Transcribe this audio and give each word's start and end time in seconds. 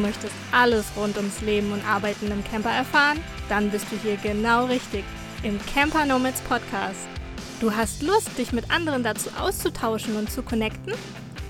möchtest 0.00 0.34
alles 0.52 0.86
rund 0.96 1.16
ums 1.16 1.40
Leben 1.40 1.72
und 1.72 1.86
Arbeiten 1.86 2.30
im 2.30 2.44
Camper 2.44 2.70
erfahren? 2.70 3.18
Dann 3.48 3.70
bist 3.70 3.86
du 3.90 3.96
hier 3.96 4.16
genau 4.16 4.66
richtig 4.66 5.04
im 5.42 5.58
Camper 5.66 6.06
Nomads 6.06 6.40
Podcast. 6.42 7.08
Du 7.60 7.74
hast 7.74 8.02
Lust, 8.02 8.38
dich 8.38 8.52
mit 8.52 8.70
anderen 8.70 9.02
dazu 9.02 9.30
auszutauschen 9.38 10.16
und 10.16 10.30
zu 10.30 10.42
connecten? 10.42 10.92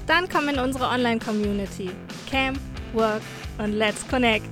Dann 0.06 0.28
komm 0.28 0.48
in 0.48 0.58
unsere 0.58 0.88
Online-Community. 0.88 1.90
Camp, 2.30 2.58
Work 2.94 3.22
und 3.58 3.72
Let's 3.72 4.06
Connect. 4.08 4.48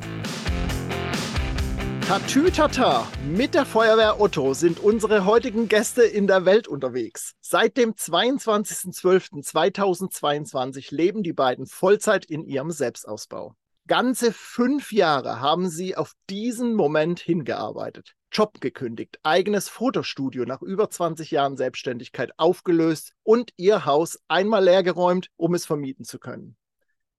Tatütata! 2.06 3.06
Mit 3.26 3.54
der 3.54 3.66
Feuerwehr 3.66 4.20
Otto 4.20 4.54
sind 4.54 4.78
unsere 4.78 5.24
heutigen 5.24 5.66
Gäste 5.66 6.04
in 6.04 6.28
der 6.28 6.44
Welt 6.44 6.68
unterwegs. 6.68 7.34
Seit 7.40 7.76
dem 7.76 7.94
22.12.2022 7.94 10.94
leben 10.94 11.24
die 11.24 11.32
beiden 11.32 11.66
Vollzeit 11.66 12.24
in 12.24 12.44
ihrem 12.44 12.70
Selbstausbau. 12.70 13.56
Ganze 13.86 14.32
fünf 14.32 14.90
Jahre 14.90 15.40
haben 15.40 15.68
sie 15.68 15.96
auf 15.96 16.12
diesen 16.28 16.74
Moment 16.74 17.20
hingearbeitet. 17.20 18.14
Job 18.32 18.60
gekündigt, 18.60 19.20
eigenes 19.22 19.68
Fotostudio 19.68 20.44
nach 20.44 20.60
über 20.60 20.90
20 20.90 21.30
Jahren 21.30 21.56
Selbstständigkeit 21.56 22.32
aufgelöst 22.36 23.12
und 23.22 23.52
ihr 23.56 23.84
Haus 23.84 24.18
einmal 24.26 24.64
leergeräumt, 24.64 25.28
um 25.36 25.54
es 25.54 25.66
vermieten 25.66 26.04
zu 26.04 26.18
können. 26.18 26.56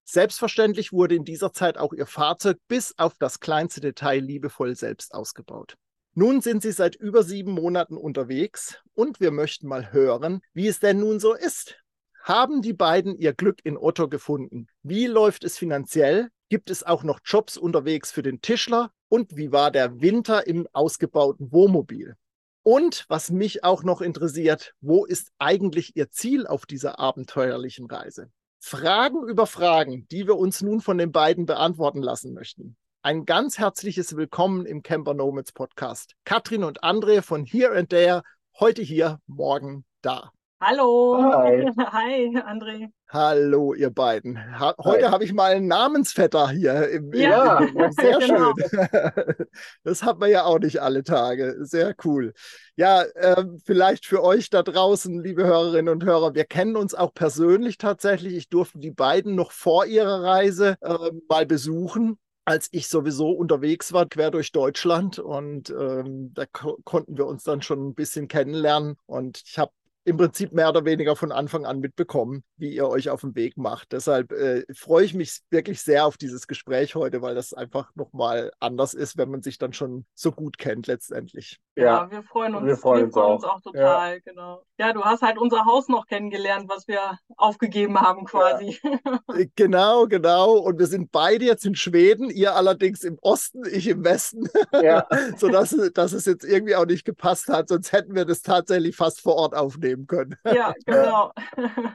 Selbstverständlich 0.03 0.91
wurde 0.91 1.15
in 1.15 1.23
dieser 1.23 1.53
Zeit 1.53 1.77
auch 1.77 1.93
ihr 1.93 2.05
Fahrzeug 2.05 2.57
bis 2.67 2.93
auf 2.97 3.13
das 3.17 3.39
kleinste 3.39 3.79
Detail 3.79 4.19
liebevoll 4.19 4.75
selbst 4.75 5.13
ausgebaut. 5.13 5.75
Nun 6.15 6.41
sind 6.41 6.63
sie 6.63 6.71
seit 6.71 6.95
über 6.95 7.23
sieben 7.23 7.51
Monaten 7.51 7.95
unterwegs 7.95 8.81
und 8.93 9.19
wir 9.19 9.31
möchten 9.31 9.67
mal 9.67 9.93
hören, 9.93 10.41
wie 10.53 10.67
es 10.67 10.79
denn 10.79 10.99
nun 10.99 11.19
so 11.19 11.33
ist. 11.33 11.77
Haben 12.23 12.61
die 12.61 12.73
beiden 12.73 13.17
ihr 13.17 13.33
Glück 13.33 13.59
in 13.63 13.77
Otto 13.77 14.09
gefunden? 14.09 14.67
Wie 14.83 15.07
läuft 15.07 15.45
es 15.45 15.57
finanziell? 15.57 16.29
Gibt 16.49 16.69
es 16.69 16.83
auch 16.83 17.03
noch 17.03 17.19
Jobs 17.25 17.57
unterwegs 17.57 18.09
für 18.09 18.21
den 18.21 18.39
Tischler? 18.39 18.91
Und 19.09 19.35
wie 19.35 19.51
war 19.51 19.69
der 19.69 19.99
Winter 19.99 20.47
im 20.47 20.65
ausgebauten 20.71 21.51
Wohnmobil? 21.51 22.15
Und 22.63 23.03
was 23.09 23.31
mich 23.31 23.65
auch 23.65 23.83
noch 23.83 23.99
interessiert, 23.99 24.73
wo 24.79 25.03
ist 25.03 25.31
eigentlich 25.39 25.97
Ihr 25.97 26.09
Ziel 26.09 26.47
auf 26.47 26.65
dieser 26.65 26.99
abenteuerlichen 26.99 27.87
Reise? 27.87 28.31
Fragen 28.59 29.27
über 29.27 29.45
Fragen, 29.45 30.07
die 30.09 30.25
wir 30.25 30.37
uns 30.37 30.61
nun 30.61 30.79
von 30.79 30.97
den 30.97 31.11
beiden 31.11 31.45
beantworten 31.45 32.01
lassen 32.01 32.33
möchten. 32.33 32.77
Ein 33.01 33.25
ganz 33.25 33.57
herzliches 33.57 34.15
Willkommen 34.15 34.65
im 34.65 34.83
Camper 34.83 35.13
Nomads 35.13 35.51
Podcast. 35.51 36.13
Katrin 36.23 36.63
und 36.63 36.81
André 36.81 37.21
von 37.21 37.45
Here 37.45 37.77
and 37.77 37.89
There, 37.89 38.23
heute 38.57 38.81
hier, 38.81 39.19
morgen 39.27 39.83
da. 40.01 40.31
Hallo. 40.59 41.17
Hi. 41.21 41.69
Hi, 41.77 42.35
André. 42.41 42.89
Hallo, 43.09 43.75
ihr 43.75 43.91
beiden. 43.91 44.37
Ha 44.59 44.73
heute 44.79 45.11
habe 45.11 45.23
ich 45.23 45.31
mal 45.31 45.51
einen 45.51 45.67
Namensvetter 45.67 46.49
hier. 46.49 46.89
Im, 46.89 47.13
ja, 47.13 47.59
im, 47.59 47.77
im, 47.77 47.91
sehr 47.91 48.17
genau. 48.17 48.53
schön. 48.55 49.47
Das 49.83 50.01
hat 50.01 50.17
man 50.17 50.31
ja 50.31 50.45
auch 50.45 50.57
nicht 50.57 50.81
alle 50.81 51.03
Tage. 51.03 51.57
Sehr 51.59 51.93
cool. 52.03 52.33
Ja, 52.75 53.03
äh, 53.03 53.45
vielleicht 53.65 54.07
für 54.07 54.23
euch 54.23 54.49
da 54.49 54.63
draußen, 54.63 55.21
liebe 55.23 55.45
Hörerinnen 55.45 55.93
und 55.93 56.03
Hörer, 56.03 56.33
wir 56.33 56.45
kennen 56.45 56.75
uns 56.75 56.95
auch 56.95 57.13
persönlich 57.13 57.77
tatsächlich. 57.77 58.35
Ich 58.35 58.49
durfte 58.49 58.79
die 58.79 58.91
beiden 58.91 59.35
noch 59.35 59.51
vor 59.51 59.85
ihrer 59.85 60.23
Reise 60.23 60.75
äh, 60.81 61.11
mal 61.29 61.45
besuchen 61.45 62.17
als 62.45 62.69
ich 62.71 62.87
sowieso 62.87 63.31
unterwegs 63.31 63.91
war, 63.91 64.05
quer 64.05 64.31
durch 64.31 64.53
Deutschland. 64.53 65.19
Und 65.19 65.69
ähm, 65.69 66.33
da 66.33 66.45
ko 66.45 66.77
konnten 66.85 67.17
wir 67.17 67.27
uns 67.27 67.43
dann 67.43 67.61
schon 67.61 67.89
ein 67.89 67.93
bisschen 67.93 68.29
kennenlernen. 68.29 68.95
Und 69.05 69.43
ich 69.45 69.59
habe 69.59 69.73
im 70.07 70.15
Prinzip 70.17 70.53
mehr 70.53 70.69
oder 70.69 70.85
weniger 70.85 71.17
von 71.17 71.33
Anfang 71.33 71.65
an 71.65 71.79
mitbekommen, 71.79 72.43
wie 72.57 72.73
ihr 72.73 72.87
euch 72.87 73.09
auf 73.09 73.21
den 73.21 73.35
Weg 73.35 73.57
macht. 73.57 73.91
Deshalb 73.91 74.31
äh, 74.31 74.63
freue 74.73 75.03
ich 75.03 75.13
mich 75.13 75.41
wirklich 75.49 75.81
sehr 75.81 76.05
auf 76.05 76.17
dieses 76.17 76.47
Gespräch 76.47 76.95
heute, 76.95 77.21
weil 77.21 77.35
das 77.35 77.53
einfach 77.53 77.91
nochmal 77.95 78.51
anders 78.59 78.93
ist, 78.93 79.17
wenn 79.17 79.29
man 79.29 79.41
sich 79.41 79.57
dann 79.57 79.73
schon 79.73 80.05
so 80.13 80.31
gut 80.31 80.57
kennt 80.57 80.87
letztendlich. 80.87 81.59
Ja, 81.75 81.83
ja 81.83 82.11
wir 82.11 82.23
freuen 82.23 82.55
uns, 82.55 82.65
wir 82.65 82.77
freuen, 82.77 83.05
wir 83.05 83.11
freuen 83.11 83.35
uns, 83.35 83.43
auch. 83.43 83.55
uns, 83.55 83.65
auch. 83.65 83.71
total, 83.71 84.13
ja. 84.13 84.19
genau. 84.23 84.63
Ja, 84.77 84.93
du 84.93 85.03
hast 85.03 85.21
halt 85.21 85.37
unser 85.37 85.65
Haus 85.65 85.87
noch 85.87 86.07
kennengelernt, 86.07 86.69
was 86.69 86.87
wir 86.87 87.17
aufgegeben 87.35 87.99
haben 87.99 88.25
quasi. 88.25 88.79
Ja. 88.83 89.35
Äh, 89.35 89.47
genau, 89.55 90.07
genau. 90.07 90.53
Und 90.53 90.79
wir 90.79 90.87
sind 90.87 91.11
beide 91.11 91.45
jetzt 91.45 91.65
in 91.65 91.75
Schweden, 91.75 92.29
ihr 92.29 92.55
allerdings 92.55 93.03
im 93.03 93.17
Osten, 93.21 93.63
ich 93.69 93.87
im 93.87 94.03
Westen. 94.03 94.47
Ja. 94.71 95.07
Sodass 95.37 95.75
dass 95.93 96.13
es 96.13 96.25
jetzt 96.25 96.45
irgendwie 96.45 96.75
auch 96.75 96.85
nicht 96.85 97.05
gepasst 97.05 97.47
hat, 97.49 97.69
sonst 97.69 97.91
hätten 97.91 98.15
wir 98.15 98.25
das 98.25 98.41
tatsächlich 98.41 98.95
fast 98.95 99.21
vor 99.21 99.35
Ort 99.35 99.55
aufnehmen 99.55 99.87
nehmen 99.87 100.07
können. 100.07 100.35
Ja, 100.45 100.73
genau. 100.85 101.31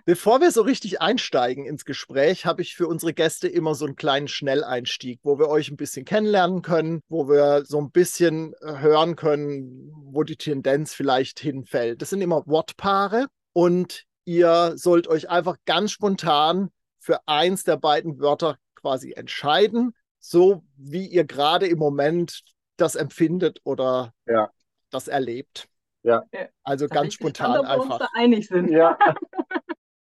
Bevor 0.04 0.40
wir 0.40 0.50
so 0.52 0.62
richtig 0.62 1.00
einsteigen 1.00 1.66
ins 1.66 1.84
Gespräch, 1.84 2.46
habe 2.46 2.62
ich 2.62 2.76
für 2.76 2.86
unsere 2.86 3.12
Gäste 3.12 3.48
immer 3.48 3.74
so 3.74 3.84
einen 3.84 3.96
kleinen 3.96 4.28
Schnelleinstieg, 4.28 5.20
wo 5.22 5.38
wir 5.38 5.48
euch 5.48 5.70
ein 5.70 5.76
bisschen 5.76 6.04
kennenlernen 6.04 6.62
können, 6.62 7.00
wo 7.08 7.28
wir 7.28 7.64
so 7.64 7.80
ein 7.80 7.90
bisschen 7.90 8.54
äh, 8.60 8.78
hören 8.78 9.16
können, 9.16 9.90
wo 10.06 10.22
die 10.22 10.36
Tendenz 10.36 10.94
vielleicht 10.94 11.40
hinfällt. 11.40 12.02
Das 12.02 12.10
sind 12.10 12.20
immer 12.20 12.46
Wortpaare 12.46 13.26
und 13.52 14.04
ihr 14.24 14.72
sollt 14.76 15.08
euch 15.08 15.28
einfach 15.28 15.56
ganz 15.64 15.90
spontan 15.90 16.70
für 16.98 17.20
eins 17.26 17.64
der 17.64 17.76
beiden 17.76 18.20
Wörter 18.20 18.56
quasi 18.74 19.12
entscheiden, 19.12 19.94
so 20.18 20.62
wie 20.76 21.06
ihr 21.06 21.24
gerade 21.24 21.66
im 21.66 21.78
Moment 21.78 22.42
das 22.76 22.94
empfindet 22.94 23.60
oder 23.64 24.12
ja. 24.26 24.50
das 24.90 25.08
erlebt. 25.08 25.68
Ja. 26.04 26.24
Also 26.62 26.88
ganz 26.88 27.14
spontan 27.14 27.52
gespannt, 27.52 27.68
einfach. 27.68 27.86
Wir 27.86 27.92
uns 27.92 27.98
da 27.98 28.20
einig 28.20 28.48
sind. 28.48 28.70
Ja. 28.70 28.98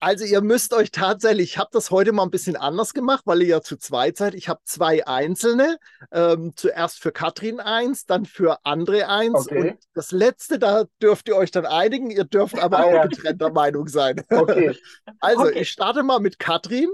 Also 0.03 0.25
ihr 0.25 0.41
müsst 0.41 0.75
euch 0.75 0.91
tatsächlich, 0.91 1.53
ich 1.53 1.59
habe 1.59 1.71
das 1.73 1.93
heute 1.93 2.11
mal 2.11 2.25
ein 2.25 2.31
bisschen 2.33 2.57
anders 2.57 2.93
gemacht, 2.93 3.23
weil 3.25 3.41
ihr 3.41 3.49
ja 3.49 3.61
zu 3.61 3.77
zweit 3.77 4.17
seid. 4.17 4.35
Ich 4.35 4.49
habe 4.49 4.59
zwei 4.65 5.07
einzelne. 5.07 5.79
Ähm, 6.11 6.55
zuerst 6.57 6.99
für 6.99 7.13
Katrin 7.13 7.61
eins, 7.61 8.05
dann 8.05 8.25
für 8.25 8.59
André 8.65 9.05
eins. 9.05 9.47
Okay. 9.47 9.71
Und 9.71 9.79
das 9.95 10.11
letzte, 10.11 10.59
da 10.59 10.87
dürft 11.01 11.29
ihr 11.29 11.37
euch 11.37 11.53
dann 11.53 11.67
einigen. 11.67 12.11
Ihr 12.11 12.25
dürft 12.25 12.59
aber 12.59 12.81
ah, 12.81 12.83
auch 12.83 12.93
ja. 12.93 13.07
getrennter 13.07 13.51
Meinung 13.53 13.87
sein. 13.87 14.21
Okay. 14.29 14.77
Also 15.21 15.43
okay. 15.43 15.61
ich 15.61 15.71
starte 15.71 16.03
mal 16.03 16.19
mit 16.19 16.41
Katrin. 16.41 16.89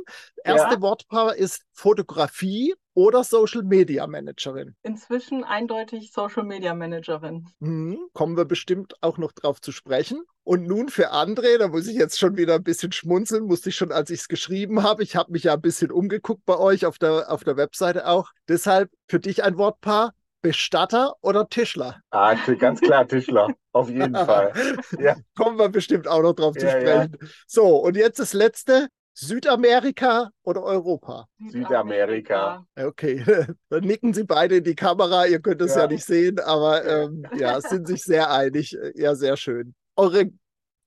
Erste 0.45 0.75
ja. 0.75 0.81
Wortpaar 0.83 1.35
ist 1.37 1.63
Fotografie 1.73 2.75
oder 2.99 3.23
Social 3.23 3.63
Media 3.63 4.09
Managerin? 4.09 4.75
Inzwischen 4.83 5.45
eindeutig 5.45 6.11
Social 6.13 6.43
Media 6.43 6.75
Managerin. 6.75 7.47
Mhm, 7.61 7.97
kommen 8.13 8.37
wir 8.37 8.45
bestimmt 8.45 8.95
auch 9.03 9.19
noch 9.19 9.31
drauf 9.31 9.61
zu 9.61 9.71
sprechen. 9.71 10.25
Und 10.43 10.67
nun 10.67 10.89
für 10.89 11.13
André, 11.13 11.59
da 11.59 11.69
muss 11.69 11.87
ich 11.87 11.95
jetzt 11.95 12.19
schon 12.19 12.37
wieder 12.37 12.57
ein 12.57 12.65
bisschen 12.65 12.91
schmunzeln, 12.91 13.45
musste 13.45 13.69
ich 13.69 13.77
schon, 13.77 13.93
als 13.93 14.11
ich 14.11 14.21
es 14.23 14.29
geschrieben 14.29 14.83
habe. 14.83 15.05
Ich 15.05 15.15
habe 15.15 15.31
mich 15.31 15.45
ja 15.45 15.55
ein 15.55 15.61
bisschen 15.61 15.93
umgeguckt 15.93 16.45
bei 16.45 16.59
euch 16.59 16.87
auf 16.87 16.99
der, 16.99 17.31
auf 17.31 17.45
der 17.45 17.57
Webseite 17.57 18.09
auch. 18.09 18.33
Deshalb 18.49 18.91
für 19.07 19.21
dich 19.21 19.45
ein 19.45 19.57
Wortpaar. 19.57 20.13
Bestatter 20.41 21.17
oder 21.21 21.49
Tischler? 21.49 22.01
Ah, 22.11 22.35
ganz 22.61 22.81
klar 22.81 23.09
Tischler, 23.09 23.49
auf 23.73 23.91
jeden 23.91 24.15
Fall. 24.15 24.53
Ja. 25.01 25.17
Kommen 25.37 25.59
wir 25.59 25.69
bestimmt 25.69 26.07
auch 26.07 26.23
noch 26.23 26.33
drauf 26.33 26.55
ja, 26.57 26.61
zu 26.61 26.71
sprechen. 26.71 27.17
Ja. 27.21 27.29
So, 27.49 27.77
und 27.79 27.97
jetzt 27.97 28.21
das 28.21 28.35
letzte. 28.35 28.89
Südamerika 29.21 30.31
oder 30.45 30.63
Europa? 30.63 31.27
Südamerika. 31.49 32.65
Okay, 32.77 33.25
dann 33.69 33.85
nicken 33.85 34.15
Sie 34.15 34.23
beide 34.23 34.59
in 34.59 34.65
die 34.65 34.77
Kamera. 34.77 35.27
Ihr 35.27 35.41
könnt 35.41 35.61
es 35.61 35.75
ja, 35.75 35.83
ja 35.83 35.87
nicht 35.89 36.05
sehen, 36.05 36.39
aber 36.39 36.87
ähm, 36.87 37.27
ja, 37.37 37.61
sind 37.61 37.89
sich 37.89 38.05
sehr 38.05 38.31
einig. 38.31 38.79
Ja, 38.95 39.17
sehr 39.17 39.37
schön. 39.37 39.75
Eure 39.97 40.31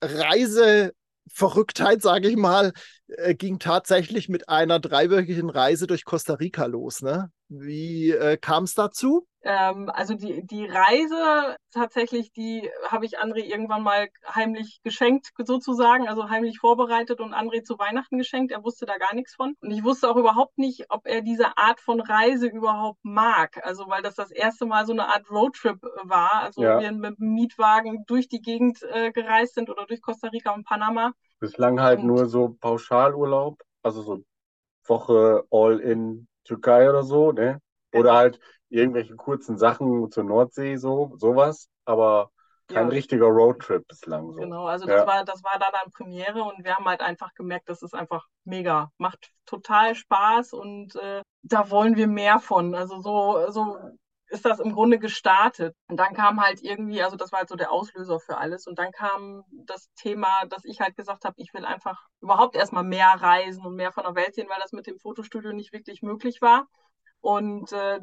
Reiseverrücktheit, 0.01 2.01
sage 2.01 2.29
ich 2.29 2.37
mal, 2.37 2.71
äh, 3.07 3.35
ging 3.35 3.59
tatsächlich 3.59 4.29
mit 4.29 4.47
einer 4.47 4.79
dreiwöchigen 4.79 5.49
Reise 5.49 5.85
durch 5.85 6.05
Costa 6.05 6.35
Rica 6.35 6.67
los. 6.67 7.01
Ne? 7.01 7.29
Wie 7.53 8.11
äh, 8.11 8.37
kam 8.37 8.63
es 8.63 8.75
dazu? 8.75 9.27
Ähm, 9.43 9.89
also 9.93 10.13
die, 10.13 10.47
die 10.47 10.65
Reise 10.65 11.57
tatsächlich, 11.73 12.31
die 12.31 12.69
habe 12.87 13.05
ich 13.05 13.19
André 13.19 13.39
irgendwann 13.39 13.83
mal 13.83 14.07
heimlich 14.33 14.79
geschenkt, 14.83 15.31
sozusagen, 15.37 16.07
also 16.07 16.29
heimlich 16.29 16.59
vorbereitet 16.59 17.19
und 17.19 17.33
André 17.33 17.63
zu 17.63 17.77
Weihnachten 17.77 18.17
geschenkt. 18.17 18.53
Er 18.53 18.63
wusste 18.63 18.85
da 18.85 18.97
gar 18.97 19.13
nichts 19.13 19.35
von. 19.35 19.55
Und 19.59 19.71
ich 19.71 19.83
wusste 19.83 20.09
auch 20.09 20.15
überhaupt 20.15 20.57
nicht, 20.57 20.85
ob 20.87 21.05
er 21.05 21.21
diese 21.21 21.57
Art 21.57 21.81
von 21.81 21.99
Reise 21.99 22.47
überhaupt 22.47 22.99
mag. 23.03 23.59
Also 23.65 23.89
weil 23.89 24.01
das 24.01 24.15
das 24.15 24.31
erste 24.31 24.65
Mal 24.65 24.85
so 24.85 24.93
eine 24.93 25.09
Art 25.09 25.29
Roadtrip 25.29 25.81
war. 26.03 26.43
Also 26.43 26.63
ja. 26.63 26.79
wir 26.79 26.93
mit 26.93 27.19
dem 27.19 27.33
Mietwagen 27.33 28.05
durch 28.07 28.29
die 28.29 28.41
Gegend 28.41 28.81
äh, 28.93 29.11
gereist 29.11 29.55
sind 29.55 29.69
oder 29.69 29.85
durch 29.87 30.01
Costa 30.01 30.29
Rica 30.29 30.53
und 30.53 30.65
Panama. 30.65 31.11
Bislang 31.41 31.81
halt 31.81 31.99
und, 31.99 32.07
nur 32.07 32.27
so 32.27 32.55
Pauschalurlaub, 32.61 33.61
also 33.83 34.01
so 34.03 34.23
Woche 34.85 35.43
all 35.51 35.79
in 35.81 36.27
Türkei 36.43 36.89
oder 36.89 37.03
so, 37.03 37.31
ne? 37.31 37.59
Oder 37.93 38.13
halt 38.13 38.39
irgendwelche 38.69 39.15
kurzen 39.15 39.57
Sachen 39.57 40.09
zur 40.11 40.23
Nordsee, 40.23 40.77
so, 40.77 41.13
sowas, 41.17 41.69
aber 41.85 42.31
kein 42.67 42.87
ja. 42.87 42.93
richtiger 42.93 43.25
Roadtrip 43.25 43.87
bislang. 43.87 44.31
So. 44.33 44.39
Genau, 44.39 44.65
also 44.65 44.85
das, 44.85 45.01
ja. 45.01 45.07
war, 45.07 45.25
das 45.25 45.43
war 45.43 45.59
da 45.59 45.67
dann 45.71 45.91
Premiere 45.91 46.43
und 46.43 46.63
wir 46.63 46.75
haben 46.75 46.85
halt 46.85 47.01
einfach 47.01 47.33
gemerkt, 47.33 47.69
das 47.69 47.81
ist 47.81 47.93
einfach 47.93 48.27
mega. 48.45 48.91
Macht 48.97 49.31
total 49.45 49.95
Spaß 49.95 50.53
und 50.53 50.95
äh, 50.95 51.21
da 51.43 51.69
wollen 51.69 51.95
wir 51.95 52.07
mehr 52.07 52.39
von. 52.39 52.73
Also 52.73 53.01
so, 53.01 53.49
so 53.49 53.77
ist 54.31 54.45
das 54.45 54.59
im 54.59 54.73
Grunde 54.73 54.97
gestartet. 54.97 55.75
Und 55.87 55.97
dann 55.97 56.13
kam 56.13 56.41
halt 56.41 56.61
irgendwie, 56.61 57.03
also 57.03 57.17
das 57.17 57.31
war 57.31 57.39
halt 57.39 57.49
so 57.49 57.55
der 57.55 57.71
Auslöser 57.71 58.19
für 58.19 58.37
alles. 58.37 58.65
Und 58.65 58.79
dann 58.79 58.91
kam 58.91 59.43
das 59.51 59.91
Thema, 59.95 60.45
dass 60.49 60.65
ich 60.65 60.79
halt 60.79 60.95
gesagt 60.95 61.25
habe, 61.25 61.35
ich 61.37 61.53
will 61.53 61.65
einfach 61.65 62.07
überhaupt 62.21 62.55
erstmal 62.55 62.83
mehr 62.83 63.09
reisen 63.09 63.65
und 63.65 63.75
mehr 63.75 63.91
von 63.91 64.03
der 64.03 64.15
Welt 64.15 64.33
sehen, 64.33 64.49
weil 64.49 64.59
das 64.61 64.71
mit 64.71 64.87
dem 64.87 64.97
Fotostudio 64.97 65.51
nicht 65.51 65.73
wirklich 65.73 66.01
möglich 66.01 66.41
war. 66.41 66.67
Und 67.19 67.71
äh, 67.73 67.99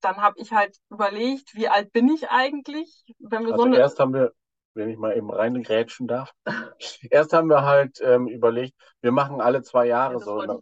dann 0.00 0.16
habe 0.18 0.38
ich 0.38 0.52
halt 0.52 0.76
überlegt, 0.90 1.54
wie 1.54 1.68
alt 1.68 1.92
bin 1.92 2.08
ich 2.08 2.30
eigentlich? 2.30 3.04
Wenn 3.18 3.44
wir 3.44 3.52
also 3.52 3.64
so 3.64 3.68
eine... 3.68 3.78
erst 3.78 4.00
haben 4.00 4.12
wir, 4.14 4.32
wenn 4.74 4.90
ich 4.90 4.98
mal 4.98 5.16
eben 5.16 5.30
reingrätschen 5.30 6.06
darf, 6.06 6.32
erst 7.10 7.32
haben 7.32 7.48
wir 7.48 7.62
halt 7.62 8.00
ähm, 8.02 8.28
überlegt, 8.28 8.74
wir 9.00 9.12
machen 9.12 9.40
alle 9.40 9.62
zwei 9.62 9.86
Jahre 9.86 10.14
ja, 10.14 10.20
so. 10.20 10.42
Ja 10.42 10.58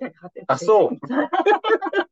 Ach 0.47 0.59
so. 0.59 0.97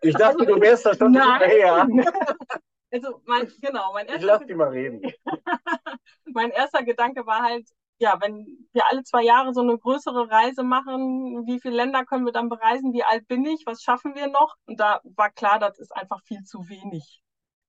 ich 0.00 0.14
dachte, 0.14 0.46
du 0.46 0.60
wärst 0.60 0.86
da 0.86 0.94
schon 0.94 1.14
her. 1.14 1.88
Also 2.90 3.20
mein, 3.26 3.52
genau, 3.60 3.92
mein 3.92 4.06
erster. 4.06 4.20
Ich 4.20 4.24
lass 4.24 4.46
die 4.46 4.54
mal 4.54 4.70
reden. 4.70 5.02
mein 6.24 6.50
erster 6.50 6.82
Gedanke 6.82 7.26
war 7.26 7.42
halt, 7.42 7.68
ja, 7.98 8.18
wenn 8.20 8.46
wir 8.72 8.86
alle 8.86 9.02
zwei 9.02 9.22
Jahre 9.22 9.52
so 9.52 9.60
eine 9.60 9.76
größere 9.76 10.30
Reise 10.30 10.62
machen, 10.62 11.46
wie 11.46 11.60
viele 11.60 11.76
Länder 11.76 12.06
können 12.06 12.24
wir 12.24 12.32
dann 12.32 12.48
bereisen? 12.48 12.94
Wie 12.94 13.04
alt 13.04 13.26
bin 13.28 13.44
ich? 13.44 13.64
Was 13.66 13.82
schaffen 13.82 14.14
wir 14.14 14.28
noch? 14.28 14.54
Und 14.66 14.80
da 14.80 15.00
war 15.04 15.30
klar, 15.30 15.58
das 15.58 15.78
ist 15.78 15.94
einfach 15.94 16.22
viel 16.24 16.44
zu 16.44 16.68
wenig. 16.68 17.20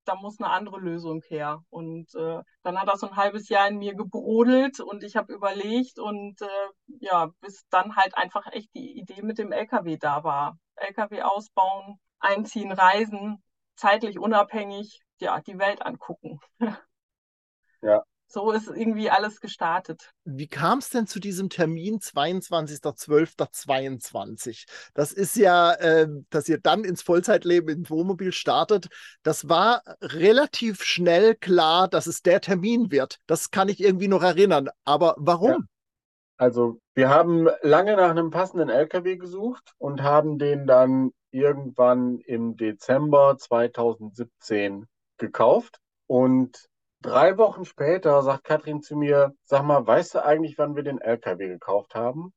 Da 0.06 0.16
muss 0.16 0.40
eine 0.40 0.50
andere 0.50 0.80
Lösung 0.80 1.22
her. 1.28 1.64
Und 1.70 2.14
äh, 2.16 2.42
dann 2.64 2.80
hat 2.80 2.88
das 2.88 3.02
so 3.02 3.08
ein 3.10 3.16
halbes 3.16 3.50
Jahr 3.50 3.68
in 3.68 3.78
mir 3.78 3.94
gebrodelt 3.96 4.80
und 4.80 5.04
ich 5.04 5.16
habe 5.16 5.34
überlegt 5.34 6.00
und 6.00 6.42
äh, 6.42 6.48
ja, 7.00 7.32
bis 7.42 7.66
dann 7.70 7.96
halt 7.96 8.18
einfach 8.18 8.48
echt 8.52 8.74
die 8.74 8.98
Idee 9.00 9.22
mit 9.22 9.38
dem 9.38 9.52
LKW 9.52 9.98
da 9.98 10.24
war. 10.24 10.58
LKW 10.76 11.22
ausbauen, 11.22 12.00
einziehen, 12.20 12.72
reisen, 12.72 13.44
zeitlich 13.76 14.20
unabhängig, 14.20 15.02
ja, 15.20 15.40
die 15.42 15.60
Welt 15.60 15.86
angucken. 15.86 16.40
Ja, 17.82 18.04
so 18.32 18.52
ist 18.52 18.68
irgendwie 18.68 19.10
alles 19.10 19.42
gestartet. 19.42 20.12
Wie 20.24 20.48
kam 20.48 20.78
es 20.80 20.90
denn 20.90 21.08
zu 21.08 21.20
diesem 21.20 21.50
Termin 21.50 22.00
22.12.22? 22.00 24.68
Das 24.94 25.12
ist 25.12 25.36
ja, 25.36 25.74
äh, 25.74 26.08
dass 26.30 26.48
ihr 26.48 26.60
dann 26.60 26.84
ins 26.84 27.02
Vollzeitleben 27.02 27.76
im 27.76 27.90
Wohnmobil 27.90 28.32
startet. 28.32 28.90
Das 29.24 29.50
war 29.50 29.82
relativ 30.02 30.84
schnell 30.84 31.34
klar, 31.36 31.88
dass 31.88 32.06
es 32.06 32.22
der 32.22 32.40
Termin 32.40 32.92
wird. 32.92 33.18
Das 33.26 33.50
kann 33.50 33.68
ich 33.68 33.82
irgendwie 33.82 34.08
noch 34.08 34.22
erinnern. 34.22 34.70
Aber 34.86 35.16
warum? 35.18 35.50
Ja. 35.50 35.58
Also 36.38 36.80
wir 36.94 37.10
haben 37.10 37.50
lange 37.64 37.96
nach 37.98 38.12
einem 38.12 38.30
passenden 38.30 38.70
LKW 38.70 39.18
gesucht 39.18 39.74
und 39.78 40.04
haben 40.04 40.38
den 40.38 40.68
dann 40.68 41.12
irgendwann 41.32 42.20
im 42.20 42.56
Dezember 42.56 43.38
2017 43.38 44.86
gekauft. 45.18 45.80
Und 46.08 46.69
Drei 47.02 47.38
Wochen 47.38 47.64
später 47.64 48.22
sagt 48.24 48.44
Katrin 48.44 48.82
zu 48.82 48.98
mir, 48.98 49.34
sag 49.44 49.64
mal, 49.64 49.88
weißt 49.88 50.16
du 50.16 50.26
eigentlich, 50.26 50.58
wann 50.58 50.76
wir 50.76 50.84
den 50.84 51.00
LKW 51.00 51.48
gekauft 51.48 51.96
haben? 51.96 52.34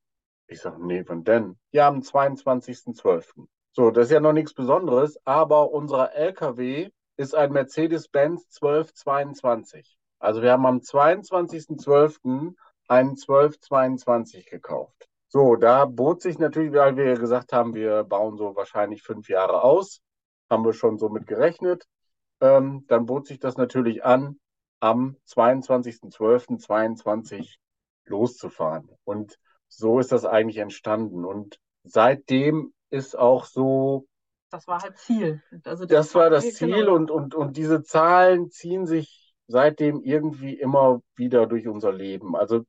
Ich 0.47 0.61
sage, 0.61 0.87
nee, 0.87 1.03
wann 1.05 1.25
denn? 1.25 1.59
Ja, 1.73 1.89
am 1.89 1.99
22.12. 1.99 3.49
So, 3.73 3.91
das 3.91 4.07
ist 4.07 4.13
ja 4.13 4.21
noch 4.21 4.33
nichts 4.33 4.55
Besonderes, 4.55 5.19
aber 5.25 5.73
unser 5.73 6.15
LKW 6.15 6.91
ist 7.17 7.35
ein 7.35 7.53
Mercedes-Benz 7.53 8.47
1222. 8.63 9.99
Also 10.21 10.43
wir 10.43 10.53
haben 10.53 10.67
am 10.67 10.79
22.12. 10.79 12.55
einen 12.87 13.11
1222 13.11 14.47
gekauft. 14.47 15.09
So, 15.27 15.57
da 15.57 15.87
bot 15.87 16.23
sich 16.23 16.39
natürlich, 16.39 16.73
weil 16.73 16.97
wir 16.97 17.15
gesagt 17.15 17.53
haben, 17.53 17.75
wir 17.75 18.05
bauen 18.05 18.37
so 18.37 18.55
wahrscheinlich 18.55 19.03
fünf 19.03 19.29
Jahre 19.29 19.65
aus, 19.65 20.03
haben 20.49 20.65
wir 20.65 20.73
schon 20.73 20.99
so 20.99 21.09
mit 21.09 21.27
gerechnet. 21.27 21.89
Ähm, 22.41 22.85
dann 22.87 23.07
bot 23.07 23.27
sich 23.27 23.41
das 23.41 23.57
natürlich 23.57 24.05
an, 24.05 24.39
am 24.83 25.17
22.12.22 25.29 27.57
loszufahren. 28.05 28.91
Und 29.05 29.39
so 29.69 30.01
ist 30.01 30.13
das 30.13 30.25
eigentlich 30.25 30.57
entstanden. 30.59 31.25
Und 31.25 31.61
seitdem 31.85 32.75
ist 32.91 33.17
auch 33.17 33.45
so. 33.45 34.09
Das 34.51 34.67
war 34.67 34.83
halt 34.83 34.99
Ziel. 34.99 35.41
Also 35.65 35.87
das, 35.87 36.09
das 36.09 36.17
war 36.17 36.31
das 36.31 36.55
Ziel 36.55 36.75
genau. 36.75 36.97
und, 36.97 37.11
und, 37.11 37.35
und 37.35 37.57
diese 37.57 37.83
Zahlen 37.83 38.51
ziehen 38.51 38.87
sich 38.87 39.35
seitdem 39.47 40.03
irgendwie 40.03 40.59
immer 40.59 41.01
wieder 41.15 41.47
durch 41.47 41.67
unser 41.69 41.93
Leben. 41.93 42.37
Also 42.37 42.65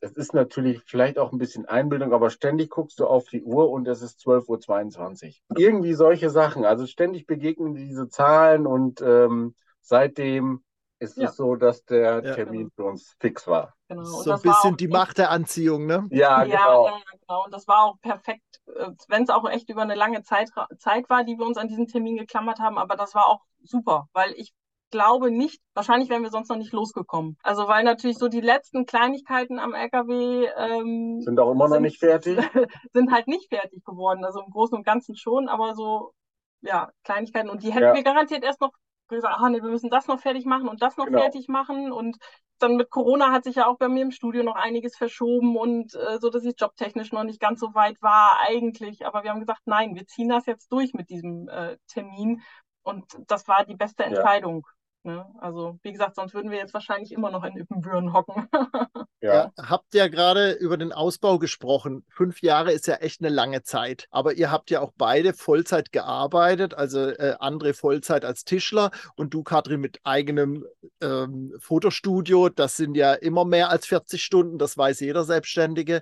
es 0.00 0.12
ist 0.12 0.34
natürlich 0.34 0.82
vielleicht 0.84 1.18
auch 1.18 1.32
ein 1.32 1.38
bisschen 1.38 1.64
Einbildung, 1.64 2.12
aber 2.12 2.28
ständig 2.28 2.68
guckst 2.70 3.00
du 3.00 3.06
auf 3.06 3.30
die 3.30 3.42
Uhr 3.42 3.70
und 3.70 3.88
es 3.88 4.02
ist 4.02 4.20
12.22 4.20 5.40
Uhr. 5.48 5.58
Irgendwie 5.58 5.94
solche 5.94 6.28
Sachen. 6.28 6.66
Also 6.66 6.86
ständig 6.86 7.26
begegnen 7.26 7.72
diese 7.74 8.08
Zahlen 8.08 8.66
und 8.66 9.00
ähm, 9.00 9.54
seitdem 9.80 10.62
ist 10.98 11.16
ja. 11.16 11.28
es 11.28 11.36
so, 11.36 11.56
dass 11.56 11.84
der 11.84 12.22
ja. 12.24 12.34
Termin 12.34 12.70
für 12.74 12.84
uns 12.84 13.16
fix 13.20 13.46
war. 13.46 13.74
Genau. 13.88 14.04
So 14.04 14.32
ein 14.32 14.40
bisschen 14.40 14.76
die 14.76 14.88
Macht 14.88 15.18
der 15.18 15.30
Anziehung, 15.30 15.86
ne? 15.86 16.06
Ja, 16.10 16.44
genau. 16.44 16.86
Ja, 16.86 16.98
genau. 17.20 17.44
Und 17.44 17.52
das 17.52 17.68
war 17.68 17.84
auch 17.84 18.00
perfekt, 18.00 18.60
äh, 18.66 18.90
wenn 19.08 19.24
es 19.24 19.30
auch 19.30 19.48
echt 19.48 19.68
über 19.68 19.82
eine 19.82 19.94
lange 19.94 20.22
Zeit, 20.22 20.50
Zeit 20.78 21.08
war, 21.10 21.24
die 21.24 21.38
wir 21.38 21.46
uns 21.46 21.58
an 21.58 21.68
diesen 21.68 21.86
Termin 21.86 22.16
geklammert 22.16 22.60
haben. 22.60 22.78
Aber 22.78 22.96
das 22.96 23.14
war 23.14 23.26
auch 23.28 23.40
super, 23.62 24.08
weil 24.12 24.32
ich 24.36 24.52
glaube 24.90 25.32
nicht, 25.32 25.60
wahrscheinlich 25.74 26.08
wären 26.08 26.22
wir 26.22 26.30
sonst 26.30 26.48
noch 26.48 26.56
nicht 26.56 26.72
losgekommen. 26.72 27.36
Also 27.42 27.66
weil 27.66 27.82
natürlich 27.82 28.16
so 28.16 28.28
die 28.28 28.40
letzten 28.40 28.86
Kleinigkeiten 28.86 29.58
am 29.58 29.74
LKW 29.74 30.46
ähm, 30.56 31.20
sind 31.20 31.40
auch 31.40 31.50
immer 31.50 31.66
noch 31.66 31.74
sind, 31.74 31.82
nicht 31.82 31.98
fertig. 31.98 32.38
sind 32.92 33.10
halt 33.10 33.26
nicht 33.26 33.48
fertig 33.48 33.84
geworden. 33.84 34.24
Also 34.24 34.40
im 34.40 34.52
Großen 34.52 34.76
und 34.78 34.84
Ganzen 34.84 35.16
schon, 35.16 35.48
aber 35.48 35.74
so 35.74 36.12
ja, 36.60 36.90
Kleinigkeiten. 37.02 37.50
Und 37.50 37.62
die 37.62 37.72
hätten 37.72 37.86
ja. 37.86 37.94
wir 37.94 38.04
garantiert 38.04 38.44
erst 38.44 38.60
noch 38.60 38.72
gesagt, 39.08 39.34
ach 39.38 39.48
nee, 39.48 39.62
wir 39.62 39.70
müssen 39.70 39.90
das 39.90 40.06
noch 40.06 40.20
fertig 40.20 40.44
machen 40.44 40.68
und 40.68 40.82
das 40.82 40.96
noch 40.96 41.06
genau. 41.06 41.20
fertig 41.20 41.48
machen. 41.48 41.92
Und 41.92 42.16
dann 42.58 42.76
mit 42.76 42.90
Corona 42.90 43.32
hat 43.32 43.44
sich 43.44 43.56
ja 43.56 43.66
auch 43.66 43.78
bei 43.78 43.88
mir 43.88 44.02
im 44.02 44.10
Studio 44.10 44.42
noch 44.42 44.56
einiges 44.56 44.96
verschoben 44.96 45.56
und 45.56 45.94
äh, 45.94 46.18
so, 46.20 46.30
dass 46.30 46.44
ich 46.44 46.54
jobtechnisch 46.58 47.12
noch 47.12 47.24
nicht 47.24 47.40
ganz 47.40 47.60
so 47.60 47.74
weit 47.74 48.00
war 48.00 48.40
eigentlich. 48.46 49.06
Aber 49.06 49.22
wir 49.22 49.30
haben 49.30 49.40
gesagt, 49.40 49.62
nein, 49.66 49.94
wir 49.94 50.06
ziehen 50.06 50.28
das 50.28 50.46
jetzt 50.46 50.72
durch 50.72 50.94
mit 50.94 51.10
diesem 51.10 51.48
äh, 51.48 51.76
Termin. 51.88 52.42
Und 52.82 53.04
das 53.28 53.48
war 53.48 53.64
die 53.64 53.76
beste 53.76 54.04
Entscheidung. 54.04 54.66
Ne? 55.06 55.26
Also, 55.38 55.78
wie 55.82 55.92
gesagt, 55.92 56.16
sonst 56.16 56.32
würden 56.32 56.50
wir 56.50 56.56
jetzt 56.56 56.72
wahrscheinlich 56.72 57.12
immer 57.12 57.30
noch 57.30 57.44
in 57.44 57.58
Ippenbüren 57.58 58.14
hocken. 58.14 58.48
ja. 59.20 59.52
Ihr 59.58 59.68
habt 59.68 59.94
ja 59.94 60.08
gerade 60.08 60.52
über 60.52 60.78
den 60.78 60.94
Ausbau 60.94 61.38
gesprochen. 61.38 62.06
Fünf 62.08 62.40
Jahre 62.40 62.72
ist 62.72 62.86
ja 62.86 62.94
echt 62.94 63.20
eine 63.20 63.28
lange 63.28 63.62
Zeit. 63.62 64.06
Aber 64.10 64.32
ihr 64.32 64.50
habt 64.50 64.70
ja 64.70 64.80
auch 64.80 64.92
beide 64.96 65.34
Vollzeit 65.34 65.92
gearbeitet, 65.92 66.72
also 66.72 67.00
äh, 67.00 67.36
André 67.38 67.74
Vollzeit 67.74 68.24
als 68.24 68.44
Tischler 68.44 68.92
und 69.14 69.34
du, 69.34 69.42
Katrin, 69.42 69.82
mit 69.82 70.00
eigenem 70.04 70.64
ähm, 71.02 71.54
Fotostudio. 71.58 72.48
Das 72.48 72.78
sind 72.78 72.94
ja 72.96 73.12
immer 73.12 73.44
mehr 73.44 73.68
als 73.68 73.86
40 73.86 74.24
Stunden, 74.24 74.56
das 74.56 74.78
weiß 74.78 75.00
jeder 75.00 75.24
Selbstständige. 75.24 76.00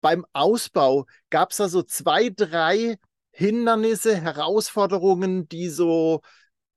Beim 0.00 0.26
Ausbau 0.32 1.06
gab 1.30 1.52
es 1.52 1.58
da 1.58 1.68
so 1.68 1.82
zwei, 1.82 2.30
drei 2.30 2.98
Hindernisse, 3.30 4.16
Herausforderungen, 4.16 5.48
die 5.48 5.68
so 5.68 6.20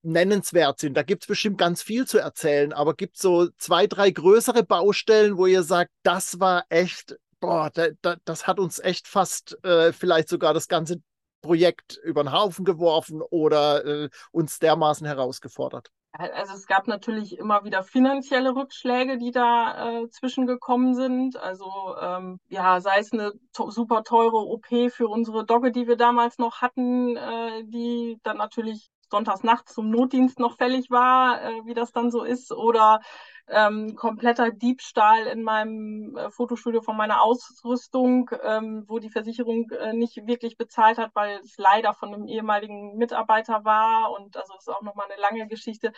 nennenswert 0.03 0.79
sind. 0.79 0.95
Da 0.95 1.03
gibt 1.03 1.23
es 1.23 1.27
bestimmt 1.27 1.57
ganz 1.57 1.81
viel 1.81 2.05
zu 2.05 2.19
erzählen, 2.19 2.73
aber 2.73 2.95
gibt 2.95 3.15
es 3.15 3.21
so 3.21 3.49
zwei, 3.57 3.87
drei 3.87 4.11
größere 4.11 4.63
Baustellen, 4.63 5.37
wo 5.37 5.45
ihr 5.45 5.63
sagt, 5.63 5.91
das 6.03 6.39
war 6.39 6.65
echt, 6.69 7.17
boah, 7.39 7.69
da, 7.73 7.87
da, 8.01 8.15
das 8.25 8.47
hat 8.47 8.59
uns 8.59 8.79
echt 8.79 9.07
fast 9.07 9.63
äh, 9.63 9.93
vielleicht 9.93 10.29
sogar 10.29 10.53
das 10.53 10.67
ganze 10.67 11.01
Projekt 11.41 11.97
über 12.03 12.23
den 12.23 12.31
Haufen 12.31 12.65
geworfen 12.65 13.21
oder 13.21 13.85
äh, 13.85 14.09
uns 14.31 14.59
dermaßen 14.59 15.05
herausgefordert? 15.05 15.89
Also 16.13 16.55
es 16.55 16.67
gab 16.67 16.87
natürlich 16.87 17.37
immer 17.37 17.63
wieder 17.63 17.83
finanzielle 17.83 18.53
Rückschläge, 18.53 19.17
die 19.17 19.31
da 19.31 20.01
äh, 20.01 20.09
zwischengekommen 20.09 20.93
sind. 20.93 21.37
Also 21.37 21.95
ähm, 21.99 22.39
ja, 22.49 22.81
sei 22.81 22.99
es 22.99 23.13
eine 23.13 23.31
super 23.53 24.03
teure 24.03 24.37
OP 24.37 24.67
für 24.91 25.07
unsere 25.07 25.45
Dogge, 25.45 25.71
die 25.71 25.87
wir 25.87 25.95
damals 25.95 26.37
noch 26.37 26.61
hatten, 26.61 27.15
äh, 27.15 27.63
die 27.63 28.19
dann 28.23 28.37
natürlich 28.37 28.89
sonntags 29.11 29.43
nachts 29.43 29.73
zum 29.73 29.89
Notdienst 29.91 30.39
noch 30.39 30.57
fällig 30.57 30.89
war, 30.89 31.41
äh, 31.43 31.65
wie 31.65 31.73
das 31.75 31.91
dann 31.91 32.09
so 32.09 32.23
ist, 32.23 32.51
oder 32.51 33.01
ähm, 33.47 33.95
kompletter 33.95 34.51
Diebstahl 34.51 35.27
in 35.27 35.43
meinem 35.43 36.15
äh, 36.17 36.29
Fotostudio 36.31 36.81
von 36.81 36.97
meiner 36.97 37.21
Ausrüstung, 37.21 38.29
ähm, 38.43 38.85
wo 38.87 38.99
die 38.99 39.09
Versicherung 39.09 39.69
äh, 39.71 39.93
nicht 39.93 40.25
wirklich 40.25 40.57
bezahlt 40.57 40.97
hat, 40.97 41.11
weil 41.13 41.39
es 41.43 41.57
leider 41.57 41.93
von 41.93 42.13
einem 42.13 42.27
ehemaligen 42.27 42.97
Mitarbeiter 42.97 43.65
war 43.65 44.11
und 44.17 44.37
also 44.37 44.53
ist 44.57 44.69
auch 44.69 44.81
nochmal 44.81 45.07
eine 45.11 45.21
lange 45.21 45.47
Geschichte, 45.47 45.91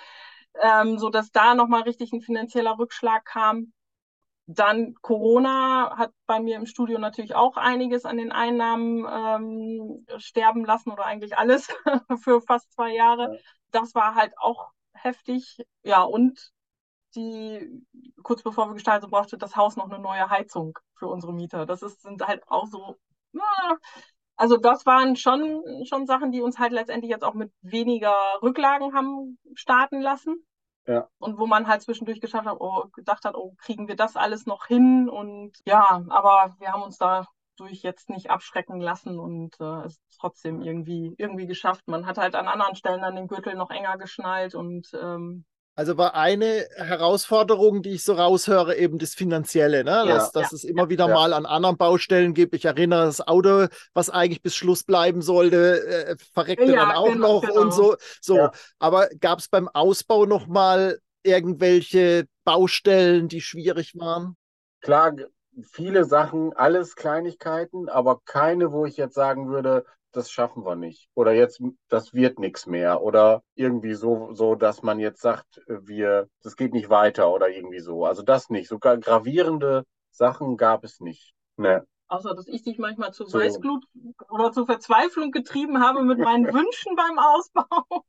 ähm, 0.62 0.98
so 0.98 1.10
dass 1.10 1.32
da 1.32 1.56
nochmal 1.56 1.84
richtig 1.84 2.12
ein 2.12 2.22
finanzieller 2.22 2.78
Rückschlag 2.78 3.26
kam. 3.26 3.74
Dann 4.46 4.96
Corona 5.02 5.98
hat 5.98 6.12
bei 6.26 6.40
mir 6.40 6.58
im 6.58 6.66
Studio 6.66 7.00
natürlich 7.00 7.36
auch 7.36 7.56
einiges 7.56 8.06
an 8.06 8.18
den 8.18 8.32
Einnahmen 8.32 9.06
ähm, 9.10 10.06
sterben 10.20 10.66
lassen 10.66 10.92
oder 10.92 11.06
eigentlich 11.06 11.38
alles 11.38 11.68
für 12.22 12.42
fast 12.42 12.72
zwei 12.74 12.94
Jahre. 12.94 13.36
Ja. 13.36 13.40
Das 13.72 13.96
war 13.96 14.16
halt 14.16 14.34
auch 14.38 14.72
heftig. 14.94 15.58
Ja, 15.84 16.04
und 16.04 16.52
die, 17.16 17.86
kurz 18.24 18.44
bevor 18.44 18.70
wir 18.70 18.74
gestartet 18.74 19.10
brauchte 19.12 19.38
das 19.38 19.56
Haus 19.56 19.76
noch 19.76 19.90
eine 19.90 20.00
neue 20.00 20.30
Heizung 20.30 20.78
für 20.96 21.08
unsere 21.08 21.34
Mieter. 21.34 21.66
Das 21.66 21.82
ist, 21.84 22.02
sind 22.02 22.26
halt 22.26 22.48
auch 22.50 22.68
so, 22.68 22.98
na, 23.32 23.44
Also 24.36 24.58
das 24.58 24.86
waren 24.86 25.16
schon, 25.16 25.64
schon 25.88 26.06
Sachen, 26.08 26.32
die 26.32 26.42
uns 26.42 26.60
halt 26.60 26.72
letztendlich 26.74 27.12
jetzt 27.12 27.24
auch 27.24 27.34
mit 27.36 27.52
weniger 27.62 28.16
Rücklagen 28.42 28.94
haben 28.94 29.38
starten 29.56 30.02
lassen. 30.02 30.46
Ja. 30.86 31.08
Und 31.18 31.38
wo 31.38 31.48
man 31.48 31.68
halt 31.68 31.82
zwischendurch 31.82 32.20
geschafft 32.20 32.46
hat, 32.46 32.58
oh, 32.60 32.86
gedacht 32.94 33.26
hat, 33.26 33.36
oh, 33.36 33.56
kriegen 33.58 33.88
wir 33.88 33.96
das 33.96 34.16
alles 34.16 34.46
noch 34.46 34.66
hin? 34.66 35.10
Und 35.10 35.54
ja, 35.66 36.04
aber 36.10 36.56
wir 36.60 36.74
haben 36.74 36.84
uns 36.84 36.98
dadurch 36.98 37.82
jetzt 37.84 38.10
nicht 38.10 38.30
abschrecken 38.30 38.82
lassen 38.82 39.18
und 39.20 39.60
äh, 39.60 39.86
es 39.86 40.02
trotzdem 40.20 40.62
irgendwie, 40.62 41.16
irgendwie 41.18 41.48
geschafft. 41.48 41.88
Man 41.88 42.06
hat 42.06 42.18
halt 42.18 42.36
an 42.36 42.48
anderen 42.48 42.76
Stellen 42.76 43.02
dann 43.02 43.16
den 43.16 43.28
Gürtel 43.28 43.56
noch 43.56 43.70
enger 43.70 43.98
geschnallt 43.98 44.56
und 44.56 44.90
ähm, 44.94 45.46
also 45.76 45.98
war 45.98 46.14
eine 46.14 46.68
Herausforderung, 46.76 47.82
die 47.82 47.92
ich 47.92 48.04
so 48.04 48.14
raushöre, 48.14 48.76
eben 48.76 49.00
das 49.00 49.16
Finanzielle, 49.16 49.84
ne? 49.84 49.92
Ja, 49.92 50.06
dass, 50.06 50.32
dass 50.32 50.52
ja, 50.52 50.56
es 50.56 50.64
immer 50.64 50.90
wieder 50.90 51.08
ja. 51.08 51.14
mal 51.14 51.34
an 51.34 51.46
anderen 51.46 51.78
Baustellen 51.78 52.34
gibt. 52.34 52.54
Ich 52.54 52.66
erinnere, 52.66 53.06
das 53.06 53.28
Auto, 53.28 53.68
was 53.94 54.10
eigentlich 54.10 54.44
bis 54.44 54.56
Schluss 54.56 54.84
bleiben 54.84 55.22
sollte, 55.22 55.86
äh, 55.86 56.16
verreckte 56.34 56.66
Ja, 56.66 56.86
dann 56.86 56.92
auch 56.92 57.12
genau, 57.12 57.36
noch 57.36 57.42
genau. 57.42 57.62
und 57.62 57.74
so. 57.74 57.96
so. 58.22 58.38
Ja. 58.38 58.52
Aber 58.78 59.10
gab 59.20 59.40
es 59.40 59.48
beim 59.48 59.68
Ausbau 59.68 60.26
noch 60.26 60.48
mal 60.48 61.00
irgendwelche 61.24 62.28
Baustellen, 62.44 63.28
die 63.28 63.42
schwierig 63.42 63.98
waren? 63.98 64.36
Klar, 64.82 65.16
viele 65.72 66.06
Sachen, 66.06 66.54
alles 66.54 66.96
Kleinigkeiten, 66.96 67.90
aber 67.90 68.20
keine, 68.26 68.72
wo 68.72 68.86
ich 68.86 68.98
jetzt 68.98 69.16
sagen 69.16 69.50
würde, 69.50 69.86
das 70.14 70.32
schaffen 70.32 70.66
wir 70.66 70.76
nicht. 70.76 71.10
Oder 71.14 71.34
jetzt, 71.34 71.62
das 71.90 72.14
wird 72.14 72.40
nichts 72.40 72.66
mehr. 72.66 73.02
Oder 73.02 73.44
irgendwie 73.56 73.94
so, 73.94 74.34
so, 74.34 74.56
dass 74.56 74.84
man 74.84 75.00
jetzt 75.00 75.22
sagt, 75.22 75.58
äh, 75.68 75.86
wir, 75.88 76.30
das 76.42 76.56
geht 76.56 76.74
nicht 76.74 76.90
weiter 76.90 77.32
oder 77.32 77.50
irgendwie 77.50 77.80
so. 77.82 78.06
Also 78.06 78.22
das 78.24 78.50
nicht. 78.50 78.70
Sogar 78.70 78.98
gravierende 78.98 79.86
Sachen 80.12 80.58
gab 80.58 80.84
es 80.84 81.00
nicht. 81.00 81.34
Ne. 81.56 81.86
außer 82.08 82.34
dass 82.34 82.48
ich 82.48 82.64
dich 82.64 82.80
manchmal 82.80 83.14
zur 83.14 83.28
So. 83.28 83.38
Weißglut 83.38 83.86
oder 84.30 84.52
zur 84.52 84.66
Verzweiflung 84.66 85.32
getrieben 85.32 85.82
habe 85.82 86.04
mit 86.04 86.18
meinen 86.18 86.46
Wünschen 86.54 86.96
beim 86.96 87.20
Ausbau. 87.20 88.04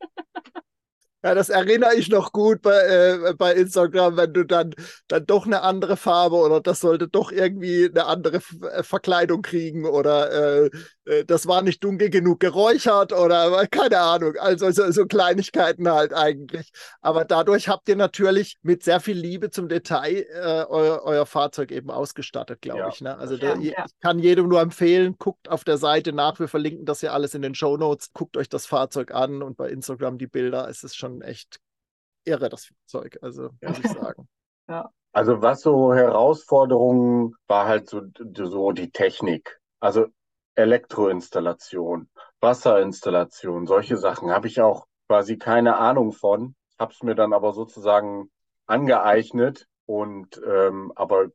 Ja, 1.24 1.34
das 1.34 1.48
erinnere 1.48 1.94
ich 1.94 2.10
noch 2.10 2.32
gut 2.32 2.60
bei, 2.60 2.76
äh, 2.76 3.34
bei 3.34 3.54
Instagram, 3.54 4.18
wenn 4.18 4.34
du 4.34 4.44
dann, 4.44 4.74
dann 5.08 5.24
doch 5.24 5.46
eine 5.46 5.62
andere 5.62 5.96
Farbe 5.96 6.36
oder 6.36 6.60
das 6.60 6.80
sollte 6.80 7.08
doch 7.08 7.32
irgendwie 7.32 7.88
eine 7.88 8.04
andere 8.04 8.42
äh, 8.72 8.82
Verkleidung 8.82 9.40
kriegen 9.40 9.86
oder 9.86 10.64
äh, 10.64 10.70
äh, 11.06 11.24
das 11.24 11.46
war 11.46 11.62
nicht 11.62 11.82
dunkel 11.82 12.10
genug 12.10 12.40
geräuchert 12.40 13.12
oder 13.12 13.62
äh, 13.62 13.66
keine 13.66 13.98
Ahnung. 14.00 14.34
Also 14.38 14.70
so, 14.70 14.90
so 14.90 15.06
Kleinigkeiten 15.06 15.88
halt 15.90 16.12
eigentlich. 16.12 16.70
Aber 17.00 17.24
dadurch 17.24 17.68
habt 17.68 17.88
ihr 17.88 17.96
natürlich 17.96 18.58
mit 18.62 18.82
sehr 18.82 19.00
viel 19.00 19.16
Liebe 19.16 19.50
zum 19.50 19.68
Detail 19.68 20.26
äh, 20.30 20.64
euer, 20.68 21.02
euer 21.04 21.26
Fahrzeug 21.26 21.72
eben 21.72 21.90
ausgestattet, 21.90 22.60
glaube 22.60 22.80
Ja, 22.80 22.88
ich. 22.88 23.00
Ne? 23.00 23.16
Also 23.16 23.36
das 23.36 23.54
der, 23.54 23.62
ich 23.62 23.72
ja. 23.72 23.86
kann 24.02 24.18
jedem 24.18 24.48
nur 24.48 24.60
empfehlen, 24.60 25.16
guckt 25.18 25.48
auf 25.48 25.64
der 25.64 25.78
Seite 25.78 26.12
nach. 26.12 26.38
Wir 26.38 26.48
verlinken 26.48 26.84
das 26.84 27.00
ja 27.02 27.12
alles 27.12 27.34
in 27.34 27.42
den 27.42 27.54
Show 27.54 27.76
Notes. 27.76 28.12
Guckt 28.12 28.36
euch 28.36 28.48
das 28.48 28.66
Fahrzeug 28.66 29.12
an 29.12 29.42
und 29.42 29.56
bei 29.56 29.70
Instagram 29.70 30.18
die 30.18 30.26
Bilder. 30.26 30.68
Es 30.68 30.84
ist 30.84 30.96
schon 30.96 31.13
echt 31.22 31.60
irre, 32.24 32.48
das 32.48 32.66
Fahrzeug. 32.66 33.18
Also 33.22 33.50
muss 33.62 33.78
ich 33.78 33.90
sagen. 33.90 34.28
Also 35.12 35.42
was 35.42 35.60
so 35.60 35.94
Herausforderungen 35.94 37.36
war 37.46 37.68
halt 37.68 37.88
so, 37.88 38.00
so 38.32 38.72
die 38.72 38.90
Technik. 38.90 39.60
Also 39.78 40.06
Elektroinstallation, 40.56 42.08
Wasserinstallation, 42.40 43.66
solche 43.66 43.96
Sachen 43.96 44.30
habe 44.32 44.48
ich 44.48 44.60
auch 44.60 44.86
quasi 45.06 45.38
keine 45.38 45.76
Ahnung 45.76 46.12
von, 46.12 46.56
habe 46.80 46.92
es 46.92 47.02
mir 47.02 47.14
dann 47.14 47.32
aber 47.32 47.52
sozusagen 47.52 48.30
angeeignet 48.66 49.68
und 49.86 50.40
ähm, 50.44 50.92
aber 50.96 51.28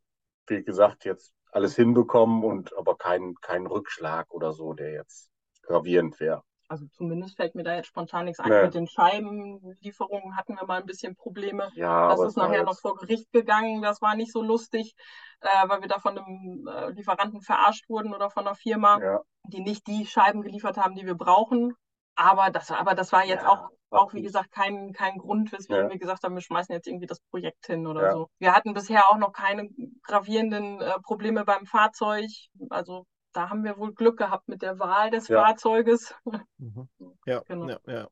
wie 0.47 0.63
gesagt 0.63 1.05
jetzt 1.05 1.33
alles 1.51 1.75
hinbekommen 1.75 2.43
und 2.43 2.75
aber 2.77 2.97
kein 2.97 3.35
kein 3.41 3.65
Rückschlag 3.65 4.29
oder 4.31 4.51
so, 4.51 4.73
der 4.73 4.91
jetzt 4.91 5.29
gravierend 5.61 6.19
wäre. 6.19 6.43
Also 6.69 6.85
zumindest 6.93 7.35
fällt 7.35 7.55
mir 7.55 7.63
da 7.63 7.73
jetzt 7.75 7.87
spontan 7.87 8.25
nichts 8.25 8.39
ein. 8.39 8.51
Nee. 8.51 8.61
Mit 8.61 8.75
den 8.75 8.87
Scheibenlieferungen 8.87 10.37
hatten 10.37 10.55
wir 10.55 10.65
mal 10.67 10.79
ein 10.79 10.85
bisschen 10.85 11.15
Probleme. 11.15 11.69
Ja, 11.73 12.09
Das 12.09 12.21
ist 12.21 12.37
nachher 12.37 12.63
noch 12.63 12.79
vor 12.79 12.95
Gericht 12.95 13.31
gegangen. 13.31 13.81
Das 13.81 14.01
war 14.03 14.15
nicht 14.15 14.31
so 14.31 14.43
lustig, 14.43 14.93
äh, 15.41 15.67
weil 15.67 15.81
wir 15.81 15.87
da 15.87 15.97
von 15.97 16.17
einem 16.17 16.67
äh, 16.67 16.91
Lieferanten 16.91 17.41
verarscht 17.41 17.89
wurden 17.89 18.13
oder 18.13 18.29
von 18.29 18.45
einer 18.45 18.55
Firma, 18.55 18.99
ja, 18.99 19.19
die 19.47 19.61
nicht 19.61 19.87
die 19.87 20.05
Scheiben 20.05 20.43
geliefert 20.43 20.77
haben, 20.77 20.95
die 20.95 21.07
wir 21.07 21.15
brauchen. 21.15 21.73
Aber 22.15 22.51
das, 22.51 22.69
aber 22.69 22.93
das 22.93 23.11
war 23.13 23.25
jetzt 23.25 23.43
Ja, 23.43 23.49
auch, 23.49 23.69
auch, 23.89 24.13
wie 24.13 24.21
gesagt, 24.21 24.51
kein, 24.51 24.93
kein 24.93 25.17
Grund, 25.17 25.51
weswegen 25.51 25.85
Ja. 25.85 25.89
wir 25.89 25.97
gesagt 25.97 26.23
haben, 26.23 26.35
wir 26.35 26.41
schmeißen 26.41 26.75
jetzt 26.75 26.87
irgendwie 26.87 27.07
das 27.07 27.19
Projekt 27.31 27.65
hin 27.65 27.87
oder 27.87 28.03
Ja. 28.03 28.11
so. 28.13 28.29
Wir 28.37 28.53
hatten 28.53 28.73
bisher 28.73 29.09
auch 29.09 29.17
noch 29.17 29.31
keine 29.31 29.69
gravierenden 30.03 30.81
äh, 30.81 30.99
Probleme 31.01 31.45
beim 31.45 31.65
Fahrzeug. 31.65 32.29
Also 32.69 33.05
da 33.33 33.49
haben 33.49 33.63
wir 33.63 33.77
wohl 33.77 33.93
Glück 33.93 34.17
gehabt 34.17 34.47
mit 34.47 34.61
der 34.61 34.79
Wahl 34.79 35.11
des 35.11 35.27
Ja. 35.27 35.43
Fahrzeuges. 35.45 36.15
Mhm. 36.57 36.89
Ja, 37.25 37.41
Genau. 37.47 37.67
ja, 37.69 37.79
ja. 37.87 38.07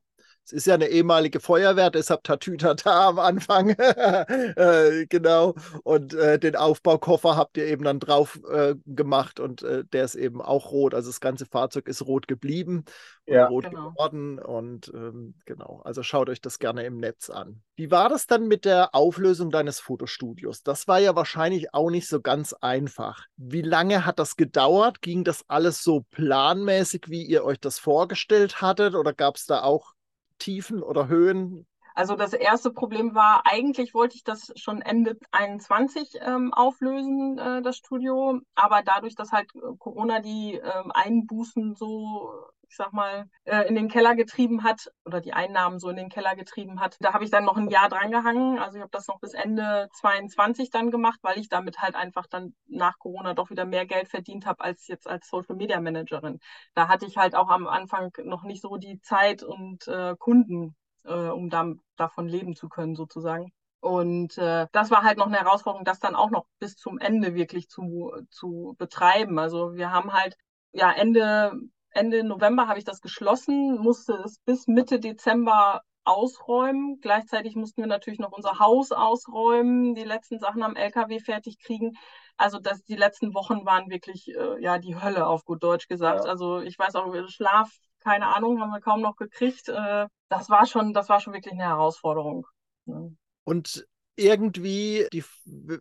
Es 0.48 0.52
ist 0.52 0.66
ja 0.66 0.74
eine 0.74 0.88
ehemalige 0.88 1.40
Feuerwehr, 1.40 1.90
deshalb 1.90 2.24
Tatütata 2.24 3.08
am 3.08 3.18
Anfang. 3.18 3.68
äh, 3.76 5.04
genau. 5.06 5.54
Und 5.84 6.14
äh, 6.14 6.38
den 6.38 6.56
Aufbaukoffer 6.56 7.36
habt 7.36 7.58
ihr 7.58 7.66
eben 7.66 7.84
dann 7.84 8.00
drauf 8.00 8.40
äh, 8.50 8.74
gemacht 8.86 9.40
und 9.40 9.62
äh, 9.62 9.84
der 9.92 10.04
ist 10.04 10.14
eben 10.14 10.40
auch 10.40 10.70
rot. 10.72 10.94
Also 10.94 11.10
das 11.10 11.20
ganze 11.20 11.44
Fahrzeug 11.44 11.86
ist 11.86 12.00
rot 12.06 12.28
geblieben 12.28 12.84
und 13.26 13.34
Ja. 13.34 13.46
rot 13.48 13.68
Genau. 13.68 13.90
geworden. 13.90 14.38
Und 14.38 14.90
ähm, 14.94 15.34
genau, 15.44 15.82
also 15.84 16.02
schaut 16.02 16.30
euch 16.30 16.40
das 16.40 16.58
gerne 16.58 16.84
im 16.86 16.96
Netz 16.98 17.28
an. 17.28 17.60
Wie 17.76 17.90
war 17.90 18.08
das 18.08 18.26
dann 18.26 18.48
mit 18.48 18.64
der 18.64 18.94
Auflösung 18.94 19.50
deines 19.50 19.80
Fotostudios? 19.80 20.62
Das 20.62 20.88
war 20.88 20.98
ja 20.98 21.14
wahrscheinlich 21.14 21.74
auch 21.74 21.90
nicht 21.90 22.08
so 22.08 22.22
ganz 22.22 22.54
einfach. 22.54 23.26
Wie 23.36 23.60
lange 23.62 24.06
hat 24.06 24.18
das 24.18 24.36
gedauert? 24.36 25.02
Ging 25.02 25.24
das 25.24 25.44
alles 25.46 25.82
so 25.82 26.06
planmäßig, 26.10 27.04
wie 27.08 27.22
ihr 27.22 27.44
euch 27.44 27.60
das 27.60 27.78
vorgestellt 27.78 28.62
hattet? 28.62 28.94
Oder 28.94 29.12
gab 29.12 29.36
es 29.36 29.44
da 29.44 29.62
auch 29.62 29.92
Tiefen 30.38 30.82
oder 30.82 31.08
Höhen? 31.08 31.67
Also 31.98 32.14
das 32.14 32.32
erste 32.32 32.70
Problem 32.70 33.16
war, 33.16 33.42
eigentlich 33.44 33.92
wollte 33.92 34.14
ich 34.14 34.22
das 34.22 34.52
schon 34.54 34.82
Ende 34.82 35.18
21 35.32 36.20
ähm, 36.20 36.54
auflösen, 36.54 37.38
äh, 37.38 37.60
das 37.60 37.76
Studio. 37.76 38.38
Aber 38.54 38.82
dadurch, 38.84 39.16
dass 39.16 39.32
halt 39.32 39.50
äh, 39.56 39.76
Corona 39.80 40.20
die 40.20 40.54
ähm, 40.54 40.92
Einbußen 40.94 41.74
so, 41.74 42.32
ich 42.68 42.76
sag 42.76 42.92
mal, 42.92 43.28
äh, 43.46 43.62
in 43.66 43.74
den 43.74 43.88
Keller 43.88 44.14
getrieben 44.14 44.62
hat 44.62 44.92
oder 45.04 45.20
die 45.20 45.32
Einnahmen 45.32 45.80
so 45.80 45.88
in 45.88 45.96
den 45.96 46.08
Keller 46.08 46.36
getrieben 46.36 46.78
hat, 46.78 46.96
da 47.00 47.14
habe 47.14 47.24
ich 47.24 47.30
dann 47.30 47.44
noch 47.44 47.56
ein 47.56 47.68
Jahr 47.68 47.88
dran 47.88 48.12
gehangen. 48.12 48.60
Also 48.60 48.76
ich 48.76 48.82
habe 48.82 48.92
das 48.92 49.08
noch 49.08 49.18
bis 49.18 49.34
Ende 49.34 49.88
22 49.94 50.70
dann 50.70 50.92
gemacht, 50.92 51.18
weil 51.22 51.40
ich 51.40 51.48
damit 51.48 51.78
halt 51.78 51.96
einfach 51.96 52.28
dann 52.28 52.54
nach 52.68 52.96
Corona 53.00 53.34
doch 53.34 53.50
wieder 53.50 53.64
mehr 53.64 53.86
Geld 53.86 54.06
verdient 54.06 54.46
habe 54.46 54.62
als 54.62 54.86
jetzt 54.86 55.08
als 55.08 55.26
Social 55.28 55.56
Media 55.56 55.80
Managerin. 55.80 56.38
Da 56.74 56.86
hatte 56.86 57.06
ich 57.06 57.16
halt 57.16 57.34
auch 57.34 57.48
am 57.48 57.66
Anfang 57.66 58.12
noch 58.22 58.44
nicht 58.44 58.62
so 58.62 58.76
die 58.76 59.00
Zeit 59.00 59.42
und 59.42 59.88
äh, 59.88 60.14
Kunden 60.16 60.76
äh, 61.08 61.30
um 61.30 61.50
da, 61.50 61.72
davon 61.96 62.28
leben 62.28 62.54
zu 62.54 62.68
können, 62.68 62.94
sozusagen. 62.94 63.52
Und 63.80 64.36
äh, 64.38 64.66
das 64.72 64.90
war 64.90 65.02
halt 65.04 65.18
noch 65.18 65.26
eine 65.26 65.38
Herausforderung, 65.38 65.84
das 65.84 66.00
dann 66.00 66.16
auch 66.16 66.30
noch 66.30 66.46
bis 66.58 66.76
zum 66.76 66.98
Ende 66.98 67.34
wirklich 67.34 67.68
zu, 67.68 68.12
zu 68.30 68.74
betreiben. 68.78 69.38
Also 69.38 69.74
wir 69.74 69.92
haben 69.92 70.12
halt, 70.12 70.36
ja, 70.72 70.90
Ende, 70.90 71.52
Ende 71.90 72.24
November 72.24 72.66
habe 72.66 72.78
ich 72.78 72.84
das 72.84 73.00
geschlossen, 73.00 73.78
musste 73.78 74.14
es 74.24 74.38
bis 74.44 74.66
Mitte 74.66 74.98
Dezember 74.98 75.82
ausräumen. 76.04 76.98
Gleichzeitig 77.00 77.54
mussten 77.54 77.82
wir 77.82 77.86
natürlich 77.86 78.18
noch 78.18 78.32
unser 78.32 78.58
Haus 78.58 78.90
ausräumen, 78.92 79.94
die 79.94 80.04
letzten 80.04 80.38
Sachen 80.38 80.62
am 80.62 80.74
LKW 80.74 81.20
fertig 81.20 81.58
kriegen. 81.60 81.92
Also 82.36 82.58
das, 82.58 82.82
die 82.84 82.96
letzten 82.96 83.34
Wochen 83.34 83.64
waren 83.64 83.90
wirklich 83.90 84.28
äh, 84.28 84.60
ja 84.62 84.78
die 84.78 85.00
Hölle 85.00 85.26
auf 85.26 85.44
gut 85.44 85.62
Deutsch 85.62 85.86
gesagt. 85.86 86.24
Ja. 86.24 86.30
Also 86.30 86.60
ich 86.60 86.78
weiß 86.78 86.94
auch 86.96 87.14
Schlaf, 87.28 87.70
keine 88.08 88.34
Ahnung, 88.34 88.60
haben 88.60 88.70
wir 88.70 88.80
kaum 88.80 89.02
noch 89.02 89.16
gekriegt. 89.16 89.68
Äh, 89.68 90.06
das 90.28 90.48
war 90.48 90.66
schon, 90.66 90.92
das 90.94 91.08
war 91.08 91.20
schon 91.20 91.34
wirklich 91.34 91.52
eine 91.54 91.64
Herausforderung. 91.64 92.46
ne? 92.86 93.14
Und 93.44 93.86
irgendwie, 94.16 95.06
die, 95.12 95.22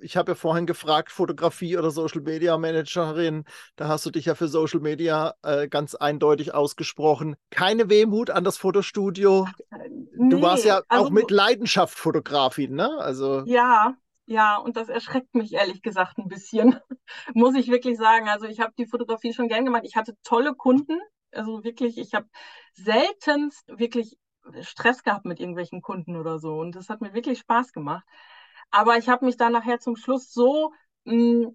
ich 0.02 0.16
habe 0.16 0.32
ja 0.32 0.36
vorhin 0.36 0.68
gefragt, 0.68 1.12
Fotografie 1.12 1.76
oder 1.78 1.90
Social 1.90 2.22
Media 2.22 2.58
Managerin, 2.58 3.46
da 3.76 3.88
hast 3.88 4.06
du 4.06 4.12
dich 4.12 4.26
ja 4.26 4.36
für 4.36 4.48
Social 4.48 4.80
Media 4.80 5.34
äh, 5.42 5.68
ganz 5.68 5.96
eindeutig 5.96 6.54
ausgesprochen. 6.54 7.36
Keine 7.50 7.90
Wehmut 7.90 8.30
an 8.30 8.44
das 8.44 8.58
Fotostudio. 8.58 9.48
Du 10.30 10.42
warst 10.42 10.66
Nee, 10.66 10.70
ja 10.70 10.82
also 10.88 11.06
auch 11.06 11.10
mit 11.10 11.32
Leidenschaft 11.32 11.98
Fotografin, 11.98 12.76
ne? 12.76 12.98
Also 13.00 13.46
Ja, 13.46 13.96
ja, 14.26 14.58
und 14.58 14.76
das 14.78 14.90
erschreckt 14.90 15.34
mich 15.34 15.54
ehrlich 15.54 15.82
gesagt 15.82 16.18
ein 16.18 16.28
bisschen, 16.28 16.80
muss 17.34 17.56
ich 17.56 17.70
wirklich 17.70 17.98
sagen. 17.98 18.28
Also 18.30 18.46
ich 18.46 18.60
habe 18.60 18.74
die 18.78 18.86
Fotografie 18.86 19.34
schon 19.34 19.48
gern 19.48 19.66
gemacht. 19.66 19.84
Ich 19.86 19.96
hatte 19.96 20.16
tolle 20.24 20.54
Kunden, 20.54 21.00
also 21.38 21.64
wirklich, 21.64 21.98
ich 21.98 22.14
habe 22.14 22.28
seltenst 22.74 23.68
wirklich 23.68 24.18
Stress 24.62 25.04
gehabt 25.04 25.26
mit 25.26 25.40
irgendwelchen 25.40 25.82
Kunden 25.82 26.16
oder 26.16 26.40
so. 26.40 26.60
Und 26.60 26.76
das 26.76 26.90
hat 26.90 27.02
mir 27.02 27.14
wirklich 27.14 27.40
Spaß 27.40 27.74
gemacht. 27.74 28.06
Aber 28.72 28.98
ich 28.98 29.10
habe 29.10 29.26
mich 29.26 29.38
dann 29.38 29.54
nachher 29.54 29.80
zum 29.80 29.96
Schluss 29.96 30.32
so 30.34 30.72
mh, 31.06 31.52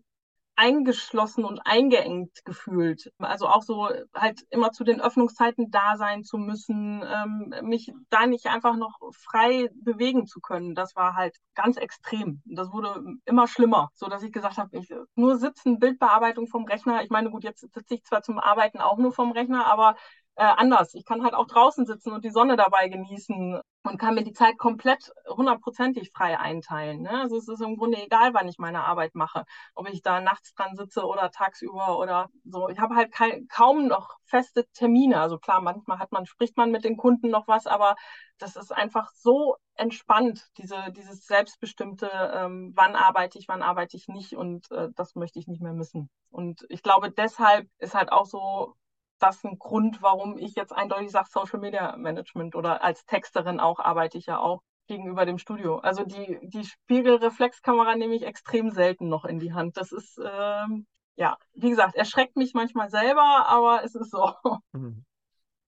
eingeschlossen 0.54 1.44
und 1.44 1.61
eingeengt 1.66 2.44
gefühlt. 2.44 3.11
Also 3.18 3.49
auch 3.49 3.62
so 3.62 3.88
halt 4.14 4.42
immer 4.50 4.73
zu 4.73 4.85
den 4.85 5.00
Öffnungszeiten 5.00 5.71
da 5.71 5.97
sein 5.97 6.25
zu 6.25 6.37
müssen, 6.38 7.02
ähm, 7.02 7.54
mich 7.62 7.92
da 8.11 8.26
nicht 8.26 8.47
einfach 8.47 8.76
noch 8.76 8.99
frei 9.12 9.68
bewegen 9.75 10.26
zu 10.26 10.40
können. 10.40 10.75
Das 10.75 10.94
war 10.94 11.14
halt 11.14 11.37
ganz 11.54 11.76
extrem. 11.76 12.42
Das 12.44 12.71
wurde 12.73 13.02
immer 13.25 13.49
schlimmer, 13.49 13.90
so 13.94 14.09
dass 14.09 14.23
ich 14.23 14.32
gesagt 14.32 14.59
habe, 14.59 14.76
ich 14.76 14.92
nur 15.14 15.38
sitzen, 15.38 15.78
Bildbearbeitung 15.78 16.47
vom 16.47 16.64
Rechner. 16.64 17.02
Ich 17.02 17.11
meine, 17.11 17.30
gut, 17.30 17.44
jetzt 17.44 17.61
sitze 17.61 17.94
ich 17.94 18.04
zwar 18.04 18.23
zum 18.23 18.38
Arbeiten 18.38 18.78
auch 18.80 18.99
nur 18.99 19.12
vom 19.12 19.32
Rechner, 19.32 19.66
aber 19.66 19.97
äh, 20.36 20.44
anders. 20.44 20.94
Ich 20.94 21.04
kann 21.04 21.22
halt 21.22 21.34
auch 21.34 21.46
draußen 21.46 21.86
sitzen 21.86 22.12
und 22.12 22.24
die 22.24 22.30
Sonne 22.30 22.56
dabei 22.56 22.88
genießen 22.88 23.60
und 23.84 23.98
kann 23.98 24.14
mir 24.14 24.24
die 24.24 24.32
Zeit 24.32 24.58
komplett 24.58 25.12
hundertprozentig 25.28 26.10
frei 26.12 26.38
einteilen. 26.38 27.02
Ne? 27.02 27.10
Also 27.20 27.36
es 27.36 27.48
ist 27.48 27.60
im 27.60 27.76
Grunde 27.76 28.02
egal, 28.02 28.32
wann 28.32 28.48
ich 28.48 28.58
meine 28.58 28.84
Arbeit 28.84 29.14
mache, 29.14 29.44
ob 29.74 29.88
ich 29.88 30.02
da 30.02 30.20
nachts 30.20 30.54
dran 30.54 30.76
sitze 30.76 31.04
oder 31.04 31.30
tagsüber 31.30 31.98
oder 31.98 32.28
so. 32.44 32.68
Ich 32.68 32.78
habe 32.78 32.94
halt 32.94 33.12
kein, 33.12 33.46
kaum 33.48 33.88
noch 33.88 34.16
feste 34.24 34.66
Termine. 34.72 35.20
Also 35.20 35.38
klar, 35.38 35.60
manchmal 35.60 35.98
hat 35.98 36.12
man, 36.12 36.26
spricht 36.26 36.56
man 36.56 36.70
mit 36.70 36.84
den 36.84 36.96
Kunden 36.96 37.28
noch 37.28 37.48
was, 37.48 37.66
aber 37.66 37.96
das 38.38 38.56
ist 38.56 38.72
einfach 38.72 39.10
so 39.14 39.56
entspannt, 39.74 40.48
diese, 40.58 40.92
dieses 40.96 41.26
selbstbestimmte, 41.26 42.08
ähm, 42.34 42.72
wann 42.74 42.96
arbeite 42.96 43.38
ich, 43.38 43.48
wann 43.48 43.62
arbeite 43.62 43.96
ich 43.96 44.08
nicht 44.08 44.34
und 44.36 44.70
äh, 44.70 44.88
das 44.94 45.14
möchte 45.14 45.38
ich 45.38 45.46
nicht 45.48 45.62
mehr 45.62 45.72
missen. 45.72 46.08
Und 46.30 46.64
ich 46.68 46.82
glaube, 46.82 47.10
deshalb 47.10 47.68
ist 47.78 47.94
halt 47.94 48.12
auch 48.12 48.26
so 48.26 48.74
das 49.23 49.45
ein 49.45 49.59
Grund, 49.59 50.02
warum 50.02 50.38
ich 50.38 50.55
jetzt 50.55 50.73
eindeutig 50.73 51.11
sage 51.11 51.29
Social 51.31 51.61
Media 51.61 51.97
Management 51.97 52.55
oder 52.55 52.83
als 52.83 53.05
Texterin 53.07 53.61
auch 53.61 53.79
arbeite 53.79 54.19
ich 54.19 54.26
ja 54.26 54.38
auch 54.38 54.62
gegenüber 54.87 55.25
dem 55.25 55.38
Studio. 55.38 55.79
Also 55.79 56.05
die, 56.05 56.38
die 56.43 56.64
Spiegelreflexkamera 56.64 57.97
nehme 57.97 58.14
ich 58.14 58.25
extrem 58.25 58.71
selten 58.71 59.09
noch 59.09 59.25
in 59.25 59.38
die 59.38 59.52
Hand. 59.52 59.76
Das 59.76 59.93
ist, 59.93 60.19
ähm, 60.23 60.87
ja, 61.17 61.37
wie 61.55 61.71
gesagt, 61.71 61.95
erschreckt 61.95 62.37
mich 62.37 62.52
manchmal 62.55 62.91
selber, 62.91 63.47
aber 63.47 63.85
es 63.85 63.95
ist 63.95 64.11
so. 64.11 64.33
Mhm. 64.73 65.05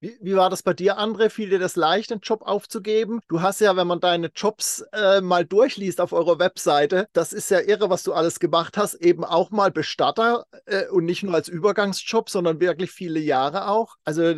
Wie, 0.05 0.19
wie, 0.21 0.37
war 0.37 0.51
das 0.51 0.63
bei 0.63 0.75
dir, 0.75 0.99
André? 0.99 1.31
Fiel 1.31 1.49
dir 1.49 1.59
das 1.59 1.77
leicht, 1.77 2.13
einen 2.13 2.21
Job 2.21 2.43
aufzugeben? 2.43 3.21
Du 3.27 3.41
hast 3.41 3.63
ja, 3.63 3.75
wenn 3.75 3.87
man 3.87 4.01
deine 4.01 4.31
Jobs 4.35 4.85
äh, 4.93 5.23
mal 5.23 5.47
durchliest 5.47 5.99
auf 5.99 6.13
eurer 6.13 6.39
Webseite, 6.39 7.09
das 7.15 7.33
ist 7.33 7.51
ja 7.51 7.61
irre, 7.61 7.89
was 7.89 8.03
du 8.03 8.13
alles 8.13 8.39
gemacht 8.39 8.77
hast. 8.77 8.97
Eben 8.97 9.25
auch 9.25 9.51
mal 9.51 9.71
Bestatter 9.71 10.45
äh, 10.67 10.89
und 10.89 11.07
nicht 11.07 11.23
nur 11.23 11.35
als 11.35 11.49
Übergangsjob, 11.49 12.29
sondern 12.29 12.61
wirklich 12.61 12.91
viele 12.91 13.19
Jahre 13.19 13.69
auch. 13.69 13.97
Also 14.05 14.35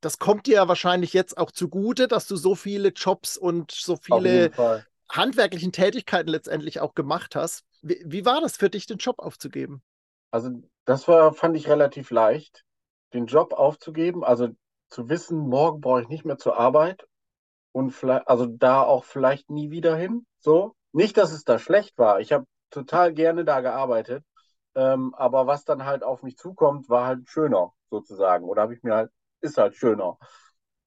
das 0.00 0.20
kommt 0.20 0.46
dir 0.46 0.54
ja 0.54 0.68
wahrscheinlich 0.68 1.12
jetzt 1.14 1.36
auch 1.36 1.50
zugute, 1.50 2.06
dass 2.06 2.28
du 2.28 2.36
so 2.36 2.54
viele 2.54 2.90
Jobs 2.90 3.36
und 3.36 3.72
so 3.72 3.96
viele 3.96 4.52
handwerklichen 5.10 5.72
Tätigkeiten 5.72 6.28
letztendlich 6.28 6.78
auch 6.78 6.94
gemacht 6.94 7.34
hast. 7.34 7.64
Wie, 7.82 8.00
wie 8.06 8.24
war 8.24 8.40
das 8.40 8.56
für 8.56 8.70
dich, 8.70 8.86
den 8.86 8.98
Job 8.98 9.18
aufzugeben? 9.18 9.82
Also 10.30 10.50
das 10.84 11.08
war, 11.08 11.34
fand 11.34 11.56
ich 11.56 11.66
relativ 11.66 12.12
leicht, 12.12 12.64
den 13.14 13.26
Job 13.26 13.52
aufzugeben. 13.52 14.22
Also 14.22 14.50
zu 14.88 15.08
wissen, 15.08 15.38
morgen 15.38 15.80
brauche 15.80 16.02
ich 16.02 16.08
nicht 16.08 16.24
mehr 16.24 16.38
zur 16.38 16.58
Arbeit 16.58 17.06
und 17.72 17.90
vielleicht, 17.90 18.28
also 18.28 18.46
da 18.46 18.82
auch 18.82 19.04
vielleicht 19.04 19.50
nie 19.50 19.70
wieder 19.70 19.96
hin. 19.96 20.26
So. 20.38 20.74
Nicht, 20.92 21.16
dass 21.16 21.32
es 21.32 21.44
da 21.44 21.58
schlecht 21.58 21.98
war. 21.98 22.20
Ich 22.20 22.32
habe 22.32 22.46
total 22.70 23.12
gerne 23.12 23.44
da 23.44 23.60
gearbeitet. 23.60 24.24
Ähm, 24.74 25.14
aber 25.14 25.46
was 25.46 25.64
dann 25.64 25.84
halt 25.84 26.02
auf 26.02 26.22
mich 26.22 26.36
zukommt, 26.36 26.88
war 26.88 27.06
halt 27.06 27.28
schöner, 27.28 27.72
sozusagen. 27.90 28.44
Oder 28.44 28.62
habe 28.62 28.74
ich 28.74 28.82
mir 28.82 28.94
halt, 28.94 29.10
ist 29.40 29.58
halt 29.58 29.76
schöner. 29.76 30.18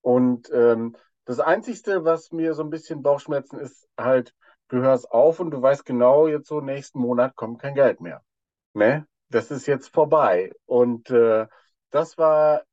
Und 0.01 0.49
ähm, 0.53 0.95
das 1.25 1.39
Einzige, 1.39 2.03
was 2.03 2.31
mir 2.31 2.53
so 2.53 2.63
ein 2.63 2.69
bisschen 2.69 3.03
Bauchschmerzen 3.03 3.59
ist, 3.59 3.87
halt, 3.97 4.33
du 4.69 4.77
hörst 4.77 5.11
auf 5.11 5.39
und 5.39 5.51
du 5.51 5.61
weißt 5.61 5.85
genau, 5.85 6.27
jetzt 6.27 6.47
so 6.47 6.61
nächsten 6.61 6.99
Monat 6.99 7.35
kommt 7.35 7.61
kein 7.61 7.75
Geld 7.75 8.01
mehr. 8.01 8.23
Ne? 8.73 9.07
Das 9.29 9.51
ist 9.51 9.67
jetzt 9.67 9.93
vorbei. 9.93 10.51
Und 10.65 11.09
äh, 11.11 11.47
das 11.91 12.17
war 12.17 12.63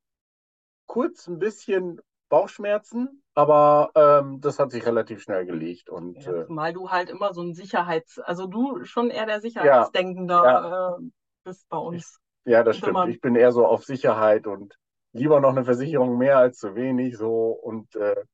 kurz 0.88 1.28
ein 1.28 1.38
bisschen 1.38 2.00
Bauchschmerzen, 2.28 3.22
aber 3.34 3.90
ähm, 3.94 4.40
das 4.40 4.58
hat 4.58 4.72
sich 4.72 4.84
relativ 4.84 5.22
schnell 5.22 5.46
gelegt. 5.46 5.88
Und, 5.88 6.22
ja, 6.24 6.46
zumal 6.46 6.72
du 6.72 6.90
halt 6.90 7.08
immer 7.08 7.32
so 7.32 7.42
ein 7.42 7.54
Sicherheits-, 7.54 8.18
also 8.18 8.46
du 8.46 8.84
schon 8.84 9.10
eher 9.10 9.26
der 9.26 9.40
Sicherheitsdenkender 9.40 10.44
ja, 10.44 10.96
äh, 10.96 11.00
bist 11.44 11.68
bei 11.68 11.78
uns. 11.78 12.18
Ich, 12.44 12.52
ja, 12.52 12.64
das 12.64 12.76
stimmt. 12.76 13.08
Ich 13.08 13.20
bin 13.20 13.36
eher 13.36 13.52
so 13.52 13.66
auf 13.66 13.84
Sicherheit 13.84 14.46
und 14.46 14.76
lieber 15.12 15.40
noch 15.40 15.50
eine 15.50 15.64
Versicherung 15.64 16.18
mehr 16.18 16.38
als 16.38 16.58
zu 16.58 16.74
wenig. 16.74 17.16
So 17.16 17.50
und 17.50 17.94
äh, 17.96 18.24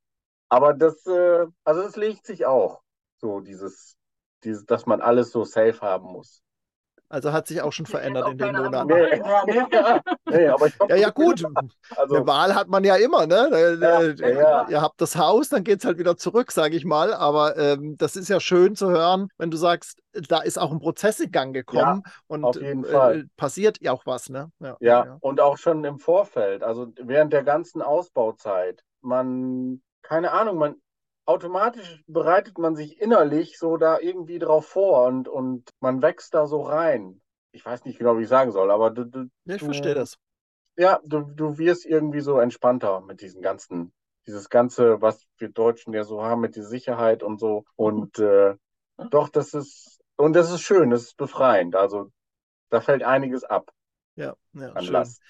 aber 0.48 0.74
das, 0.74 1.06
äh, 1.06 1.46
also 1.64 1.82
es 1.82 1.96
legt 1.96 2.26
sich 2.26 2.46
auch 2.46 2.82
so 3.18 3.40
dieses, 3.40 3.96
dieses, 4.44 4.66
dass 4.66 4.86
man 4.86 5.00
alles 5.00 5.30
so 5.30 5.44
safe 5.44 5.80
haben 5.80 6.12
muss. 6.12 6.42
Also 7.14 7.32
hat 7.32 7.46
sich 7.46 7.62
auch 7.62 7.72
schon 7.72 7.86
verändert 7.86 8.28
in 8.28 8.38
den 8.38 8.56
Monaten. 8.56 8.88
Nee, 10.26 10.38
nee, 10.38 10.48
aber 10.48 10.66
ich 10.66 10.74
ja, 10.88 10.96
ja, 10.96 11.10
gut. 11.10 11.44
Also, 11.96 12.16
Eine 12.16 12.26
Wahl 12.26 12.54
hat 12.56 12.66
man 12.66 12.82
ja 12.82 12.96
immer, 12.96 13.26
ne? 13.26 13.78
Ja, 13.80 14.28
ja. 14.28 14.68
Ihr 14.68 14.82
habt 14.82 15.00
das 15.00 15.16
Haus, 15.16 15.48
dann 15.48 15.62
geht 15.62 15.78
es 15.78 15.84
halt 15.84 15.98
wieder 15.98 16.16
zurück, 16.16 16.50
sage 16.50 16.76
ich 16.76 16.84
mal. 16.84 17.14
Aber 17.14 17.56
ähm, 17.56 17.96
das 17.98 18.16
ist 18.16 18.28
ja 18.28 18.40
schön 18.40 18.74
zu 18.74 18.90
hören, 18.90 19.28
wenn 19.38 19.52
du 19.52 19.56
sagst, 19.56 20.02
da 20.28 20.40
ist 20.40 20.58
auch 20.58 20.72
ein 20.72 20.80
Prozess 20.80 21.20
in 21.20 21.30
Gang 21.30 21.54
gekommen 21.54 22.02
ja, 22.04 22.12
und 22.26 22.44
auf 22.44 22.60
jeden 22.60 22.84
äh, 22.84 22.88
Fall. 22.88 23.26
passiert 23.36 23.78
ja 23.80 23.92
auch 23.92 24.06
was, 24.06 24.28
ne? 24.28 24.50
Ja, 24.58 24.76
ja, 24.80 25.16
und 25.20 25.40
auch 25.40 25.56
schon 25.56 25.84
im 25.84 25.98
Vorfeld, 25.98 26.64
also 26.64 26.88
während 27.00 27.32
der 27.32 27.44
ganzen 27.44 27.80
Ausbauzeit. 27.80 28.82
Man, 29.02 29.82
keine 30.02 30.32
Ahnung, 30.32 30.58
man, 30.58 30.74
automatisch 31.26 32.02
bereitet 32.06 32.58
man 32.58 32.76
sich 32.76 33.00
innerlich 33.00 33.58
so 33.58 33.76
da 33.76 33.98
irgendwie 33.98 34.38
drauf 34.38 34.66
vor 34.66 35.06
und, 35.06 35.28
und 35.28 35.70
man 35.80 36.02
wächst 36.02 36.34
da 36.34 36.46
so 36.46 36.62
rein. 36.62 37.20
Ich 37.52 37.64
weiß 37.64 37.84
nicht 37.84 37.98
genau, 37.98 38.18
wie 38.18 38.22
ich 38.22 38.28
sagen 38.28 38.50
soll, 38.50 38.70
aber 38.70 38.90
du, 38.90 39.04
du, 39.04 39.28
ja, 39.44 39.54
ich 39.54 39.62
verstehe 39.62 39.94
das. 39.94 40.18
Ja, 40.76 41.00
du, 41.04 41.20
du 41.20 41.56
wirst 41.56 41.86
irgendwie 41.86 42.20
so 42.20 42.38
entspannter 42.38 43.00
mit 43.00 43.20
diesen 43.20 43.42
ganzen, 43.42 43.92
dieses 44.26 44.48
Ganze, 44.48 45.00
was 45.00 45.24
wir 45.38 45.48
Deutschen 45.48 45.94
ja 45.94 46.04
so 46.04 46.22
haben 46.22 46.40
mit 46.40 46.56
der 46.56 46.64
Sicherheit 46.64 47.22
und 47.22 47.38
so. 47.38 47.64
Und 47.76 48.18
äh, 48.18 48.54
doch, 49.10 49.28
das 49.28 49.54
ist, 49.54 50.00
und 50.16 50.34
das 50.34 50.50
ist 50.50 50.62
schön, 50.62 50.90
das 50.90 51.02
ist 51.02 51.16
befreiend. 51.16 51.76
Also 51.76 52.10
da 52.70 52.80
fällt 52.80 53.02
einiges 53.02 53.44
ab. 53.44 53.70
Ja, 54.16 54.34
ja 54.52 54.72
an 54.72 54.84
schön. 54.84 54.92
Last. 54.92 55.22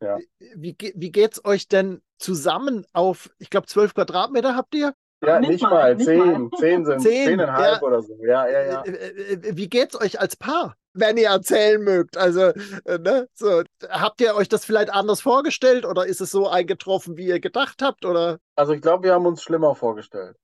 Ja. 0.00 0.18
Wie, 0.56 0.76
wie 0.78 1.12
geht's 1.12 1.44
euch 1.44 1.68
denn 1.68 2.02
zusammen 2.18 2.86
auf, 2.92 3.30
ich 3.38 3.50
glaube, 3.50 3.66
zwölf 3.66 3.94
Quadratmeter 3.94 4.56
habt 4.56 4.74
ihr? 4.74 4.94
Ja, 5.24 5.38
nicht, 5.38 5.50
nicht 5.50 5.62
mal, 5.62 5.70
mal, 5.70 5.94
nicht 5.94 6.06
zehn. 6.06 6.42
Mal. 6.42 6.50
Zehn 6.58 6.84
sind 6.84 7.00
zehn, 7.00 7.26
zehneinhalb 7.28 7.80
ja. 7.80 7.86
oder 7.86 8.02
so. 8.02 8.16
Ja, 8.24 8.48
ja, 8.48 8.62
ja. 8.62 8.82
Äh, 8.82 8.90
äh, 8.90 9.32
äh, 9.34 9.56
wie 9.56 9.68
geht's 9.68 10.00
euch 10.00 10.20
als 10.20 10.36
Paar? 10.36 10.76
Wenn 10.94 11.16
ihr 11.16 11.28
erzählen 11.28 11.82
mögt. 11.82 12.18
Also, 12.18 12.52
ne, 12.86 13.28
so, 13.32 13.62
habt 13.88 14.20
ihr 14.20 14.34
euch 14.34 14.48
das 14.48 14.64
vielleicht 14.64 14.92
anders 14.92 15.22
vorgestellt 15.22 15.86
oder 15.86 16.06
ist 16.06 16.20
es 16.20 16.30
so 16.30 16.48
eingetroffen, 16.48 17.16
wie 17.16 17.26
ihr 17.26 17.40
gedacht 17.40 17.80
habt? 17.80 18.04
Oder? 18.04 18.38
Also 18.56 18.74
ich 18.74 18.82
glaube, 18.82 19.04
wir 19.04 19.14
haben 19.14 19.24
uns 19.24 19.42
schlimmer 19.42 19.74
vorgestellt. 19.74 20.36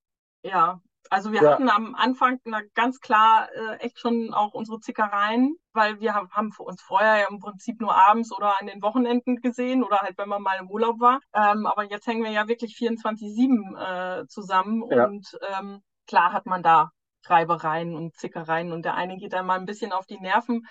Ja, 0.43 0.81
also 1.11 1.33
wir 1.33 1.43
ja. 1.43 1.53
hatten 1.53 1.69
am 1.69 1.95
Anfang 1.95 2.41
na, 2.45 2.61
ganz 2.75 3.01
klar 3.01 3.49
äh, 3.53 3.77
echt 3.77 3.99
schon 3.99 4.33
auch 4.35 4.55
unsere 4.55 4.81
Zickereien, 4.81 5.57
weil 5.73 6.01
wir 6.01 6.15
haben, 6.15 6.31
haben 6.31 6.53
für 6.53 6.63
uns 6.63 6.83
vorher 6.83 7.19
ja 7.19 7.27
im 7.31 7.41
Prinzip 7.41 7.81
nur 7.81 7.95
abends 7.95 8.33
oder 8.37 8.61
an 8.61 8.67
den 8.67 8.83
Wochenenden 8.83 9.37
gesehen 9.37 9.85
oder 9.85 9.99
halt, 9.99 10.19
wenn 10.19 10.29
man 10.29 10.43
mal 10.43 10.59
im 10.61 10.71
Urlaub 10.71 11.01
war. 11.01 11.21
Ähm, 11.35 11.67
aber 11.67 11.85
jetzt 11.85 12.07
hängen 12.07 12.25
wir 12.25 12.31
ja 12.31 12.49
wirklich 12.49 12.77
24-7 12.77 14.23
äh, 14.23 14.27
zusammen 14.27 14.85
ja. 14.91 15.07
und 15.07 15.39
ähm, 15.59 15.83
klar 16.07 16.33
hat 16.33 16.47
man 16.47 16.63
da 16.63 16.91
Reibereien 17.25 17.95
und 17.95 18.17
Zickereien 18.17 18.73
und 18.73 18.85
der 18.85 18.95
eine 18.95 19.17
geht 19.17 19.33
dann 19.33 19.47
mal 19.47 19.59
ein 19.59 19.67
bisschen 19.67 19.93
auf 19.93 20.07
die 20.07 20.21
Nerven. 20.21 20.67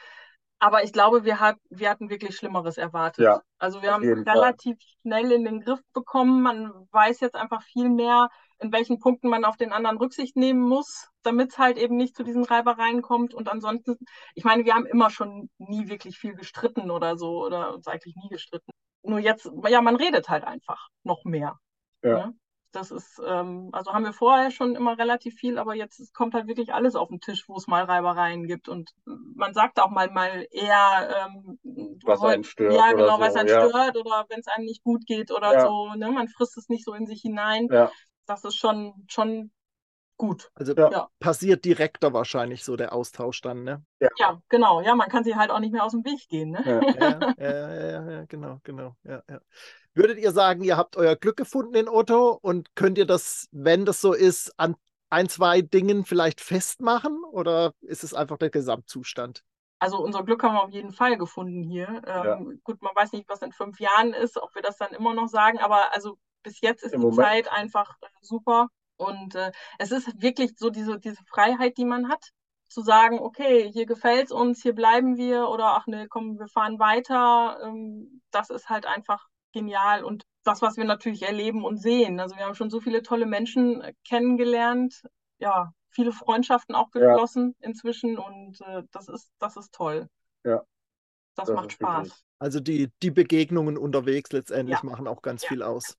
Aber 0.60 0.84
ich 0.84 0.91
glaube, 0.91 1.23
wir, 1.23 1.39
hat, 1.39 1.58
wir 1.69 1.89
hatten 1.89 2.10
wirklich 2.10 2.36
Schlimmeres 2.36 2.78
erwartet. 2.78 3.26
Ja, 3.26 3.41
also 3.60 3.84
wir 3.84 3.93
haben 3.93 4.04
relativ 4.04 4.78
Fall. 4.78 4.97
schnell 5.02 5.32
in 5.32 5.45
den 5.45 5.62
Griff 5.62 5.82
bekommen. 5.93 6.41
Man 6.41 6.71
weiß 6.91 7.19
jetzt 7.19 7.36
einfach 7.36 7.62
viel 7.62 7.89
mehr, 7.89 8.30
in 8.60 8.72
welchen 8.72 9.00
Punkten 9.00 9.30
man 9.30 9.46
auf 9.46 9.58
den 9.58 9.72
anderen 9.72 9.98
Rücksicht 9.98 10.36
nehmen 10.36 10.62
muss, 10.62 11.10
damit 11.24 11.52
es 11.52 11.58
halt 11.58 11.78
eben 11.78 11.96
nicht 11.96 12.15
zu 12.15 12.24
diesen 12.24 12.43
Reibereien 12.43 13.02
kommt. 13.02 13.34
Und 13.34 13.50
ansonsten, 13.50 13.98
ich 14.34 14.43
meine, 14.43 14.65
wir 14.65 14.74
haben 14.74 14.86
immer 14.86 15.10
schon 15.10 15.50
nie 15.58 15.89
wirklich 15.89 16.17
viel 16.17 16.34
gestritten 16.34 16.89
oder 16.89 17.17
so 17.17 17.46
oder 17.46 17.74
uns 17.74 17.88
eigentlich 17.88 18.15
nie 18.15 18.30
gestritten. 18.30 18.72
Nur 19.04 19.20
jetzt, 19.20 19.50
ja, 19.67 19.82
man 19.82 19.96
redet 19.96 20.30
halt 20.30 20.43
einfach 20.43 20.89
noch 21.04 21.24
mehr. 21.24 21.58
Ja. 22.04 22.28
Ne? 22.28 22.34
Das 22.72 22.91
ist, 22.91 23.22
ähm, 23.26 23.70
also 23.72 23.93
haben 23.93 24.04
wir 24.04 24.13
vorher 24.13 24.52
schon 24.52 24.76
immer 24.76 24.98
relativ 24.98 25.36
viel, 25.36 25.58
aber 25.58 25.74
jetzt 25.74 26.13
kommt 26.13 26.34
halt 26.34 26.48
wirklich 26.48 26.74
alles 26.74 26.96
auf 26.96 27.08
den 27.08 27.22
Tisch, 27.22 27.48
wo 27.48 27.56
es 27.56 27.65
mal 27.67 27.86
Reibereien 27.86 28.46
gibt. 28.46 28.67
Und 28.67 28.91
man 29.06 29.54
sagt 29.54 29.80
auch 29.80 29.89
mal, 29.89 30.12
mal 30.12 30.46
eher, 30.52 31.30
ähm, 31.34 31.58
was 32.06 32.22
einen 32.22 32.43
stört. 32.43 32.74
Ja, 32.74 32.91
genau, 32.91 33.15
so. 33.15 33.22
was 33.22 33.36
einen 33.36 33.48
ja. 33.48 33.67
stört 33.67 33.98
oder 33.98 34.26
wenn 34.30 34.41
es 34.41 34.48
einem 34.48 34.65
nicht 34.65 34.84
gut 34.84 35.06
geht 35.06 35.32
oder 35.32 35.54
ja. 35.54 35.62
so. 35.62 35.93
Ne? 35.96 36.12
Man 36.12 36.28
frisst 36.28 36.58
es 36.58 36.67
nicht 36.67 36.84
so 36.84 36.93
in 36.93 37.06
sich 37.06 37.22
hinein. 37.22 37.67
Ja. 37.72 37.89
Das 38.27 38.43
ist 38.43 38.55
schon, 38.55 38.93
schon 39.07 39.51
gut. 40.17 40.51
Also 40.55 40.73
ja. 40.73 41.09
passiert 41.19 41.63
direkter 41.65 42.13
wahrscheinlich 42.13 42.63
so 42.63 42.75
der 42.75 42.93
Austausch 42.93 43.41
dann, 43.41 43.63
ne? 43.63 43.85
Ja. 43.99 44.09
ja. 44.17 44.41
genau. 44.49 44.81
Ja, 44.81 44.95
man 44.95 45.09
kann 45.09 45.23
sie 45.23 45.35
halt 45.35 45.51
auch 45.51 45.59
nicht 45.59 45.71
mehr 45.71 45.83
aus 45.83 45.93
dem 45.93 46.03
Weg 46.03 46.27
gehen, 46.27 46.51
ne? 46.51 46.63
Ja, 46.65 47.33
ja, 47.37 47.73
ja, 47.73 48.11
ja, 48.11 48.25
genau, 48.25 48.59
genau. 48.63 48.95
Ja, 49.03 49.23
ja. 49.29 49.39
Würdet 49.93 50.19
ihr 50.19 50.31
sagen, 50.31 50.63
ihr 50.63 50.77
habt 50.77 50.97
euer 50.97 51.15
Glück 51.15 51.37
gefunden 51.37 51.75
in 51.75 51.89
Otto 51.89 52.37
und 52.41 52.75
könnt 52.75 52.97
ihr 52.97 53.05
das, 53.05 53.47
wenn 53.51 53.85
das 53.85 54.01
so 54.01 54.13
ist, 54.13 54.53
an 54.57 54.75
ein, 55.09 55.29
zwei 55.29 55.61
Dingen 55.61 56.05
vielleicht 56.05 56.41
festmachen 56.41 57.23
oder 57.31 57.73
ist 57.81 58.03
es 58.03 58.13
einfach 58.13 58.37
der 58.37 58.49
Gesamtzustand? 58.49 59.43
Also 59.79 59.99
unser 59.99 60.23
Glück 60.23 60.41
haben 60.43 60.55
wir 60.55 60.63
auf 60.63 60.71
jeden 60.71 60.91
Fall 60.91 61.17
gefunden 61.17 61.63
hier. 61.63 62.01
Ähm, 62.05 62.59
Gut, 62.63 62.81
man 62.81 62.95
weiß 62.95 63.11
nicht, 63.11 63.29
was 63.29 63.41
in 63.43 63.51
fünf 63.51 63.79
Jahren 63.79 64.13
ist, 64.13 64.37
ob 64.37 64.53
wir 64.55 64.61
das 64.61 64.77
dann 64.77 64.91
immer 64.91 65.13
noch 65.13 65.27
sagen, 65.27 65.59
aber 65.59 65.93
also 65.93 66.17
bis 66.47 66.62
jetzt 66.62 66.83
ist 66.83 66.93
Im 66.93 67.01
die 67.01 67.07
Moment. 67.07 67.27
Zeit 67.27 67.51
einfach 67.51 67.95
äh, 68.01 68.07
super. 68.21 68.67
Und 68.95 69.36
äh, 69.36 69.51
es 69.77 69.91
ist 69.91 70.21
wirklich 70.21 70.53
so 70.57 70.69
diese, 70.69 70.99
diese 70.99 71.23
Freiheit, 71.25 71.77
die 71.77 71.86
man 71.86 72.10
hat, 72.10 72.31
zu 72.69 72.81
sagen, 72.81 73.19
okay, 73.19 73.69
hier 73.71 73.86
gefällt's 73.86 74.31
uns, 74.31 74.62
hier 74.62 74.73
bleiben 74.73 75.17
wir 75.17 75.49
oder 75.49 75.73
ach 75.77 75.88
nee, 75.88 76.07
komm, 76.10 76.39
wir 76.39 76.47
fahren 76.47 76.79
weiter. 76.79 77.60
Ähm, 77.63 78.21
das 78.31 78.49
ist 78.49 78.69
halt 78.69 78.86
einfach 78.86 79.27
genial 79.53 80.03
und 80.03 80.23
das, 80.43 80.62
was 80.62 80.77
wir 80.77 80.86
natürlich 80.86 81.23
erleben 81.23 81.63
und 81.65 81.77
sehen. 81.77 82.19
Also 82.19 82.36
wir 82.38 82.45
haben 82.45 82.55
schon 82.55 82.69
so 82.69 82.79
viele 82.79 83.03
tolle 83.03 83.25
Menschen 83.25 83.81
äh, 83.81 83.93
kennengelernt, 84.07 85.01
ja, 85.39 85.71
viele 85.89 86.12
Freundschaften 86.12 86.73
auch 86.75 86.89
Ja. 86.93 87.01
geschlossen 87.12 87.55
inzwischen 87.60 88.17
und 88.17 88.60
äh, 88.62 88.83
das 88.91 89.07
ist, 89.10 89.31
das 89.39 89.57
ist 89.57 89.73
toll. 89.73 90.07
Ja. 90.43 90.63
Das, 91.36 91.47
Das 91.47 91.55
macht 91.55 91.71
Spaß. 91.73 91.97
wirklich- 92.05 92.23
Also 92.39 92.60
die, 92.60 92.91
die 93.03 93.12
Begegnungen 93.12 93.77
unterwegs 93.77 94.31
letztendlich 94.31 94.79
Ja. 94.79 94.86
machen 94.89 95.07
auch 95.07 95.21
ganz 95.21 95.43
Ja. 95.43 95.49
viel 95.49 95.63
aus. 95.63 95.95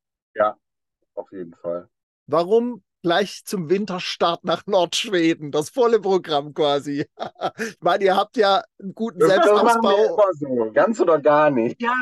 Auf 1.14 1.30
jeden 1.32 1.54
Fall. 1.54 1.88
Warum 2.26 2.82
gleich 3.02 3.44
zum 3.44 3.70
Winterstart 3.70 4.44
nach 4.44 4.66
Nordschweden? 4.66 5.50
Das 5.50 5.70
volle 5.70 6.00
Programm 6.00 6.52
quasi. 6.54 7.06
ich 7.58 7.76
meine, 7.80 8.04
ihr 8.04 8.16
habt 8.16 8.36
ja 8.36 8.62
einen 8.80 8.94
guten 8.94 9.20
Das, 9.20 9.28
das 9.28 9.36
machen 9.38 9.82
wir 9.82 9.90
Selbstausbau. 9.90 10.14
immer 10.14 10.64
so. 10.66 10.72
Ganz 10.72 11.00
oder 11.00 11.18
gar 11.20 11.50
nicht. 11.50 11.80
Ja, 11.80 11.94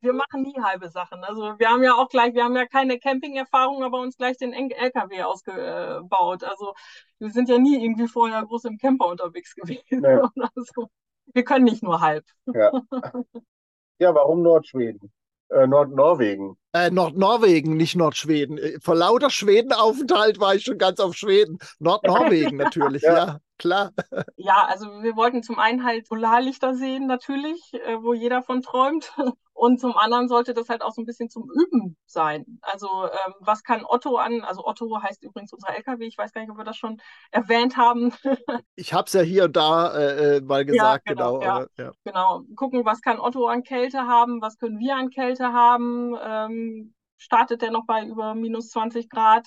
wir 0.00 0.12
machen 0.12 0.42
nie 0.42 0.54
halbe 0.62 0.88
Sachen. 0.88 1.24
Also 1.24 1.58
wir 1.58 1.68
haben 1.68 1.82
ja 1.82 1.94
auch 1.94 2.08
gleich, 2.08 2.34
wir 2.34 2.44
haben 2.44 2.56
ja 2.56 2.66
keine 2.66 2.98
Camping-Erfahrung, 2.98 3.82
aber 3.82 4.00
uns 4.00 4.16
gleich 4.16 4.36
den 4.36 4.52
LKW 4.52 5.22
ausgebaut. 5.22 6.44
Also 6.44 6.74
wir 7.18 7.30
sind 7.30 7.48
ja 7.48 7.58
nie 7.58 7.82
irgendwie 7.82 8.08
vorher 8.08 8.44
groß 8.44 8.64
im 8.66 8.78
Camper 8.78 9.06
unterwegs 9.08 9.54
gewesen 9.54 9.82
Nee. 9.90 10.18
oder 10.18 10.50
so. 10.54 10.88
Wir 11.32 11.44
können 11.44 11.64
nicht 11.64 11.82
nur 11.82 12.00
halb. 12.00 12.24
Ja, 12.52 12.70
warum 14.14 14.42
Nordschweden? 14.42 15.10
Äh, 15.54 15.66
Nordnorwegen. 15.68 16.56
Äh, 16.72 16.90
Nordnorwegen, 16.90 17.76
nicht 17.76 17.94
Nordschweden. 17.96 18.58
Äh, 18.58 18.78
Vor 18.82 18.96
lauter 18.96 19.30
Schwedenaufenthalt 19.30 20.40
war 20.40 20.54
ich 20.56 20.64
schon 20.64 20.78
ganz 20.78 20.98
auf 20.98 21.14
Schweden. 21.14 21.58
Nordnorwegen 21.78 22.56
natürlich, 22.58 23.02
Ja. 23.02 23.16
ja, 23.16 23.38
klar. 23.64 23.92
Ja, 24.36 24.66
also 24.68 25.02
wir 25.02 25.16
wollten 25.16 25.42
zum 25.42 25.58
einen 25.58 25.84
halt 25.84 26.06
Polarlichter 26.08 26.74
sehen 26.74 27.06
natürlich, 27.06 27.72
äh, 27.72 27.96
wo 28.02 28.12
jeder 28.12 28.42
von 28.42 28.60
träumt. 28.60 29.12
Und 29.56 29.80
zum 29.80 29.96
anderen 29.96 30.26
sollte 30.28 30.52
das 30.52 30.68
halt 30.68 30.82
auch 30.82 30.90
so 30.90 31.00
ein 31.00 31.06
bisschen 31.06 31.30
zum 31.30 31.48
Üben 31.48 31.96
sein. 32.06 32.58
Also 32.60 32.88
ähm, 33.04 33.34
was 33.38 33.62
kann 33.62 33.84
Otto 33.84 34.16
an, 34.16 34.42
also 34.42 34.66
Otto 34.66 35.00
heißt 35.00 35.22
übrigens 35.22 35.52
unser 35.52 35.68
LKW, 35.76 36.04
ich 36.06 36.18
weiß 36.18 36.32
gar 36.32 36.40
nicht, 36.40 36.50
ob 36.50 36.58
wir 36.58 36.64
das 36.64 36.76
schon 36.76 37.00
erwähnt 37.30 37.76
haben. 37.76 38.12
Ich 38.74 38.92
habe 38.92 39.04
es 39.06 39.12
ja 39.12 39.22
hier 39.22 39.44
und 39.44 39.56
da 39.56 39.94
äh, 39.94 40.36
äh, 40.36 40.40
mal 40.40 40.64
gesagt, 40.64 41.06
genau, 41.06 41.38
genau. 41.38 41.42
ja. 41.44 41.54
aber, 41.54 41.68
ja. 41.78 41.92
Genau, 42.04 42.42
gucken, 42.56 42.84
was 42.84 43.00
kann 43.00 43.20
Otto 43.20 43.46
an 43.46 43.62
Kälte 43.62 44.00
haben, 44.00 44.42
was 44.42 44.58
können 44.58 44.80
wir 44.80 44.96
an 44.96 45.10
Kälte 45.10 45.52
haben. 45.52 46.16
Ähm, 46.20 46.94
startet 47.16 47.62
der 47.62 47.70
noch 47.70 47.86
bei 47.86 48.04
über 48.04 48.34
minus 48.34 48.70
20 48.70 49.08
Grad 49.08 49.46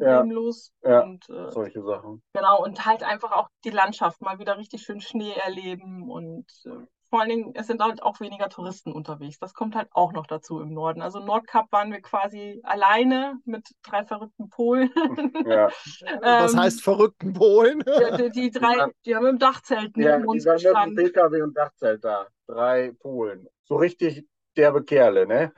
problemlos. 0.00 0.72
Ja. 0.82 1.00
Und 1.02 1.28
äh, 1.28 1.50
Solche 1.50 1.82
Sachen. 1.82 2.22
Genau, 2.32 2.62
und 2.62 2.84
halt 2.86 3.02
einfach 3.02 3.32
auch 3.32 3.48
die 3.64 3.70
Landschaft 3.70 4.20
mal 4.22 4.38
wieder 4.38 4.58
richtig 4.58 4.82
schön 4.82 5.00
Schnee 5.00 5.32
erleben 5.44 6.10
und 6.10 6.46
äh, 6.66 6.70
vor 7.10 7.20
allen 7.22 7.30
Dingen, 7.30 7.52
es 7.54 7.66
sind 7.66 7.82
halt 7.82 8.02
auch 8.02 8.20
weniger 8.20 8.50
Touristen 8.50 8.92
unterwegs. 8.92 9.38
Das 9.38 9.54
kommt 9.54 9.74
halt 9.74 9.88
auch 9.92 10.12
noch 10.12 10.26
dazu 10.26 10.60
im 10.60 10.74
Norden. 10.74 11.00
Also 11.00 11.20
Nordkap 11.20 11.72
waren 11.72 11.90
wir 11.90 12.02
quasi 12.02 12.60
alleine 12.64 13.38
mit 13.46 13.66
drei 13.82 14.04
verrückten 14.04 14.50
Polen. 14.50 14.90
Ja, 15.46 15.70
Was 16.30 16.52
Ähm, 16.52 16.60
heißt 16.60 16.82
verrückten 16.82 17.32
Polen? 17.32 17.82
die, 17.86 18.30
die, 18.30 18.30
die 18.30 18.50
drei, 18.50 18.92
die 19.06 19.16
haben 19.16 19.24
im 19.26 19.38
Dachzelt 19.38 19.96
ja 19.96 20.18
neben 20.18 20.20
die 20.20 20.26
uns 20.26 20.44
waren 20.44 20.56
mit 20.56 20.64
dem 20.64 20.72
gestanden. 20.72 20.96
PKW 20.96 21.42
und 21.42 21.56
Dachzelt 21.56 22.04
da. 22.04 22.26
Drei 22.46 22.92
Polen. 23.00 23.48
So 23.64 23.76
richtig 23.76 24.26
derbe 24.56 24.84
Kerle, 24.84 25.26
ne? 25.26 25.52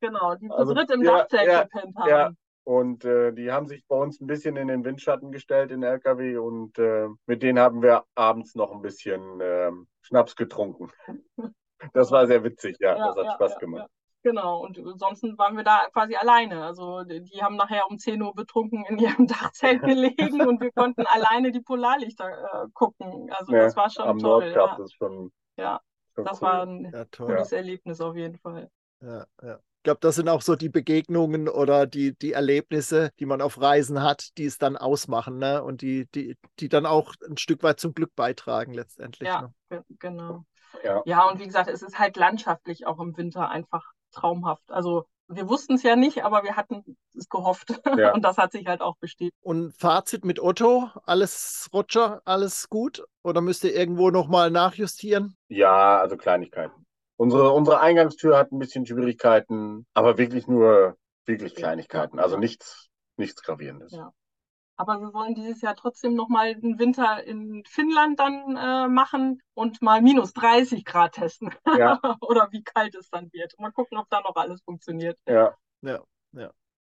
Genau, 0.00 0.34
die 0.36 0.48
zu 0.48 0.54
Also, 0.54 0.74
dritt 0.74 0.90
im 0.90 1.02
ja, 1.02 1.18
Dachzelt 1.18 1.46
ja, 1.46 1.62
gepennt 1.64 1.96
haben. 1.96 2.08
ja. 2.08 2.30
Und 2.64 3.04
äh, 3.04 3.32
die 3.32 3.52
haben 3.52 3.68
sich 3.68 3.84
bei 3.86 3.96
uns 3.96 4.20
ein 4.20 4.26
bisschen 4.26 4.56
in 4.56 4.68
den 4.68 4.84
Windschatten 4.84 5.30
gestellt 5.32 5.70
in 5.70 5.82
LKW 5.82 6.38
und 6.38 6.78
äh, 6.78 7.08
mit 7.26 7.42
denen 7.42 7.58
haben 7.58 7.82
wir 7.82 8.04
abends 8.14 8.54
noch 8.54 8.72
ein 8.72 8.80
bisschen 8.82 9.38
ähm, 9.42 9.86
Schnaps 10.02 10.36
getrunken. 10.36 10.90
Das 11.92 12.10
war 12.10 12.26
sehr 12.26 12.42
witzig, 12.42 12.78
ja, 12.80 12.96
Ja, 12.96 13.08
das 13.08 13.16
hat 13.16 13.24
ja, 13.26 13.34
Spaß 13.34 13.52
ja, 13.52 13.58
gemacht. 13.58 13.82
ja. 13.82 13.88
Genau, 14.30 14.64
und 14.64 14.78
ansonsten 14.78 15.36
waren 15.36 15.54
wir 15.54 15.64
da 15.64 15.82
quasi 15.92 16.14
alleine. 16.16 16.64
Also 16.64 17.04
die, 17.04 17.42
haben 17.42 17.56
nachher 17.56 17.82
um 17.90 17.98
10 17.98 18.22
Uhr 18.22 18.34
betrunken 18.34 18.86
in 18.88 18.98
ihrem 18.98 19.26
Dachzelt 19.52 19.82
gelegen 19.84 20.40
und 20.48 20.62
wir 20.62 20.72
konnten 20.72 21.04
alleine 21.06 21.52
die 21.52 21.60
Polarlichter 21.60 22.30
äh, 22.64 22.66
gucken. 22.72 23.30
Also 23.34 23.52
das 23.52 23.76
war 23.76 23.90
schon 23.90 24.06
Am 24.06 24.18
toll. 24.18 24.50
Nordkap, 24.50 24.70
Ja. 24.70 24.76
das 24.78 24.86
ist 24.86 24.94
schon, 24.94 25.32
Ja, 25.58 25.80
schon 26.14 26.24
das 26.24 26.40
cool. 26.40 26.48
war 26.48 26.62
ein 26.62 26.90
Ja, 26.90 27.04
toll. 27.10 27.26
cooles 27.26 27.52
Erlebnis 27.52 28.00
auf 28.00 28.16
jeden 28.16 28.38
Fall. 28.38 28.70
Ja, 29.02 29.26
ja. 29.42 29.58
Ich 29.84 29.86
glaube, 29.86 30.00
das 30.00 30.14
sind 30.14 30.30
auch 30.30 30.40
so 30.40 30.56
die 30.56 30.70
Begegnungen 30.70 31.46
oder 31.46 31.86
die, 31.86 32.16
die 32.16 32.32
Erlebnisse, 32.32 33.10
die 33.18 33.26
man 33.26 33.42
auf 33.42 33.60
Reisen 33.60 34.00
hat, 34.00 34.30
die 34.38 34.46
es 34.46 34.56
dann 34.56 34.78
ausmachen, 34.78 35.36
ne? 35.36 35.62
Und 35.62 35.82
die, 35.82 36.06
die, 36.14 36.38
die 36.58 36.70
dann 36.70 36.86
auch 36.86 37.12
ein 37.28 37.36
Stück 37.36 37.62
weit 37.62 37.80
zum 37.80 37.92
Glück 37.92 38.14
beitragen 38.16 38.72
letztendlich. 38.72 39.28
Ja, 39.28 39.42
Ne? 39.42 39.52
ge 39.68 39.80
genau. 39.98 40.46
Ja. 40.82 41.02
Ja, 41.04 41.28
und 41.28 41.38
wie 41.38 41.44
gesagt, 41.44 41.68
es 41.68 41.82
ist 41.82 41.98
halt 41.98 42.16
landschaftlich 42.16 42.86
auch 42.86 42.98
im 42.98 43.14
Winter 43.18 43.50
einfach 43.50 43.84
traumhaft. 44.10 44.72
Also 44.72 45.04
wir 45.28 45.50
wussten 45.50 45.74
es 45.74 45.82
ja 45.82 45.96
nicht, 45.96 46.24
aber 46.24 46.44
wir 46.44 46.56
hatten 46.56 46.96
es 47.14 47.28
gehofft. 47.28 47.68
Ja. 47.98 48.14
Und 48.14 48.22
das 48.22 48.38
hat 48.38 48.52
sich 48.52 48.66
halt 48.66 48.80
auch 48.80 48.96
bestätigt. 48.96 49.36
Und 49.42 49.76
Fazit 49.76 50.24
mit 50.24 50.40
Otto, 50.40 50.88
alles 51.04 51.68
Roger, 51.74 52.22
alles 52.24 52.70
gut? 52.70 53.04
Oder 53.22 53.42
müsst 53.42 53.64
ihr 53.64 53.74
irgendwo 53.74 54.10
nochmal 54.10 54.50
nachjustieren? 54.50 55.36
Ja, 55.48 55.98
also 56.00 56.16
Kleinigkeiten. 56.16 56.83
Unsere, 57.16 57.52
unsere 57.52 57.80
Eingangstür 57.80 58.36
hat 58.36 58.52
ein 58.52 58.58
bisschen 58.58 58.86
Schwierigkeiten, 58.86 59.86
aber 59.94 60.18
wirklich 60.18 60.46
nur 60.46 60.96
wirklich 61.26 61.54
Kleinigkeiten. 61.54 62.18
Also 62.18 62.34
Ja. 62.36 62.40
nichts, 62.40 62.88
nichts 63.16 63.42
Gravierendes. 63.42 63.92
Ja. 63.92 64.12
Aber 64.76 65.00
wir 65.00 65.14
wollen 65.14 65.36
dieses 65.36 65.60
Jahr 65.60 65.76
trotzdem 65.76 66.14
nochmal 66.14 66.56
den 66.56 66.80
Winter 66.80 67.22
in 67.22 67.62
Finnland 67.64 68.18
dann 68.18 68.56
äh, 68.56 68.88
machen 68.88 69.40
und 69.54 69.80
mal 69.82 70.02
minus 70.02 70.32
30 70.32 70.84
Grad 70.84 71.12
testen. 71.12 71.54
Ja. 71.78 72.00
Oder 72.20 72.48
wie 72.50 72.64
kalt 72.64 72.96
es 72.96 73.08
dann 73.08 73.32
wird. 73.32 73.54
Mal 73.58 73.70
gucken, 73.70 73.98
ob 73.98 74.10
da 74.10 74.20
noch 74.20 74.34
alles 74.34 74.62
funktioniert. 74.62 75.16
Ja, 75.28 75.54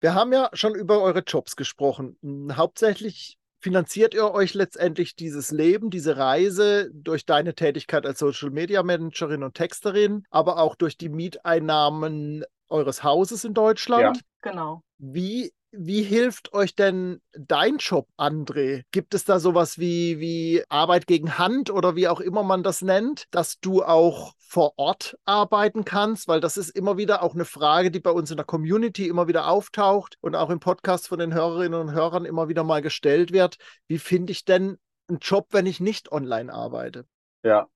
Wir 0.01 0.15
haben 0.15 0.33
ja 0.33 0.51
schon 0.53 0.75
über 0.75 1.01
eure 1.01 1.21
Jobs 1.21 1.57
gesprochen. 1.57 2.19
Hm, 2.23 2.57
Hauptsächlich 2.57 3.39
finanziert 3.61 4.15
ihr 4.15 4.31
euch 4.31 4.55
letztendlich 4.55 5.17
dieses 5.17 5.51
Leben, 5.51 5.91
diese 5.91 6.17
Reise 6.17 6.91
durch 6.93 7.27
deine 7.27 7.55
Tätigkeit 7.55 8.07
als 8.07 8.19
Social 8.19 8.51
Media 8.51 8.83
Managerin 8.83 9.43
und 9.43 9.55
Texterin, 9.55 10.25
aber 10.31 10.59
auch 10.59 10.77
durch 10.77 10.97
die 10.97 11.09
Mieteinnahmen 11.09 12.45
eures 12.69 13.03
Hauses 13.03 13.45
in 13.45 13.55
Deutschland. 13.55 14.21
Genau. 14.43 14.83
Wie, 14.99 15.53
wie 15.71 16.03
hilft 16.03 16.53
euch 16.55 16.75
denn 16.75 17.21
dein 17.33 17.77
Job, 17.77 18.09
André? 18.17 18.85
Gibt 18.91 19.15
es 19.15 19.25
da 19.25 19.39
sowas 19.39 19.79
wie, 19.79 20.19
wie 20.19 20.63
Arbeit 20.69 21.07
gegen 21.07 21.39
Hand 21.39 21.71
oder 21.71 21.95
wie 21.95 22.09
auch 22.09 22.21
immer 22.21 22.43
man 22.43 22.63
das 22.63 22.83
nennt, 22.83 23.27
dass 23.31 23.61
du 23.61 23.83
auch 23.83 24.35
vor 24.39 24.73
Ort 24.77 25.19
arbeiten 25.25 25.85
kannst? 25.85 26.29
Weil 26.29 26.41
das 26.41 26.57
ist 26.57 26.71
immer 26.71 26.97
wieder 26.97 27.23
auch 27.23 27.35
eine 27.35 27.45
Frage, 27.45 27.91
die 27.91 28.01
bei 28.01 28.11
uns 28.11 28.31
in 28.31 28.37
der 28.37 28.47
Community 28.47 29.09
immer 29.09 29.29
wieder 29.29 29.49
auftaucht 29.49 30.17
und 30.21 30.35
auch 30.35 30.51
im 30.51 30.61
Podcast 30.61 31.09
von 31.09 31.19
den 31.19 31.35
Hörerinnen 31.35 31.81
und 31.81 31.93
Hörern 31.93 32.25
immer 32.25 32.49
wieder 32.49 32.65
mal 32.65 32.83
gestellt 32.83 33.33
wird. 33.33 33.57
Wie 33.87 33.99
finde 33.99 34.33
ich 34.33 34.45
denn 34.45 34.79
einen 35.09 35.19
Job, 35.21 35.49
wenn 35.51 35.67
ich 35.67 35.81
nicht 35.81 36.13
online 36.13 36.53
arbeite? 36.53 37.07
ja. 37.43 37.69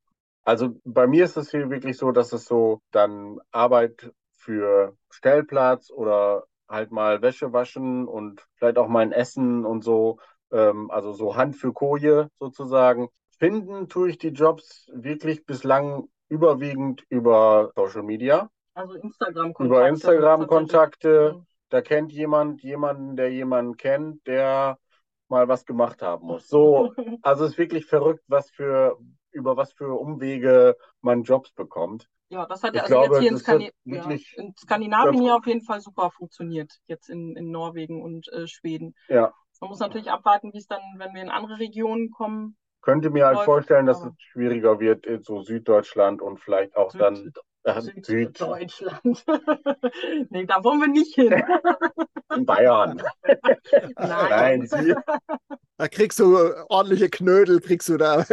Also 0.44 0.80
bei 0.84 1.06
mir 1.06 1.24
ist 1.24 1.36
es 1.36 1.52
hier 1.52 1.70
wirklich 1.70 1.96
so, 1.96 2.10
dass 2.10 2.32
es 2.32 2.46
so 2.46 2.82
dann 2.90 3.38
Arbeit 3.52 4.12
für 4.32 4.96
Stellplatz 5.08 5.88
oder 5.90 6.44
halt 6.68 6.90
mal 6.90 7.22
Wäsche 7.22 7.52
waschen 7.52 8.06
und 8.06 8.46
vielleicht 8.56 8.78
auch 8.78 8.88
mal 8.88 9.00
ein 9.00 9.12
Essen 9.12 9.64
und 9.64 9.84
so, 9.84 10.18
ähm, 10.52 10.90
also 10.90 11.12
so 11.12 11.36
Hand 11.36 11.56
für 11.56 11.72
Koje 11.72 12.28
sozusagen. 12.38 13.08
Finden 13.38 13.88
tue 13.88 14.10
ich 14.10 14.18
die 14.18 14.28
Jobs 14.28 14.90
wirklich 14.94 15.44
bislang 15.46 16.08
überwiegend 16.28 17.04
über 17.08 17.72
Social 17.74 18.02
Media, 18.02 18.50
Also 18.74 18.94
Instagram-Kontakte. 18.94 19.64
über 19.64 19.88
Instagram-Kontakte. 19.88 21.42
Da 21.68 21.80
kennt 21.80 22.12
jemand 22.12 22.62
jemanden, 22.62 23.16
der 23.16 23.30
jemanden 23.32 23.76
kennt, 23.76 24.26
der 24.26 24.78
mal 25.28 25.48
was 25.48 25.64
gemacht 25.64 26.02
haben 26.02 26.26
muss. 26.26 26.46
So, 26.48 26.92
also 27.22 27.44
es 27.44 27.52
ist 27.52 27.58
wirklich 27.58 27.86
verrückt, 27.86 28.22
was 28.28 28.50
für, 28.50 28.98
über 29.32 29.56
was 29.56 29.72
für 29.72 29.98
Umwege 29.98 30.76
man 31.00 31.22
Jobs 31.22 31.52
bekommt. 31.52 32.08
Ja, 32.28 32.46
das 32.46 32.62
hat 32.62 32.74
ja 32.74 32.82
also 32.82 32.94
glaube, 32.94 33.14
jetzt 33.16 33.20
hier 33.20 33.30
in, 33.30 33.38
Skandi 33.38 33.72
ja, 33.84 34.10
in 34.36 34.54
Skandinavien 34.56 35.22
hier 35.22 35.36
auf 35.36 35.46
jeden 35.46 35.62
Fall 35.62 35.80
super 35.80 36.10
funktioniert, 36.10 36.72
jetzt 36.86 37.10
in, 37.10 37.36
in 37.36 37.50
Norwegen 37.50 38.02
und 38.02 38.28
äh, 38.32 38.46
Schweden. 38.46 38.94
Ja. 39.08 39.34
Man 39.60 39.68
muss 39.70 39.80
natürlich 39.80 40.10
abwarten, 40.10 40.52
wie 40.52 40.58
es 40.58 40.66
dann, 40.66 40.80
wenn 40.96 41.14
wir 41.14 41.22
in 41.22 41.28
andere 41.28 41.58
Regionen 41.58 42.10
kommen. 42.10 42.56
Könnte 42.80 43.10
mir 43.10 43.26
halt 43.26 43.36
Läuft, 43.36 43.44
vorstellen, 43.44 43.86
dass 43.86 44.00
aber- 44.00 44.10
es 44.10 44.22
schwieriger 44.22 44.80
wird 44.80 45.06
in 45.06 45.22
so 45.22 45.42
Süddeutschland 45.42 46.20
und 46.20 46.40
vielleicht 46.40 46.74
auch 46.74 46.92
dann 46.92 47.16
Süd, 47.16 47.38
Süddeutschland. 48.02 49.24
nee, 50.30 50.46
da 50.46 50.64
wollen 50.64 50.80
wir 50.80 50.88
nicht 50.88 51.14
hin. 51.14 51.32
in 52.34 52.46
Bayern. 52.46 53.00
Nein. 53.98 54.68
Nein, 54.68 54.96
Da 55.76 55.88
kriegst 55.88 56.18
du 56.18 56.36
ordentliche 56.68 57.08
Knödel, 57.08 57.60
kriegst 57.60 57.88
du 57.88 57.96
da. 57.96 58.24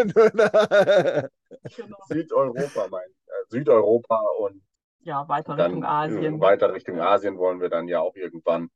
Genau. 1.75 1.97
Südeuropa, 2.07 2.87
mein, 2.89 3.01
äh, 3.03 3.45
Südeuropa 3.49 4.19
und 4.39 4.61
Ja, 5.01 5.27
weiter 5.27 5.55
dann 5.55 5.71
Richtung 5.71 5.83
äh, 5.83 5.87
Asien. 5.87 6.39
weiter 6.39 6.73
Richtung 6.73 6.99
Asien 6.99 7.37
wollen 7.37 7.59
wir 7.61 7.69
dann 7.69 7.87
ja 7.87 7.99
auch 7.99 8.15
irgendwann. 8.15 8.69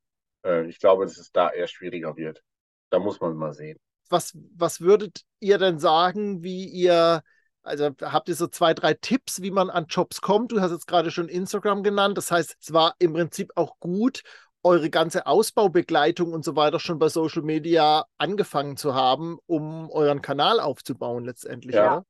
Äh, 0.45 0.67
ich 0.67 0.79
glaube, 0.79 1.05
dass 1.05 1.17
es 1.17 1.31
da 1.31 1.49
eher 1.49 1.67
schwieriger 1.67 2.15
wird. 2.15 2.43
Da 2.89 2.99
muss 2.99 3.19
man 3.19 3.35
mal 3.35 3.53
sehen. 3.53 3.79
Was, 4.09 4.37
was 4.55 4.81
würdet 4.81 5.21
ihr 5.39 5.57
denn 5.57 5.79
sagen, 5.79 6.43
wie 6.43 6.65
ihr, 6.67 7.23
also 7.63 7.89
habt 8.02 8.30
ihr 8.30 8.36
so 8.36 8.47
zwei, 8.47 8.73
drei 8.73 8.93
Tipps, 8.93 9.41
wie 9.41 9.52
man 9.52 9.69
an 9.69 9.86
Jobs 9.89 10.21
kommt? 10.21 10.52
Du 10.52 10.62
hast 10.62 10.71
jetzt 10.71 10.88
gerade 10.88 11.12
schon 11.12 11.30
Instagram 11.30 11.84
genannt. 11.84 12.17
Das 12.17 12.32
heißt, 12.32 12.58
es 12.60 12.73
war 12.73 12.95
im 12.99 13.13
Prinzip 13.13 13.52
auch 13.56 13.80
gut, 13.80 14.21
eure 14.63 14.89
ganze 14.89 15.26
Ausbaubegleitung 15.26 16.32
und 16.34 16.45
so 16.45 16.56
weiter 16.56 16.80
schon 16.80 16.99
bei 16.99 17.10
Social 17.10 17.41
Media 17.41 18.06
angefangen 18.17 18.78
zu 18.78 18.93
haben, 18.95 19.38
um 19.45 19.89
euren 19.89 20.21
Kanal 20.21 20.60
aufzubauen 20.60 21.26
letztendlich, 21.26 21.76
Ja. 21.76 21.97
oder? 21.97 22.06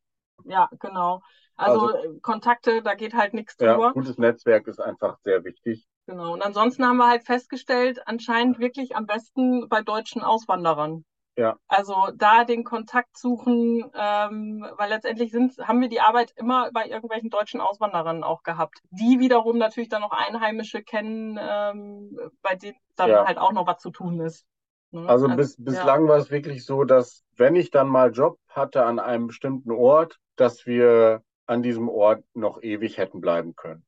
Ja, 0.46 0.70
genau. 0.80 1.22
Also, 1.56 1.88
Also- 1.88 1.98
äh, 1.98 2.20
Kontakte, 2.22 2.82
da 2.84 2.96
geht 2.96 3.14
halt 3.14 3.34
nichts 3.34 3.56
Ja, 3.60 3.74
drüber. 3.74 3.94
gutes 3.94 4.18
Netzwerk 4.18 4.68
ist 4.68 4.80
einfach 4.80 5.18
sehr 5.24 5.44
wichtig. 5.44 5.88
Genau. 6.06 6.34
Und 6.34 6.42
ansonsten 6.44 6.86
haben 6.86 6.98
wir 6.98 7.08
halt 7.08 7.24
festgestellt, 7.26 8.02
anscheinend 8.08 8.60
wirklich 8.60 8.96
am 8.96 9.06
besten 9.06 9.70
bei 9.70 9.82
deutschen 9.82 10.22
Auswanderern. 10.22 11.06
Ja. 11.36 11.58
Also 11.68 12.10
da 12.16 12.44
den 12.44 12.64
Kontakt 12.64 13.18
suchen, 13.18 13.92
ähm, 13.96 14.68
weil 14.78 14.90
letztendlich 14.90 15.32
sind, 15.32 15.58
haben 15.58 15.82
wir 15.82 15.90
die 15.90 16.00
Arbeit 16.00 16.32
immer 16.36 16.72
bei 16.72 16.88
irgendwelchen 16.88 17.30
deutschen 17.32 17.60
Auswanderern 17.60 18.24
auch 18.24 18.44
gehabt. 18.44 18.80
Die 18.92 19.20
wiederum 19.20 19.58
natürlich 19.58 19.90
dann 19.90 20.02
noch 20.02 20.12
Einheimische 20.12 20.84
kennen, 20.84 21.40
ähm, 21.42 22.18
bei 22.44 22.56
denen 22.56 22.78
dann 22.96 23.10
Ja. 23.10 23.26
halt 23.26 23.40
auch 23.40 23.52
noch 23.52 23.66
was 23.66 23.82
zu 23.82 23.90
tun 23.90 24.20
ist. 24.22 24.46
Ne? 24.92 25.08
Also 25.08 25.28
bis, 25.28 25.58
ja. 25.58 25.64
bislang 25.64 26.08
war 26.08 26.18
es 26.18 26.30
wirklich 26.30 26.66
so, 26.66 26.84
dass 26.84 27.24
wenn 27.36 27.56
ich 27.56 27.72
dann 27.72 27.88
mal 27.88 28.12
Job 28.12 28.38
hatte 28.48 28.86
an 28.86 29.00
einem 29.00 29.28
bestimmten 29.28 29.72
Ort, 29.72 30.20
dass 30.36 30.68
wir 30.68 31.24
an 31.48 31.64
diesem 31.64 31.90
Ort 31.90 32.24
noch 32.36 32.62
ewig 32.62 32.98
hätten 32.98 33.22
bleiben 33.22 33.56
können. 33.56 33.84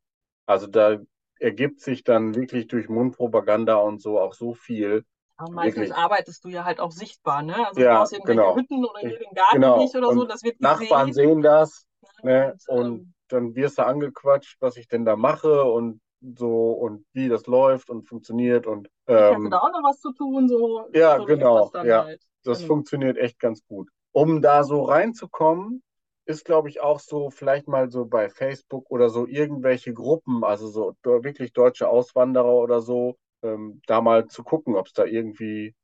Also 0.47 0.65
da 0.67 0.97
ergibt 1.39 1.81
sich 1.81 2.03
dann 2.03 2.33
wirklich 2.35 2.67
durch 2.67 2.89
Mundpropaganda 2.89 3.75
und 3.75 4.01
so 4.01 4.19
auch 4.19 4.33
so 4.33 4.53
viel. 4.53 5.05
Aber 5.37 5.51
meistens 5.51 5.91
wirklich. 5.91 5.95
arbeitest 5.97 6.43
du 6.45 6.49
ja 6.49 6.63
halt 6.63 6.79
auch 6.79 6.91
sichtbar, 6.91 7.41
ne? 7.43 7.67
Also 7.67 7.81
Ja, 7.81 7.89
du 7.89 7.97
brauchst 7.97 8.13
irgendwelche 8.13 8.41
genau. 8.41 8.55
Hütten 8.55 8.85
oder 8.85 8.99
hier 9.01 9.19
den 9.19 9.33
Garten 9.33 9.57
Genau. 9.57 9.77
nicht 9.77 9.95
oder 9.95 10.11
so, 10.11 10.21
Und 10.21 10.29
das 10.31 10.43
wird 10.43 10.59
Nachbarn 10.59 11.07
gesehen. 11.07 11.13
sehen 11.13 11.41
das 11.41 11.85
ne? 12.23 12.55
Und, 12.67 12.81
und 12.81 13.01
ähm, 13.01 13.13
dann 13.27 13.55
wirst 13.55 13.77
du 13.77 13.85
angequatscht, 13.85 14.57
was 14.61 14.77
ich 14.77 14.87
denn 14.87 15.03
da 15.05 15.15
mache 15.15 15.63
und 15.65 15.99
so 16.37 16.71
und 16.71 17.05
wie 17.13 17.27
das 17.27 17.45
läuft 17.47 17.89
und 17.89 18.07
funktioniert 18.07 18.65
und 18.67 18.87
ich 19.07 19.29
hätte 19.29 19.41
ähm, 19.43 19.49
da 19.49 19.59
auch 19.59 19.71
noch 19.71 19.83
was 19.83 19.99
zu 19.99 20.11
tun, 20.13 20.47
so. 20.47 20.87
Ja, 20.93 21.17
so 21.17 21.25
genau, 21.25 21.69
das 21.73 21.85
ja. 21.85 22.03
halt. 22.05 22.21
Das 22.43 22.59
Genau. 22.59 22.67
funktioniert 22.67 23.17
echt 23.17 23.39
ganz 23.39 23.65
gut. 23.67 23.89
Um 24.11 24.41
da 24.41 24.63
so 24.63 24.83
reinzukommen, 24.83 25.83
ist, 26.25 26.45
glaube 26.45 26.69
ich, 26.69 26.79
auch 26.81 26.99
so 26.99 27.29
vielleicht 27.29 27.67
mal 27.67 27.91
so 27.91 28.05
bei 28.05 28.29
Facebook 28.29 28.89
oder 28.89 29.09
so 29.09 29.27
irgendwelche 29.27 29.93
Gruppen, 29.93 30.43
also 30.43 30.67
so 30.67 30.95
wirklich 31.03 31.53
deutsche 31.53 31.89
Auswanderer 31.89 32.53
oder 32.55 32.81
so, 32.81 33.17
ähm, 33.45 33.81
da 33.87 34.01
mal 34.01 34.27
zu 34.27 34.43
gucken, 34.43 34.75
ob 34.75 34.87
es 34.87 34.93
da 34.93 35.05
irgendwie, 35.05 35.75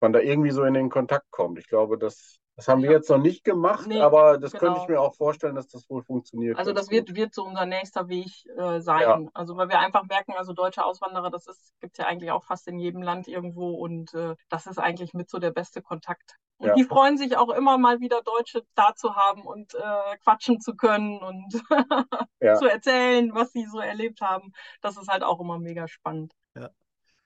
man 0.00 0.12
da 0.12 0.20
irgendwie 0.20 0.50
so 0.50 0.64
in 0.64 0.74
den 0.74 0.90
Kontakt 0.90 1.30
kommt. 1.30 1.58
Ich 1.58 1.66
glaube, 1.68 1.98
das, 1.98 2.38
das 2.56 2.68
haben 2.68 2.82
wir 2.82 2.90
Ja. 2.90 2.96
jetzt 2.96 3.10
noch 3.10 3.18
nicht 3.18 3.44
gemacht, 3.44 3.86
Nee, 3.88 4.00
aber 4.00 4.38
das 4.38 4.52
könnte 4.52 4.80
ich 4.80 4.86
genau. 4.86 5.00
mir 5.00 5.06
auch 5.06 5.14
vorstellen, 5.16 5.54
dass 5.54 5.68
das 5.68 5.88
wohl 5.88 6.02
funktioniert. 6.04 6.56
Also 6.58 6.72
das 6.72 6.90
wird, 6.90 7.14
wird 7.14 7.34
so 7.34 7.44
unser 7.44 7.66
nächster 7.66 8.08
Weg 8.08 8.30
äh, 8.56 8.80
sein. 8.80 9.02
Ja. 9.02 9.20
Also 9.34 9.56
weil 9.56 9.68
wir 9.68 9.78
einfach 9.78 10.04
merken, 10.04 10.34
also 10.34 10.52
deutsche 10.52 10.84
Auswanderer, 10.84 11.30
das 11.30 11.46
ist, 11.46 11.72
gibt's 11.80 11.98
ja 11.98 12.06
eigentlich 12.06 12.30
auch 12.30 12.44
fast 12.44 12.68
in 12.68 12.78
jedem 12.78 13.02
Land 13.02 13.28
irgendwo 13.28 13.70
und 13.74 14.14
äh, 14.14 14.34
das 14.48 14.66
ist 14.66 14.78
eigentlich 14.78 15.14
mit 15.14 15.30
so 15.30 15.38
der 15.38 15.50
beste 15.50 15.82
Kontakt. 15.82 16.36
Und 16.58 16.68
Ja. 16.68 16.74
die 16.74 16.84
freuen 16.84 17.18
sich 17.18 17.36
auch 17.36 17.50
immer 17.50 17.78
mal 17.78 18.00
wieder 18.00 18.22
Deutsche 18.22 18.62
da 18.74 18.94
zu 18.94 19.16
haben 19.16 19.42
und 19.42 19.74
äh, 19.74 20.16
quatschen 20.22 20.60
zu 20.60 20.76
können 20.76 21.18
und 21.18 21.52
Ja. 22.40 22.54
zu 22.56 22.66
erzählen, 22.66 23.34
was 23.34 23.50
sie 23.52 23.64
so 23.66 23.80
erlebt 23.80 24.20
haben. 24.20 24.52
Das 24.80 24.96
ist 24.96 25.08
halt 25.08 25.24
auch 25.24 25.40
immer 25.40 25.58
mega 25.58 25.88
spannend. 25.88 26.32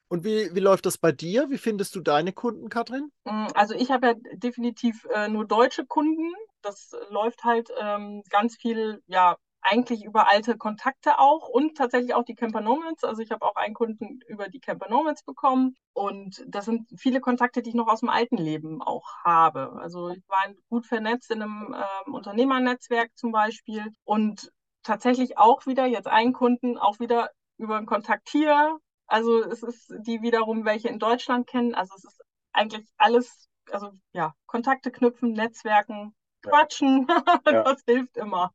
Und 0.08 0.24
wie, 0.24 0.54
wie 0.54 0.60
läuft 0.60 0.86
das 0.86 0.98
bei 0.98 1.12
dir? 1.12 1.50
Wie 1.50 1.58
findest 1.58 1.94
du 1.94 2.00
deine 2.00 2.32
Kunden, 2.32 2.68
Katrin? 2.68 3.10
Mm, 3.24 3.48
Also 3.54 3.74
ich 3.74 3.90
habe 3.90 4.06
ja 4.08 4.14
definitiv 4.34 5.04
äh, 5.14 5.28
nur 5.28 5.46
deutsche 5.46 5.86
Kunden. 5.86 6.32
Das 6.62 6.92
läuft 7.10 7.44
halt 7.44 7.70
ähm, 7.80 8.22
ganz 8.30 8.56
viel, 8.56 9.02
ja, 9.06 9.36
eigentlich 9.60 10.04
über 10.04 10.30
alte 10.30 10.56
Kontakte 10.56 11.18
auch 11.18 11.48
und 11.48 11.76
tatsächlich 11.76 12.14
auch 12.14 12.24
die 12.24 12.34
Camper 12.34 12.60
Nomads. 12.60 13.04
Also 13.04 13.22
ich 13.22 13.30
habe 13.30 13.44
auch 13.44 13.56
einen 13.56 13.74
Kunden 13.74 14.20
über 14.28 14.48
die 14.48 14.60
Camper 14.60 14.88
Nomads 14.88 15.24
bekommen 15.24 15.74
und 15.92 16.44
das 16.46 16.64
sind 16.64 16.88
viele 16.96 17.20
Kontakte, 17.20 17.60
die 17.62 17.70
ich 17.70 17.74
noch 17.74 17.88
aus 17.88 18.00
dem 18.00 18.08
alten 18.08 18.36
Leben 18.36 18.80
auch 18.82 19.04
habe. 19.24 19.72
Also 19.80 20.08
ich 20.10 20.22
war 20.28 20.44
gut 20.68 20.86
vernetzt 20.86 21.30
in 21.30 21.42
einem 21.42 21.74
ähm, 22.06 22.14
Unternehmernetzwerk 22.14 23.10
zum 23.16 23.32
Beispiel 23.32 23.84
und 24.04 24.50
tatsächlich 24.84 25.38
auch 25.38 25.66
wieder 25.66 25.86
jetzt 25.86 26.08
einen 26.08 26.32
Kunden 26.32 26.78
auch 26.78 26.98
wieder 27.00 27.30
über 27.58 27.76
einen 27.76 27.86
Kontakt 27.86 28.28
hier. 28.30 28.78
Also 29.08 29.42
es 29.44 29.62
ist 29.62 29.92
die 30.06 30.22
wiederum 30.22 30.64
welche 30.64 30.88
in 30.88 30.98
Deutschland 30.98 31.46
kennen. 31.46 31.74
Also 31.74 31.94
es 31.96 32.04
ist 32.04 32.20
eigentlich 32.52 32.86
alles, 32.98 33.48
also 33.70 33.90
ja, 34.12 34.34
Kontakte 34.46 34.90
knüpfen, 34.90 35.32
Netzwerken, 35.32 36.14
Ja. 36.44 36.50
quatschen, 36.50 37.06
Ja. 37.46 37.64
das 37.64 37.82
hilft 37.86 38.16
immer. 38.16 38.52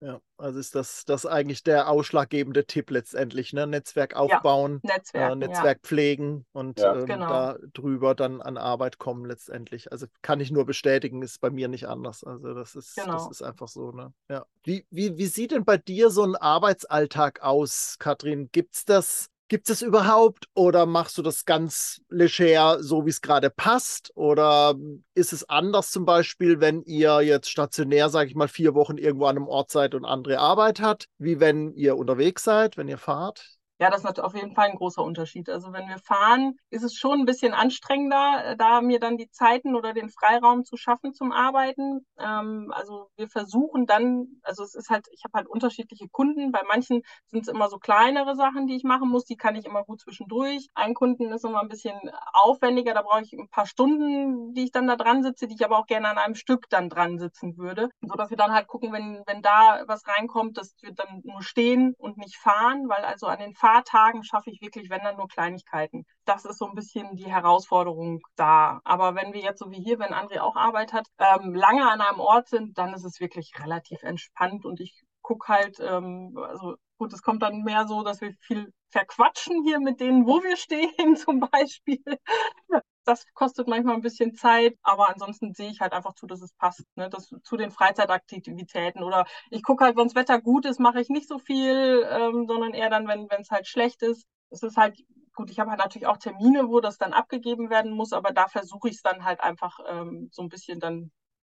Ja, 0.00 0.20
also 0.36 0.58
ist 0.58 0.74
das, 0.74 1.04
das 1.06 1.24
eigentlich 1.24 1.62
der 1.62 1.88
ausschlaggebende 1.88 2.66
Tipp 2.66 2.90
letztendlich, 2.90 3.54
ne? 3.54 3.66
Netzwerk 3.66 4.14
aufbauen, 4.16 4.82
äh, 4.84 4.88
Netzwerken, 4.88 5.38
Netzwerk 5.38 5.80
pflegen 5.82 6.44
und 6.52 6.78
Ja. 6.78 6.92
ähm, 6.94 7.06
Genau. 7.06 7.26
da 7.26 7.58
drüber 7.72 8.14
dann 8.14 8.42
an 8.42 8.58
Arbeit 8.58 8.98
kommen 8.98 9.24
letztendlich. 9.24 9.92
Also 9.92 10.06
kann 10.20 10.40
ich 10.40 10.50
nur 10.50 10.66
bestätigen, 10.66 11.22
ist 11.22 11.40
bei 11.40 11.48
mir 11.50 11.68
nicht 11.68 11.86
anders. 11.88 12.22
Also 12.22 12.52
das 12.52 12.74
ist, 12.74 12.98
das 12.98 13.04
Genau. 13.06 13.30
ist 13.30 13.42
einfach 13.42 13.68
so, 13.68 13.92
ne? 13.92 14.12
Ja. 14.28 14.44
Wie, 14.64 14.86
wie, 14.90 15.16
wie 15.16 15.26
sieht 15.26 15.52
denn 15.52 15.64
bei 15.64 15.78
dir 15.78 16.10
so 16.10 16.22
ein 16.24 16.36
Arbeitsalltag 16.36 17.40
aus, 17.42 17.96
Katrin? 17.98 18.50
Gibt's 18.52 18.84
das? 18.84 19.30
Gibt 19.48 19.68
es 19.68 19.82
überhaupt 19.82 20.46
oder 20.54 20.86
machst 20.86 21.18
du 21.18 21.22
das 21.22 21.44
ganz 21.44 22.00
leger, 22.08 22.82
so 22.82 23.04
wie 23.04 23.10
es 23.10 23.20
gerade 23.20 23.50
passt? 23.50 24.10
Oder 24.14 24.74
ist 25.14 25.34
es 25.34 25.48
anders 25.48 25.90
zum 25.90 26.06
Beispiel, 26.06 26.60
wenn 26.60 26.82
ihr 26.82 27.20
jetzt 27.20 27.50
stationär, 27.50 28.08
sage 28.08 28.30
ich 28.30 28.34
mal, 28.34 28.48
vier 28.48 28.74
Wochen 28.74 28.96
irgendwo 28.96 29.26
an 29.26 29.36
einem 29.36 29.46
Ort 29.46 29.70
seid 29.70 29.94
und 29.94 30.06
andere 30.06 30.38
Arbeit 30.38 30.80
hat, 30.80 31.06
wie 31.18 31.40
wenn 31.40 31.74
ihr 31.74 31.96
unterwegs 31.96 32.42
seid, 32.42 32.78
wenn 32.78 32.88
ihr 32.88 32.98
fahrt? 32.98 33.53
Ja, 33.80 33.90
das 33.90 34.04
ist 34.04 34.20
auf 34.20 34.34
jeden 34.36 34.54
Fall 34.54 34.68
ein 34.70 34.76
großer 34.76 35.02
Unterschied. 35.02 35.48
Also 35.50 35.72
wenn 35.72 35.88
wir 35.88 35.98
fahren, 35.98 36.54
ist 36.70 36.84
es 36.84 36.94
schon 36.94 37.20
ein 37.20 37.24
bisschen 37.24 37.54
anstrengender, 37.54 38.44
äh, 38.52 38.56
da 38.56 38.80
mir 38.80 39.00
dann 39.00 39.16
die 39.16 39.28
Zeiten 39.30 39.74
oder 39.74 39.92
den 39.92 40.10
Freiraum 40.10 40.64
zu 40.64 40.76
schaffen 40.76 41.12
zum 41.12 41.32
Arbeiten. 41.32 42.06
Ähm, 42.16 42.72
also 42.72 43.10
wir 43.16 43.28
versuchen 43.28 43.86
dann, 43.86 44.28
also 44.44 44.62
es 44.62 44.76
ist 44.76 44.90
halt, 44.90 45.06
ich 45.10 45.24
habe 45.24 45.32
halt 45.38 45.48
unterschiedliche 45.48 46.08
Kunden. 46.08 46.52
Bei 46.52 46.60
manchen 46.68 47.02
sind 47.26 47.42
es 47.42 47.48
immer 47.48 47.68
so 47.68 47.78
kleinere 47.78 48.36
Sachen, 48.36 48.68
die 48.68 48.76
ich 48.76 48.84
machen 48.84 49.08
muss. 49.08 49.24
Die 49.24 49.36
kann 49.36 49.56
ich 49.56 49.66
immer 49.66 49.82
gut 49.82 50.00
zwischendurch. 50.00 50.68
Ein 50.74 50.94
Kunden 50.94 51.32
ist 51.32 51.44
immer 51.44 51.60
ein 51.60 51.68
bisschen 51.68 51.94
aufwendiger. 52.32 52.94
Da 52.94 53.02
brauche 53.02 53.22
ich 53.22 53.32
ein 53.32 53.48
paar 53.48 53.66
Stunden, 53.66 54.54
die 54.54 54.64
ich 54.64 54.70
dann 54.72 54.86
da 54.86 54.94
dran 54.94 55.24
sitze, 55.24 55.48
die 55.48 55.54
ich 55.56 55.64
aber 55.64 55.78
auch 55.78 55.86
gerne 55.86 56.08
an 56.08 56.18
einem 56.18 56.36
Stück 56.36 56.68
dann 56.70 56.88
dran 56.88 57.18
sitzen 57.18 57.56
würde. 57.58 57.88
So 58.02 58.14
dass 58.14 58.30
wir 58.30 58.36
dann 58.36 58.52
halt 58.52 58.68
gucken, 58.68 58.92
wenn, 58.92 59.22
wenn 59.26 59.42
da 59.42 59.82
was 59.88 60.06
reinkommt, 60.06 60.58
dass 60.58 60.74
wir 60.80 60.92
dann 60.94 61.22
nur 61.24 61.42
stehen 61.42 61.94
und 61.98 62.18
nicht 62.18 62.36
fahren, 62.36 62.88
weil 62.88 63.04
also 63.04 63.26
an 63.26 63.40
den 63.40 63.54
Fahrtagen 63.64 64.22
schaffe 64.24 64.50
ich 64.50 64.60
wirklich, 64.60 64.90
wenn 64.90 65.02
dann 65.02 65.16
nur 65.16 65.26
Kleinigkeiten. 65.26 66.04
Das 66.26 66.44
ist 66.44 66.58
so 66.58 66.66
ein 66.66 66.74
bisschen 66.74 67.16
die 67.16 67.32
Herausforderung 67.32 68.20
da. 68.36 68.80
Aber 68.84 69.14
wenn 69.14 69.32
wir 69.32 69.40
jetzt 69.40 69.58
so 69.58 69.70
wie 69.70 69.82
hier, 69.82 69.98
wenn 69.98 70.12
André 70.12 70.40
auch 70.40 70.54
Arbeit 70.54 70.92
hat, 70.92 71.06
ähm, 71.18 71.54
lange 71.54 71.90
an 71.90 72.02
einem 72.02 72.20
Ort 72.20 72.48
sind, 72.48 72.76
dann 72.76 72.92
ist 72.92 73.04
es 73.04 73.20
wirklich 73.20 73.52
relativ 73.58 74.02
entspannt 74.02 74.66
und 74.66 74.80
ich 74.80 75.02
gucke 75.22 75.50
halt, 75.50 75.80
ähm, 75.80 76.36
also 76.36 76.74
gut, 76.98 77.14
es 77.14 77.22
kommt 77.22 77.42
dann 77.42 77.62
mehr 77.62 77.86
so, 77.86 78.02
dass 78.02 78.20
wir 78.20 78.34
viel 78.40 78.70
verquatschen 78.90 79.62
hier 79.64 79.80
mit 79.80 79.98
denen, 79.98 80.26
wo 80.26 80.42
wir 80.42 80.56
stehen 80.58 81.16
zum 81.16 81.40
Beispiel. 81.40 82.02
Das 83.04 83.24
kostet 83.34 83.68
manchmal 83.68 83.94
ein 83.94 84.00
bisschen 84.00 84.34
Zeit, 84.34 84.76
aber 84.82 85.10
ansonsten 85.10 85.52
sehe 85.54 85.70
ich 85.70 85.80
halt 85.80 85.92
einfach 85.92 86.14
zu, 86.14 86.26
dass 86.26 86.42
es 86.42 86.52
passt, 86.54 86.84
ne? 86.96 87.08
das, 87.10 87.30
zu 87.42 87.56
den 87.56 87.70
Freizeitaktivitäten. 87.70 89.02
Oder 89.02 89.26
ich 89.50 89.62
gucke 89.62 89.84
halt, 89.84 89.96
wenn 89.96 90.06
das 90.06 90.14
Wetter 90.14 90.40
gut 90.40 90.66
ist, 90.66 90.80
mache 90.80 91.00
ich 91.00 91.08
nicht 91.10 91.28
so 91.28 91.38
viel, 91.38 92.06
ähm, 92.10 92.46
sondern 92.46 92.72
eher 92.74 92.90
dann, 92.90 93.06
wenn 93.08 93.28
es 93.40 93.50
halt 93.50 93.66
schlecht 93.66 94.02
ist. 94.02 94.26
Es 94.50 94.62
ist 94.62 94.76
halt, 94.76 94.98
gut, 95.34 95.50
ich 95.50 95.58
habe 95.58 95.70
halt 95.70 95.80
natürlich 95.80 96.06
auch 96.06 96.16
Termine, 96.18 96.68
wo 96.68 96.80
das 96.80 96.98
dann 96.98 97.12
abgegeben 97.12 97.70
werden 97.70 97.92
muss, 97.92 98.12
aber 98.12 98.32
da 98.32 98.48
versuche 98.48 98.88
ich 98.88 98.96
es 98.96 99.02
dann 99.02 99.24
halt 99.24 99.40
einfach 99.40 99.78
ähm, 99.88 100.28
so 100.32 100.42
ein 100.42 100.48
bisschen 100.48 100.80
dann 100.80 101.10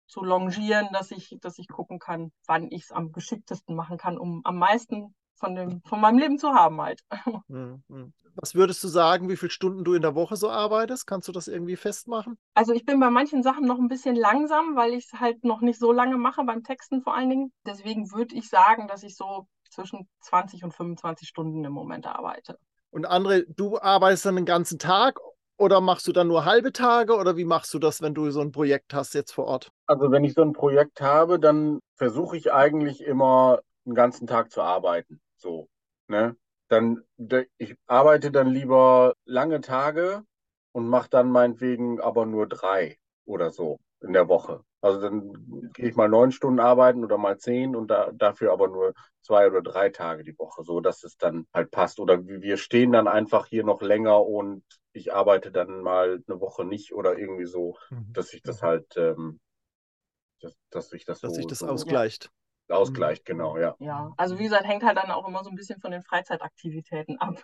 zu 0.06 0.22
longieren, 0.24 0.88
dass 0.92 1.10
ich, 1.10 1.36
dass 1.40 1.58
ich 1.58 1.68
gucken 1.68 1.98
kann, 1.98 2.32
wann 2.46 2.70
ich 2.70 2.84
es 2.84 2.92
am 2.92 3.12
geschicktesten 3.12 3.76
machen 3.76 3.98
kann, 3.98 4.18
um 4.18 4.40
am 4.44 4.56
meisten 4.56 5.14
von, 5.38 5.54
dem, 5.54 5.82
von 5.84 6.00
meinem 6.00 6.18
Leben 6.18 6.38
zu 6.38 6.48
haben 6.50 6.80
halt. 6.80 7.00
Hm, 7.48 7.82
hm. 7.88 8.12
Was 8.40 8.54
würdest 8.54 8.84
du 8.84 8.88
sagen, 8.88 9.28
wie 9.28 9.36
viele 9.36 9.50
Stunden 9.50 9.82
du 9.82 9.94
in 9.94 10.02
der 10.02 10.14
Woche 10.14 10.36
so 10.36 10.48
arbeitest? 10.48 11.06
Kannst 11.06 11.26
du 11.26 11.32
das 11.32 11.48
irgendwie 11.48 11.76
festmachen? 11.76 12.38
Also 12.54 12.72
ich 12.72 12.84
bin 12.84 13.00
bei 13.00 13.10
manchen 13.10 13.42
Sachen 13.42 13.66
noch 13.66 13.78
ein 13.78 13.88
bisschen 13.88 14.14
langsam, 14.14 14.76
weil 14.76 14.92
ich 14.92 15.06
es 15.06 15.18
halt 15.18 15.42
noch 15.44 15.60
nicht 15.60 15.80
so 15.80 15.90
lange 15.92 16.16
mache, 16.18 16.44
beim 16.44 16.62
Texten 16.62 17.02
vor 17.02 17.16
allen 17.16 17.30
Dingen. 17.30 17.52
Deswegen 17.66 18.12
würde 18.12 18.36
ich 18.36 18.48
sagen, 18.48 18.86
dass 18.86 19.02
ich 19.02 19.16
so 19.16 19.48
zwischen 19.70 20.08
20 20.20 20.62
und 20.62 20.72
25 20.72 21.28
Stunden 21.28 21.64
im 21.64 21.72
Moment 21.72 22.06
arbeite. 22.06 22.58
Und 22.90 23.06
andere, 23.06 23.44
du 23.44 23.78
arbeitest 23.78 24.26
dann 24.26 24.36
den 24.36 24.44
ganzen 24.44 24.78
Tag 24.78 25.18
oder 25.56 25.80
machst 25.80 26.06
du 26.06 26.12
dann 26.12 26.28
nur 26.28 26.44
halbe 26.44 26.72
Tage 26.72 27.16
oder 27.16 27.36
wie 27.36 27.44
machst 27.44 27.74
du 27.74 27.78
das, 27.78 28.00
wenn 28.00 28.14
du 28.14 28.30
so 28.30 28.40
ein 28.40 28.52
Projekt 28.52 28.94
hast 28.94 29.14
jetzt 29.14 29.32
vor 29.32 29.46
Ort? 29.46 29.72
Also 29.86 30.10
wenn 30.10 30.24
ich 30.24 30.34
so 30.34 30.42
ein 30.42 30.52
Projekt 30.52 31.00
habe, 31.00 31.38
dann 31.40 31.80
versuche 31.96 32.36
ich 32.36 32.52
eigentlich 32.52 33.02
immer 33.02 33.60
einen 33.84 33.94
ganzen 33.94 34.26
Tag 34.26 34.52
zu 34.52 34.62
arbeiten. 34.62 35.20
So, 35.38 35.68
ne? 36.08 36.36
Dann, 36.68 37.02
ich 37.56 37.76
arbeite 37.86 38.30
dann 38.30 38.48
lieber 38.48 39.14
lange 39.24 39.62
Tage 39.62 40.22
und 40.72 40.86
mache 40.86 41.08
dann 41.08 41.30
meinetwegen 41.30 42.00
aber 42.00 42.26
nur 42.26 42.46
drei 42.46 42.98
oder 43.24 43.50
so 43.50 43.80
in 44.00 44.12
der 44.12 44.28
Woche. 44.28 44.62
Also 44.80 45.00
dann 45.00 45.70
gehe 45.72 45.88
ich 45.88 45.96
mal 45.96 46.08
neun 46.08 46.30
Stunden 46.30 46.60
arbeiten 46.60 47.04
oder 47.04 47.18
mal 47.18 47.38
zehn 47.38 47.74
und 47.74 47.88
da, 47.88 48.12
dafür 48.12 48.52
aber 48.52 48.68
nur 48.68 48.94
zwei 49.22 49.48
oder 49.48 49.60
drei 49.62 49.88
Tage 49.88 50.22
die 50.22 50.38
Woche, 50.38 50.62
so 50.62 50.80
dass 50.80 51.02
es 51.02 51.16
dann 51.16 51.46
halt 51.52 51.70
passt. 51.70 51.98
Oder 51.98 52.24
wir 52.26 52.56
stehen 52.58 52.92
dann 52.92 53.08
einfach 53.08 53.46
hier 53.46 53.64
noch 53.64 53.82
länger 53.82 54.24
und 54.24 54.62
ich 54.92 55.12
arbeite 55.12 55.50
dann 55.50 55.80
mal 55.80 56.22
eine 56.26 56.40
Woche 56.40 56.64
nicht 56.64 56.92
oder 56.92 57.18
irgendwie 57.18 57.46
so, 57.46 57.76
mhm. 57.90 58.12
dass 58.12 58.28
sich 58.28 58.42
das 58.42 58.62
halt, 58.62 58.96
ähm, 58.96 59.40
dass, 60.40 60.54
dass 60.70 60.90
sich 60.90 61.04
das 61.04 61.20
dass 61.20 61.32
so, 61.32 61.36
sich 61.36 61.46
das 61.46 61.58
so 61.60 61.66
ausgleicht. 61.66 62.30
Ausgleicht, 62.68 63.24
genau, 63.24 63.56
ja. 63.56 63.74
Ja, 63.78 64.12
also 64.16 64.38
wie 64.38 64.44
gesagt, 64.44 64.66
hängt 64.66 64.82
halt 64.82 64.98
dann 64.98 65.10
auch 65.10 65.26
immer 65.26 65.42
so 65.42 65.50
ein 65.50 65.56
bisschen 65.56 65.80
von 65.80 65.90
den 65.90 66.02
Freizeitaktivitäten 66.02 67.18
ab. 67.18 67.42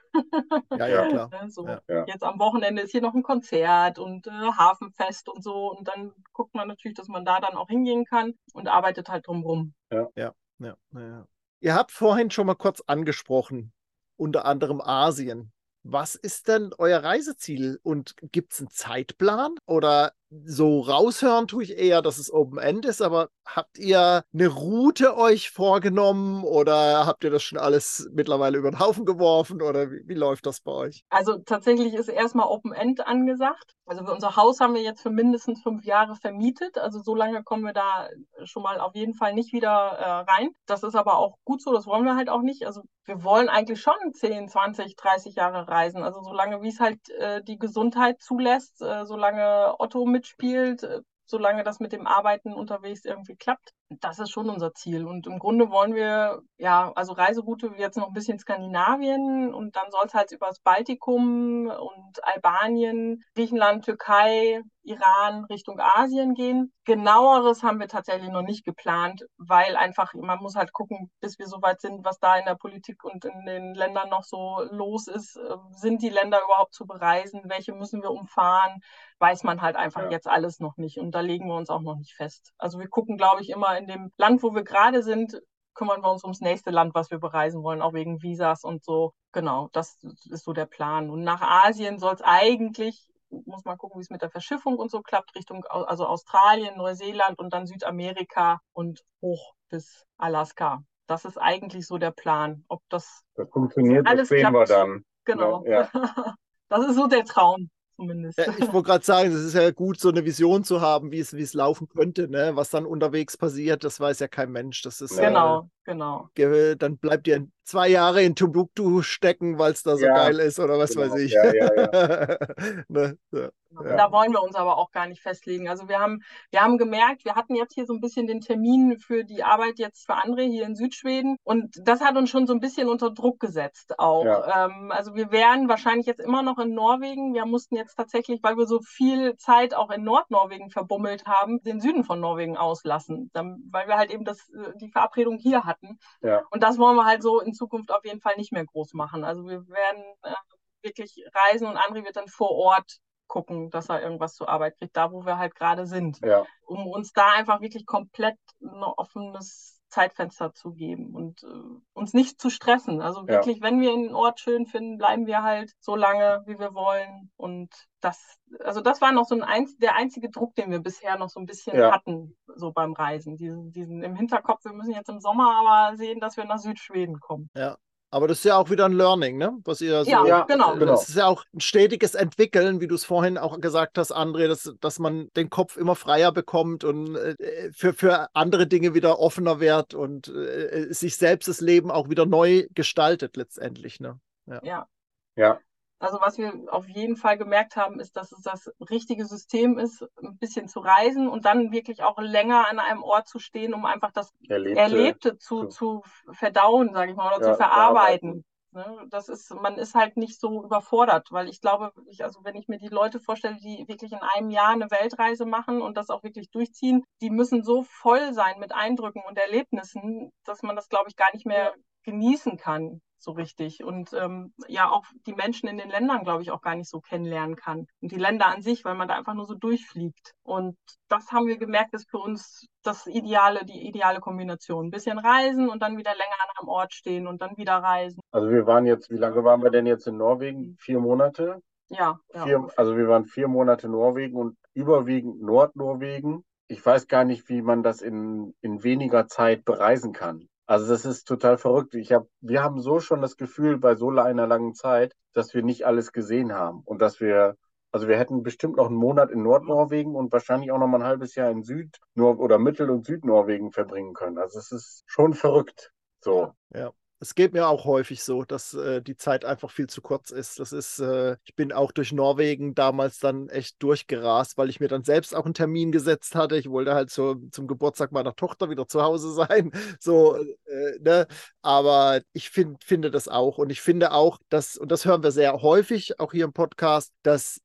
Ja, 0.77 0.87
ja, 0.87 1.09
klar. 1.09 1.31
Ne, 1.31 1.51
so, 1.51 1.67
ja. 1.67 1.81
Jetzt 2.07 2.23
am 2.23 2.39
Wochenende 2.39 2.83
ist 2.83 2.91
hier 2.91 3.01
noch 3.01 3.15
ein 3.15 3.23
Konzert 3.23 3.99
und 3.99 4.27
äh, 4.27 4.31
Hafenfest 4.31 5.29
und 5.29 5.43
so. 5.43 5.73
Und 5.73 5.89
dann 5.89 6.13
guckt 6.33 6.55
man 6.55 6.69
natürlich, 6.69 6.97
dass 6.97 7.09
man 7.09 7.25
da 7.25 7.41
dann 7.41 7.55
auch 7.55 7.69
hingehen 7.69 8.05
kann 8.05 8.35
und 8.53 8.69
arbeitet 8.69 9.09
halt 9.09 9.27
drumrum. 9.27 9.75
Ja, 9.91 10.09
ja, 10.17 10.33
ja. 10.59 10.77
ja. 10.93 11.27
Ihr 11.61 11.75
habt 11.75 11.93
vorhin 11.93 12.31
schon 12.31 12.47
mal 12.47 12.55
kurz 12.55 12.83
angesprochen, 12.87 13.73
unter 14.17 14.45
anderem 14.45 14.81
Asien. 14.81 15.53
Was 15.83 16.15
ist 16.15 16.49
denn 16.49 16.73
euer 16.79 17.03
Reiseziel 17.03 17.79
und 17.83 18.15
gibt 18.33 18.55
es 18.55 18.61
einen 18.61 18.71
Zeitplan? 18.71 19.55
Oder 19.67 20.13
so 20.45 20.81
raushören 20.81 21.47
tue 21.47 21.65
ich 21.65 21.79
eher, 21.79 22.03
dass 22.03 22.19
es 22.19 22.33
Open 22.33 22.59
End 22.59 22.85
ist, 22.87 23.03
aber 23.03 23.29
habt 23.45 23.79
ihr 23.79 24.25
eine 24.33 24.49
Route 24.49 25.17
euch 25.17 25.51
vorgenommen 25.51 26.45
oder 26.45 27.07
habt 27.07 27.25
ihr 27.25 27.31
das 27.31 27.43
schon 27.43 27.59
alles 27.59 28.09
mittlerweile 28.13 28.59
über 28.59 28.71
den 28.71 28.79
Haufen 28.79 29.05
geworfen 29.05 29.63
oder 29.63 29.91
wie, 29.91 30.03
wie 30.07 30.15
läuft 30.15 30.47
das 30.47 30.61
bei 30.61 30.73
euch? 30.73 31.05
Also 31.11 31.39
tatsächlich 31.39 31.95
ist 31.95 32.09
erstmal 32.09 32.47
Open 32.47 32.73
End 32.73 33.07
angesagt. 33.07 33.77
Also 33.87 34.03
unser 34.11 34.37
Haus 34.37 34.61
haben 34.61 34.75
wir 34.75 34.83
jetzt 34.83 35.03
für 35.03 35.11
mindestens 35.11 35.63
fünf 35.63 35.85
Jahre 35.85 36.17
vermietet. 36.17 36.79
Also 36.79 37.01
so 37.01 37.15
lange 37.15 37.43
kommen 37.43 37.65
wir 37.65 37.75
da 37.75 38.09
schon 38.45 38.63
mal 38.63 38.81
auf 38.81 38.95
jeden 38.95 39.15
Fall 39.15 39.35
nicht 39.35 39.53
wieder 39.53 39.69
äh, 39.69 40.31
rein. 40.31 40.51
Das 40.67 40.83
ist 40.83 40.95
aber 40.95 41.19
auch 41.19 41.37
gut 41.45 41.61
so, 41.61 41.73
das 41.73 41.87
wollen 41.87 42.05
wir 42.05 42.17
halt 42.17 42.31
auch 42.31 42.41
nicht. 42.41 42.67
Also 42.67 42.83
wir 43.05 43.23
wollen 43.23 43.51
eigentlich 43.51 43.83
schon 43.83 43.95
10, 44.13 44.49
20, 44.49 44.97
30 44.97 45.35
Jahre 45.35 45.69
reisen. 45.69 46.03
Also 46.03 46.23
solange 46.23 46.63
wie 46.63 46.69
es 46.69 46.81
halt 46.81 47.11
äh, 47.11 47.43
die 47.43 47.59
Gesundheit 47.59 48.23
zulässt, 48.23 48.81
äh, 48.81 49.05
solange 49.05 49.75
Otto 49.79 50.07
mit 50.07 50.24
mitspielt, 50.25 50.83
äh, 50.83 51.01
solange 51.27 51.65
das 51.65 51.81
mit 51.81 51.93
dem 51.93 52.07
Arbeiten 52.07 52.53
unterwegs 52.55 53.05
irgendwie 53.05 53.37
klappt. 53.37 53.73
Das 54.01 54.19
ist 54.19 54.31
schon 54.31 54.51
unser 54.51 54.73
Ziel. 54.75 55.07
Und 55.07 55.27
im 55.27 55.39
Grunde 55.39 55.71
wollen 55.71 55.95
wir, 55.95 56.43
ja, 56.59 56.93
also 56.95 57.13
Reiseroute 57.13 57.73
jetzt 57.77 57.97
noch 57.97 58.09
ein 58.09 58.13
bisschen 58.13 58.39
Skandinavien 58.39 59.53
und 59.53 59.77
dann 59.77 59.91
soll 59.91 60.05
es 60.07 60.15
halt 60.15 60.33
über 60.33 60.47
das 60.47 60.61
Baltikum 60.61 61.67
und 61.67 62.25
Albanien, 62.25 63.23
Griechenland, 63.35 63.85
Türkei, 63.85 64.63
Iran 64.85 65.45
Richtung 65.47 65.81
Asien 65.81 66.35
gehen. 66.35 66.73
Genaueres 66.85 67.63
haben 67.63 67.81
wir 67.81 67.89
tatsächlich 67.89 68.31
noch 68.31 68.43
nicht 68.43 68.65
geplant, 68.65 69.25
weil 69.39 69.77
einfach, 69.77 70.13
man 70.15 70.39
muss 70.41 70.55
halt 70.55 70.73
gucken, 70.73 71.11
bis 71.21 71.39
wir 71.39 71.47
so 71.47 71.63
weit 71.63 71.81
sind, 71.81 72.05
was 72.05 72.19
da 72.19 72.37
in 72.37 72.45
der 72.45 72.55
Politik 72.55 73.03
und 73.05 73.25
in 73.25 73.47
den 73.47 73.75
Ländern 73.75 74.11
noch 74.11 74.25
so 74.25 74.63
los 74.71 75.09
ist. 75.09 75.37
Äh, 75.37 75.57
sind 75.71 76.03
die 76.03 76.11
Länder 76.11 76.41
überhaupt 76.45 76.75
zu 76.75 76.87
bereisen? 76.87 77.43
Welche 77.47 77.73
müssen 77.73 78.03
wir 78.03 78.11
umfahren? 78.11 78.81
Weiß 79.19 79.43
man 79.43 79.63
halt 79.63 79.77
einfach 79.77 80.05
ja. 80.05 80.11
jetzt 80.11 80.29
alles 80.29 80.61
noch 80.61 80.77
nicht. 80.77 80.99
Und 80.99 81.13
da 81.13 81.21
legen 81.21 81.49
wir 81.49 81.57
uns 81.57 81.71
auch 81.71 81.81
noch 81.81 81.97
nicht 81.97 82.15
fest. 82.15 82.53
Also 82.59 82.79
wir 82.79 82.89
gucken, 82.89 83.17
glaube 83.17 83.41
ich, 83.41 83.51
immer 83.51 83.79
in 83.79 83.84
dem 83.87 84.13
Land, 84.17 84.43
wo 84.43 84.55
wir 84.55 84.65
gerade 84.65 85.03
sind, 85.03 85.41
kümmern 85.75 86.03
wir 86.03 86.11
uns 86.11 86.23
ums 86.23 86.41
nächste 86.41 86.71
Land, 86.71 86.95
was 86.95 87.11
wir 87.11 87.19
bereisen 87.19 87.63
wollen, 87.63 87.83
auch 87.83 87.95
wegen 87.95 88.23
Visas 88.23 88.65
und 88.65 88.85
so. 88.85 89.13
Genau, 89.33 89.69
das 89.73 89.99
ist 90.31 90.45
so 90.45 90.53
der 90.53 90.67
Plan. 90.67 91.11
Und 91.11 91.25
nach 91.25 91.43
Asien 91.43 91.99
soll 91.99 92.15
es 92.15 92.23
eigentlich 92.23 93.07
muss 93.47 93.65
man 93.65 93.77
gucken, 93.77 93.99
wie 93.99 94.03
es 94.03 94.11
mit 94.11 94.23
der 94.23 94.31
Verschiffung 94.31 94.77
und 94.77 94.91
so 94.91 95.03
klappt, 95.03 95.35
Richtung 95.35 95.65
also 95.65 96.07
Australien, 96.07 96.77
Neuseeland 96.77 97.39
und 97.39 97.53
dann 97.53 97.67
Südamerika 97.67 98.61
und 98.73 99.05
hoch 99.21 99.55
bis 99.69 100.07
Alaska. 100.17 100.85
Das 101.07 101.25
ist 101.25 101.39
eigentlich 101.39 101.87
so 101.87 101.99
der 101.99 102.13
Plan. 102.13 102.65
Ob 102.69 102.83
das, 102.89 103.23
das 103.35 103.49
funktioniert, 103.51 104.07
alles 104.07 104.29
das 104.29 104.29
sehen 104.29 104.41
klappt, 104.41 104.55
wir 104.55 104.67
dann. 104.67 105.05
Genau. 105.25 105.65
Ja. 105.67 105.91
das 106.69 106.87
ist 106.87 106.95
so 106.95 107.07
der 107.07 107.25
Traum 107.25 107.71
zumindest. 107.97 108.39
Ja, 108.39 108.47
ich 108.59 108.73
wollte 108.73 108.89
gerade 108.89 109.05
sagen, 109.05 109.33
es 109.33 109.43
ist 109.45 109.55
ja 109.55 109.71
gut, 109.71 109.99
so 110.01 110.09
eine 110.09 110.25
Vision 110.25 110.65
zu 110.65 110.81
haben, 110.81 111.11
wie 111.11 111.21
es, 111.21 111.33
wie 111.35 111.43
es 111.43 111.55
laufen 111.55 111.89
könnte, 111.89 112.29
ne? 112.29 112.53
Was 112.55 112.71
dann 112.71 112.87
unterwegs 112.87 113.37
passiert, 113.37 113.85
das 113.85 114.01
weiß 114.01 114.21
ja 114.21 114.29
kein 114.29 114.51
Mensch. 114.51 114.83
Das 114.83 115.01
ist 115.01 115.17
genau, 115.17 115.61
äh, 115.61 115.63
genau. 115.85 116.29
Dann 116.35 116.99
bleibt 116.99 117.27
ihr 117.27 117.47
zwei 117.65 117.89
Jahre 117.89 118.23
in 118.23 118.35
Timbuktu 118.35 119.03
stecken, 119.03 119.59
weil 119.59 119.73
es 119.73 119.83
da 119.83 119.97
so 119.97 120.05
ja, 120.05 120.15
geil 120.15 120.39
ist 120.39 120.61
oder 120.61 120.79
was 120.79 120.95
genau. 120.95 121.13
weiß 121.13 121.21
ich. 121.21 121.33
Ja, 121.33 121.55
ja, 121.55 121.71
ja. 121.77 122.39
ne? 122.89 123.19
ja. 123.33 123.51
Ja. 123.83 123.97
Da 123.97 124.13
wollen 124.13 124.33
wir 124.33 124.43
uns 124.43 124.55
aber 124.55 124.79
auch 124.79 124.91
gar 124.93 125.07
nicht 125.07 125.21
festlegen. 125.21 125.69
Also 125.69 125.89
wir 125.89 125.99
haben, 125.99 126.23
wir 126.51 126.61
haben 126.61 126.79
gemerkt, 126.79 127.25
wir 127.25 127.35
hatten 127.35 127.55
jetzt 127.55 127.75
hier 127.75 127.87
so 127.87 127.95
ein 127.95 128.01
bisschen 128.01 128.27
den 128.27 128.41
Termin 128.41 128.99
für 128.99 129.25
die 129.25 129.43
Arbeit 129.43 129.79
jetzt 129.79 130.07
für 130.07 130.15
andere 130.15 130.43
hier 130.43 130.65
in 130.65 130.77
Südschweden 130.77 131.37
und 131.43 131.81
das 131.83 132.01
hat 132.01 132.17
uns 132.17 132.31
schon 132.31 132.47
so 132.47 132.53
ein 132.53 132.61
bisschen 132.61 132.89
unter 132.89 133.11
Druck 133.11 133.41
gesetzt 133.41 133.99
auch. 133.99 134.25
Ja. 134.25 134.67
Ähm, 134.67 134.93
also 134.93 135.15
wir 135.15 135.33
wären 135.33 135.69
wahrscheinlich 135.69 136.07
jetzt 136.07 136.21
immer 136.21 136.43
noch 136.43 136.59
in 136.59 136.75
Norwegen. 136.75 137.35
Wir 137.35 137.47
mussten 137.47 137.77
jetzt 137.77 137.97
tatsächlich, 137.97 138.43
weil 138.43 138.57
wir 138.57 138.67
so 138.67 138.81
viel 138.81 139.37
Zeit 139.37 139.75
auch 139.75 139.91
in 139.91 140.05
Nordnorwegen 140.05 140.71
verbummelt 140.71 141.27
haben, 141.27 141.63
den 141.63 141.81
Süden 141.81 142.05
von 142.05 142.21
Norwegen 142.21 142.57
auslassen, 142.57 143.31
weil 143.35 143.89
wir 143.89 143.97
halt 143.97 144.11
eben 144.11 144.25
das, 144.25 144.39
äh, 144.51 144.73
die 144.81 144.91
Verabredung 144.91 145.37
hier 145.37 145.65
hatten. 145.65 145.74
Ja. 146.21 146.43
Und 146.51 146.63
das 146.63 146.79
wollen 146.79 146.97
wir 146.97 147.05
halt 147.05 147.23
so 147.23 147.41
in 147.41 147.55
Zukunft 147.55 147.91
auf 147.93 148.05
jeden 148.05 148.21
Fall 148.21 148.37
nicht 148.37 148.53
mehr 148.53 148.65
groß 148.65 148.95
machen. 148.95 149.25
Also 149.25 149.47
wir 149.47 149.67
werden 149.69 150.03
äh, 150.23 150.35
wirklich 150.83 151.25
reisen 151.35 151.67
und 151.67 151.77
André 151.77 152.05
wird 152.05 152.17
dann 152.17 152.29
vor 152.29 152.51
Ort 152.51 152.99
gucken, 153.27 153.71
dass 153.71 153.89
er 153.89 154.03
irgendwas 154.03 154.35
zur 154.35 154.49
Arbeit 154.49 154.77
kriegt, 154.79 154.97
da 154.97 155.11
wo 155.11 155.25
wir 155.25 155.39
halt 155.39 155.55
gerade 155.55 155.87
sind. 155.87 156.21
Ja. 156.21 156.45
Um 156.67 156.87
uns 156.87 157.13
da 157.13 157.33
einfach 157.33 157.61
wirklich 157.61 157.87
komplett 157.87 158.39
ein 158.61 158.83
offenes 158.83 159.74
Zeitfenster 159.95 160.53
zu 160.53 160.73
geben 160.73 161.15
und 161.15 161.45
äh, 161.45 161.47
uns 161.93 162.15
nicht 162.15 162.41
zu 162.41 162.51
stressen. 162.51 163.01
Also 163.01 163.29
wirklich, 163.29 163.59
ja. 163.59 163.63
wenn 163.63 163.81
wir 163.81 163.93
einen 163.93 164.13
Ort 164.13 164.41
schön 164.41 164.67
finden, 164.67 164.99
bleiben 164.99 165.27
wir 165.27 165.45
halt 165.45 165.73
so 165.79 165.95
lange, 165.95 166.43
wie 166.47 166.59
wir 166.59 166.75
wollen. 166.75 167.31
Und 167.37 167.73
das, 168.01 168.41
also 168.59 168.81
das 168.81 169.01
war 169.01 169.13
noch 169.13 169.25
so 169.25 169.41
ein 169.41 169.69
der 169.79 169.95
einzige 169.95 170.31
Druck, 170.31 170.57
den 170.57 170.73
wir 170.73 170.81
bisher 170.81 171.17
noch 171.17 171.29
so 171.29 171.39
ein 171.39 171.47
bisschen 171.47 171.79
ja. 171.79 171.93
hatten, 171.93 172.37
so 172.57 172.73
beim 172.73 172.93
Reisen. 172.93 173.37
Diesen, 173.37 173.71
diesen 173.71 174.03
im 174.03 174.17
Hinterkopf, 174.17 174.65
wir 174.65 174.73
müssen 174.73 174.95
jetzt 174.95 175.09
im 175.09 175.21
Sommer 175.21 175.55
aber 175.61 175.97
sehen, 175.97 176.19
dass 176.19 176.37
wir 176.37 176.45
nach 176.45 176.59
Südschweden 176.59 177.21
kommen. 177.21 177.49
Ja. 177.55 177.79
Aber 178.15 178.29
das 178.29 178.39
ist 178.39 178.45
ja 178.45 178.57
auch 178.59 178.71
wieder 178.71 178.85
ein 178.85 178.93
Learning, 178.93 179.39
ne? 179.39 179.59
Was 179.65 179.81
ihr 179.81 180.05
so, 180.05 180.09
ja, 180.09 180.45
genau. 180.45 180.77
Das 180.77 181.09
ist 181.09 181.17
ja 181.17 181.27
auch 181.27 181.45
ein 181.53 181.59
stetiges 181.59 182.15
Entwickeln, 182.15 182.81
wie 182.81 182.87
du 182.87 182.95
es 182.95 183.05
vorhin 183.05 183.37
auch 183.37 183.61
gesagt 183.61 183.99
hast, 183.99 184.15
André, 184.15 184.47
dass, 184.47 184.73
dass 184.81 185.01
man 185.01 185.33
den 185.33 185.51
Kopf 185.51 185.77
immer 185.77 185.97
freier 185.97 186.31
bekommt 186.31 186.85
und 186.85 187.17
äh, 187.17 187.73
für, 187.73 187.93
für 187.93 188.29
andere 188.33 188.69
Dinge 188.69 188.95
wieder 188.95 189.19
offener 189.19 189.59
wird 189.59 189.95
und 189.95 190.29
äh, 190.29 190.87
sich 190.91 191.17
selbst 191.17 191.49
das 191.49 191.61
Leben 191.61 191.91
auch 191.91 192.09
wieder 192.09 192.25
neu 192.25 192.69
gestaltet 192.73 193.37
letztendlich, 193.37 193.99
ne? 193.99 194.21
Ja. 194.47 194.61
ja. 194.63 194.87
ja. 195.35 195.61
Also 195.99 196.21
was 196.21 196.39
wir 196.39 196.53
auf 196.71 196.89
jeden 196.89 197.17
Fall 197.17 197.39
gemerkt 197.39 197.77
haben, 197.77 198.01
ist, 198.01 198.17
dass 198.17 198.33
es 198.33 198.43
das 198.43 198.71
richtige 198.91 199.25
System 199.25 199.79
ist, 199.79 200.05
ein 200.23 200.37
bisschen 200.39 200.69
zu 200.69 200.81
reisen 200.81 201.29
und 201.29 201.45
dann 201.45 201.73
wirklich 201.73 202.03
auch 202.03 202.19
länger 202.19 202.69
an 202.69 202.79
einem 202.79 203.03
Ort 203.03 203.29
zu 203.29 203.39
stehen, 203.39 203.75
um 203.75 203.87
einfach 203.87 204.11
das 204.13 204.33
Erlebte, 204.49 204.81
Erlebte 204.81 205.39
zu, 205.39 205.67
zu 205.67 206.03
verdauen, 206.33 206.93
sage 206.93 207.13
ich 207.13 207.17
mal, 207.17 207.35
oder 207.35 207.47
ja, 207.47 207.53
zu 207.53 207.57
verarbeiten. 207.57 208.45
Ne? 208.73 209.07
Das 209.09 209.29
ist, 209.29 209.55
man 209.55 209.79
ist 209.79 209.95
halt 209.95 210.17
nicht 210.17 210.41
so 210.41 210.65
überfordert, 210.65 211.29
weil 211.31 211.49
ich 211.49 211.61
glaube, 211.61 211.93
ich, 212.07 212.25
also 212.25 212.41
wenn 212.43 212.57
ich 212.57 212.67
mir 212.67 212.79
die 212.79 212.89
Leute 212.89 213.21
vorstelle, 213.21 213.57
die 213.57 213.85
wirklich 213.87 214.13
in 214.13 214.19
einem 214.35 214.51
Jahr 214.51 214.71
eine 214.71 214.91
Weltreise 214.91 215.47
machen 215.47 215.81
und 215.81 215.97
das 215.97 216.11
auch 216.11 216.25
wirklich 216.25 216.51
durchziehen, 216.51 217.05
die 217.21 217.31
müssen 217.31 217.63
so 217.63 217.85
voll 217.85 218.35
sein 218.35 218.59
mit 218.59 218.75
Eindrücken 218.75 219.23
und 219.29 219.39
Erlebnissen, 219.39 220.33
dass 220.45 220.63
man 220.63 220.75
das, 220.75 220.89
glaube 220.89 221.09
ich, 221.09 221.15
gar 221.15 221.33
nicht 221.33 221.47
mehr 221.47 221.73
genießen 222.03 222.57
kann 222.57 223.01
so 223.25 223.33
richtig 223.33 223.83
und 223.83 224.13
ähm, 224.13 224.53
ja 224.69 224.91
auch 224.91 225.05
die 225.27 225.35
Menschen 225.35 225.69
in 225.69 225.79
den 225.79 225.89
Ländern, 225.89 226.23
glaube 226.23 226.43
ich, 226.43 226.51
auch 226.51 226.61
gar 226.61 226.77
nicht 226.77 226.89
so 226.89 227.01
kennenlernen 227.01 227.57
kann 227.57 227.87
und 228.01 228.13
die 228.13 228.19
Länder 228.19 228.47
an 228.47 228.63
sich, 228.63 228.85
weil 228.85 228.95
man 228.95 229.09
da 229.09 229.15
einfach 229.15 229.35
nur 229.35 229.47
so 229.47 229.55
durchfliegt. 229.55 230.33
Und 230.43 230.77
das 231.09 231.33
haben 231.33 231.47
wir 231.47 231.59
gemerkt, 231.59 231.95
ist 231.95 232.11
für 232.11 232.19
uns 232.19 232.67
das 232.83 233.07
ideale, 233.07 233.65
die 233.65 233.87
ideale 233.89 234.21
Kombination. 234.21 234.87
Ein 234.87 234.91
bisschen 234.91 235.19
reisen 235.19 235.69
und 235.69 235.83
dann 235.83 235.97
wieder 235.97 236.13
länger 236.13 236.41
an 236.43 236.49
einem 236.59 236.69
Ort 236.69 236.93
stehen 236.93 237.27
und 237.27 237.43
dann 237.43 237.57
wieder 237.57 237.77
reisen. 237.77 238.21
Also 238.31 238.51
wir 238.51 238.67
waren 238.67 238.87
jetzt, 238.87 239.11
wie 239.11 239.17
lange 239.17 239.43
waren 239.45 239.63
wir 239.63 239.71
denn 239.71 239.87
jetzt 239.87 240.07
in 240.07 240.17
Norwegen? 240.17 240.77
Vier 240.79 241.01
Monate? 241.01 241.61
Ja. 241.89 242.19
Vier, 242.31 242.69
also 242.77 242.97
wir 242.97 243.09
waren 243.09 243.27
vier 243.27 243.49
Monate 243.49 243.87
in 243.87 243.93
Norwegen 243.93 244.37
und 244.37 244.57
überwiegend 244.75 245.43
Nordnorwegen. 245.43 246.45
Ich 246.69 246.85
weiß 246.85 247.09
gar 247.09 247.25
nicht, 247.25 247.49
wie 247.49 247.63
man 247.63 247.83
das 247.83 248.01
in, 248.01 248.55
in 248.61 248.83
weniger 248.83 249.27
Zeit 249.29 249.65
bereisen 249.65 250.13
kann. 250.13 250.49
Also 250.67 250.89
das 250.89 251.05
ist 251.05 251.25
total 251.25 251.59
verrückt. 251.59 251.95
Ich 251.95 252.13
hab, 252.13 252.27
wir 252.41 252.63
haben 252.63 252.81
so 252.81 253.01
schon 253.01 253.21
das 253.23 253.37
Gefühl 253.37 253.79
bei 253.79 253.95
so 253.97 254.11
einer 254.11 254.47
langen 254.47 254.75
Zeit, 254.75 255.15
dass 255.33 255.55
wir 255.55 255.63
nicht 255.63 255.87
alles 255.87 256.13
gesehen 256.13 256.53
haben 256.53 256.83
und 256.85 257.01
dass 257.03 257.21
wir 257.21 257.57
Also 257.93 258.09
wir 258.09 258.19
hätten 258.19 258.43
bestimmt 258.43 258.77
noch 258.77 258.89
einen 258.89 258.97
Monat 258.97 259.31
in 259.31 259.43
Nordnorwegen 259.43 260.17
und 260.17 260.33
wahrscheinlich 260.33 260.73
auch 260.73 260.79
noch 260.79 260.89
mal 260.89 260.99
ein 261.01 261.07
halbes 261.07 261.37
Jahr 261.37 261.51
in 261.51 261.63
Süd- 261.63 262.01
oder 262.17 262.59
Mittel- 262.59 262.91
und 262.91 263.07
Südnorwegen 263.07 263.71
verbringen 263.71 264.15
können. 264.15 264.39
Also 264.39 264.59
es 264.59 264.73
ist 264.73 265.05
schon 265.07 265.33
verrückt. 265.35 265.93
So. 266.21 266.53
Ja. 266.71 266.91
Es 267.25 267.35
geht 267.35 267.55
mir 267.55 267.69
auch 267.69 267.87
häufig 267.87 268.23
so, 268.23 268.45
dass 268.45 268.75
äh, 268.75 269.01
die 269.01 269.17
Zeit 269.17 269.47
einfach 269.47 269.71
viel 269.71 269.87
zu 269.87 270.03
kurz 270.03 270.31
ist. 270.31 270.61
Das 270.61 270.73
ist, 270.73 270.99
äh, 270.99 271.39
ich 271.45 271.55
bin 271.55 271.73
auch 271.73 271.91
durch 271.91 272.13
Norwegen 272.13 272.75
damals 272.75 273.19
dann 273.19 273.49
echt 273.49 273.83
durchgerast, 273.83 274.59
weil 274.59 274.69
ich 274.69 274.79
mir 274.79 274.89
dann 274.89 275.05
selbst 275.05 275.35
auch 275.35 275.47
einen 275.47 275.55
Termin 275.55 275.91
gesetzt 275.91 276.35
hatte. 276.35 276.59
Ich 276.59 276.69
wollte 276.69 276.95
halt 276.95 277.09
so 277.09 277.37
zum 277.51 277.67
Geburtstag 277.67 278.13
meiner 278.13 278.37
Tochter 278.37 278.69
wieder 278.69 278.87
zu 278.87 279.03
Hause 279.03 279.33
sein. 279.33 279.73
So, 280.01 280.37
äh, 280.37 280.99
ne? 281.01 281.27
Aber 281.63 282.21
ich 282.35 282.51
find, 282.51 282.85
finde 282.85 283.11
das 283.11 283.27
auch. 283.27 283.57
Und 283.57 283.71
ich 283.71 283.81
finde 283.81 284.13
auch, 284.13 284.39
dass, 284.51 284.77
und 284.77 284.93
das 284.93 285.07
hören 285.07 285.23
wir 285.23 285.33
sehr 285.33 285.63
häufig, 285.63 286.21
auch 286.21 286.33
hier 286.33 286.45
im 286.45 286.53
Podcast, 286.53 287.13
dass 287.23 287.61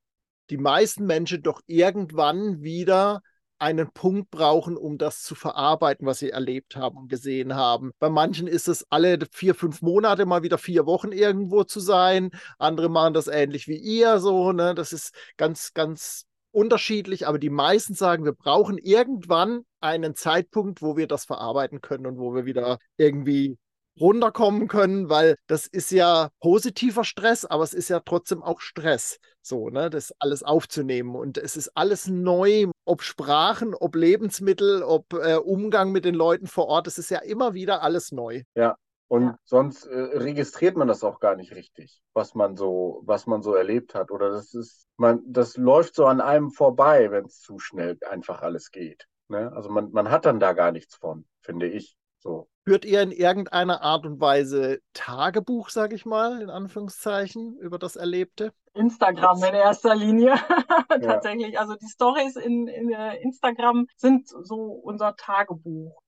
die 0.50 0.58
meisten 0.58 1.06
Menschen 1.06 1.44
doch 1.44 1.62
irgendwann 1.66 2.62
wieder 2.62 3.22
einen 3.60 3.92
Punkt 3.92 4.32
brauchen, 4.32 4.78
um 4.78 4.98
das 4.98 5.22
zu 5.24 5.36
verarbeiten, 5.36 6.08
was 6.08 6.20
sie 6.20 6.30
erlebt 6.30 6.76
haben 6.76 6.98
und 6.98 7.10
gesehen 7.10 7.56
haben. 7.56 7.92
Bei 8.00 8.10
manchen 8.10 8.48
ist 8.48 8.68
es 8.68 8.86
alle 8.90 9.20
vier, 9.32 9.54
fünf 9.54 9.82
Monate 9.82 10.26
mal 10.26 10.44
wieder 10.44 10.58
vier 10.58 10.86
Wochen 10.86 11.12
irgendwo 11.12 11.64
zu 11.64 11.80
sein. 11.80 12.32
Andere 12.58 12.90
machen 12.90 13.14
das 13.14 13.28
ähnlich 13.28 13.68
wie 13.68 13.78
ihr 13.78 14.20
so. 14.20 14.52
Ne? 14.52 14.74
Das 14.76 14.94
ist 14.94 15.14
ganz, 15.38 15.74
ganz 15.74 16.26
unterschiedlich, 16.52 17.28
aber 17.28 17.38
die 17.38 17.50
meisten 17.50 17.94
sagen, 17.94 18.26
wir 18.26 18.34
brauchen 18.34 18.78
irgendwann 18.78 19.66
einen 19.82 20.16
Zeitpunkt, 20.16 20.82
wo 20.82 20.98
wir 20.98 21.08
das 21.08 21.26
verarbeiten 21.26 21.82
können 21.82 22.06
und 22.08 22.18
wo 22.18 22.34
wir 22.34 22.46
wieder 22.46 22.80
irgendwie 22.98 23.58
runterkommen 24.00 24.68
können, 24.68 25.10
weil 25.10 25.36
das 25.48 25.68
ist 25.68 25.92
ja 25.92 26.30
positiver 26.40 27.04
Stress, 27.04 27.46
aber 27.46 27.64
es 27.64 27.74
ist 27.74 27.90
ja 27.90 28.00
trotzdem 28.00 28.44
auch 28.44 28.62
Stress, 28.62 29.20
so, 29.42 29.70
ne, 29.70 29.90
das 29.90 30.14
alles 30.20 30.44
aufzunehmen. 30.44 31.16
Und 31.16 31.38
es 31.38 31.58
ist 31.58 31.70
alles 31.76 32.08
neu, 32.08 32.68
ob 32.86 33.02
Sprachen, 33.02 33.76
ob 33.76 33.96
Lebensmittel, 33.96 34.84
ob 34.84 35.14
äh, 35.14 35.36
Umgang 35.36 35.92
mit 35.92 36.06
den 36.06 36.16
Leuten 36.16 36.48
vor 36.48 36.68
Ort, 36.68 36.88
es 36.88 36.98
ist 36.98 37.10
ja 37.10 37.20
immer 37.20 37.54
wieder 37.54 37.82
alles 37.84 38.12
neu. 38.12 38.44
Ja. 38.56 38.76
Und 39.10 39.24
ja. 39.24 39.40
sonst 39.44 39.88
äh, 39.88 40.00
registriert 40.00 40.78
man 40.78 40.88
das 40.88 41.04
auch 41.04 41.20
gar 41.20 41.36
nicht 41.36 41.56
richtig, 41.56 42.04
was 42.14 42.36
man 42.36 42.56
so, 42.56 43.02
was 43.06 43.26
man 43.26 43.42
so 43.42 43.56
erlebt 43.56 43.96
hat. 43.96 44.12
Oder 44.12 44.30
das 44.30 44.54
ist, 44.54 44.88
man, 44.98 45.22
das 45.26 45.58
läuft 45.58 45.96
so 45.96 46.06
an 46.06 46.22
einem 46.22 46.52
vorbei, 46.52 47.10
wenn 47.10 47.26
es 47.26 47.40
zu 47.40 47.58
schnell 47.58 47.98
einfach 48.08 48.44
alles 48.44 48.70
geht. 48.70 49.08
Ne? 49.28 49.52
Also 49.52 49.70
man, 49.70 49.92
man 49.92 50.12
hat 50.12 50.26
dann 50.26 50.40
da 50.40 50.54
gar 50.54 50.72
nichts 50.72 50.96
von, 50.96 51.26
finde 51.42 51.68
ich. 51.68 51.98
So. 52.20 52.50
Führt 52.70 52.86
ihr 52.86 53.02
in 53.02 53.12
irgendeiner 53.12 53.82
Art 53.82 54.06
und 54.06 54.22
Weise 54.22 54.80
Tagebuch, 54.94 55.70
sage 55.70 55.96
ich 55.96 56.06
mal, 56.06 56.40
in 56.40 56.52
Anführungszeichen, 56.52 57.58
über 57.58 57.80
das 57.80 57.96
Erlebte? 57.96 58.54
Instagram 58.76 59.44
in 59.44 59.56
erster 59.56 59.96
Linie. 59.96 60.36
Tatsächlich. 61.02 61.54
Ja. 61.54 61.62
Also 61.62 61.74
die 61.74 61.88
Stories 61.88 62.36
in, 62.36 62.68
in 62.68 62.92
Instagram 63.24 63.88
sind 63.96 64.28
so 64.28 64.66
unser 64.84 65.16
Tagebuch. 65.16 66.00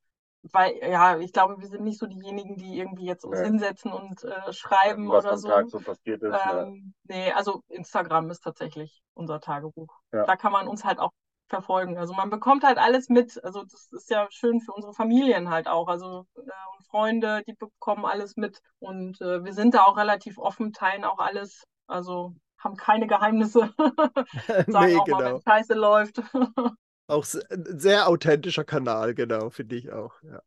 Weil, 0.51 0.73
ja, 0.83 1.17
ich 1.17 1.33
glaube, 1.33 1.55
wir 1.57 1.67
sind 1.67 1.83
nicht 1.83 1.97
so 1.97 2.05
diejenigen, 2.05 2.57
die 2.57 2.77
irgendwie 2.77 3.07
jetzt 3.07 3.25
uns 3.25 3.39
ja. 3.39 3.45
hinsetzen 3.45 3.91
und 3.91 4.23
äh, 4.23 4.53
schreiben 4.53 5.09
Was 5.09 5.25
oder 5.25 5.37
so. 5.37 5.47
Tag 5.47 5.67
so 5.67 5.79
passiert 5.79 6.21
ist. 6.21 6.37
Ähm, 6.45 6.93
ja. 7.09 7.15
Nee, 7.15 7.31
also 7.31 7.63
Instagram 7.69 8.29
ist 8.29 8.41
tatsächlich 8.41 9.01
unser 9.15 9.39
Tagebuch. 9.39 9.97
Da 10.11 10.35
kann 10.35 10.51
man 10.51 10.67
uns 10.67 10.85
halt 10.85 10.99
auch 10.99 11.11
verfolgen. 11.51 11.99
Also 11.99 12.13
man 12.13 12.31
bekommt 12.31 12.63
halt 12.63 12.79
alles 12.79 13.09
mit. 13.09 13.41
Also 13.43 13.63
das 13.63 13.91
ist 13.91 14.09
ja 14.09 14.27
schön 14.31 14.59
für 14.59 14.73
unsere 14.73 14.93
Familien 14.93 15.51
halt 15.51 15.67
auch. 15.67 15.87
Also 15.87 16.25
äh, 16.35 16.49
Freunde, 16.89 17.43
die 17.47 17.53
bekommen 17.53 18.05
alles 18.05 18.35
mit. 18.35 18.59
Und 18.79 19.21
äh, 19.21 19.43
wir 19.43 19.53
sind 19.53 19.75
da 19.75 19.83
auch 19.83 19.97
relativ 19.97 20.39
offen, 20.39 20.73
teilen 20.73 21.03
auch 21.03 21.19
alles. 21.19 21.63
Also 21.87 22.33
haben 22.57 22.75
keine 22.75 23.07
Geheimnisse. 23.07 23.73
Sagen 24.67 24.87
nee, 24.87 24.97
auch 24.97 25.05
genau. 25.05 25.17
mal, 25.17 25.33
wenn 25.33 25.41
Scheiße 25.41 25.73
läuft. 25.73 26.21
auch 27.07 27.25
ein 27.49 27.79
sehr 27.79 28.07
authentischer 28.07 28.63
Kanal, 28.63 29.13
genau, 29.13 29.49
finde 29.49 29.75
ich 29.75 29.91
auch. 29.91 30.13
Ja. 30.23 30.41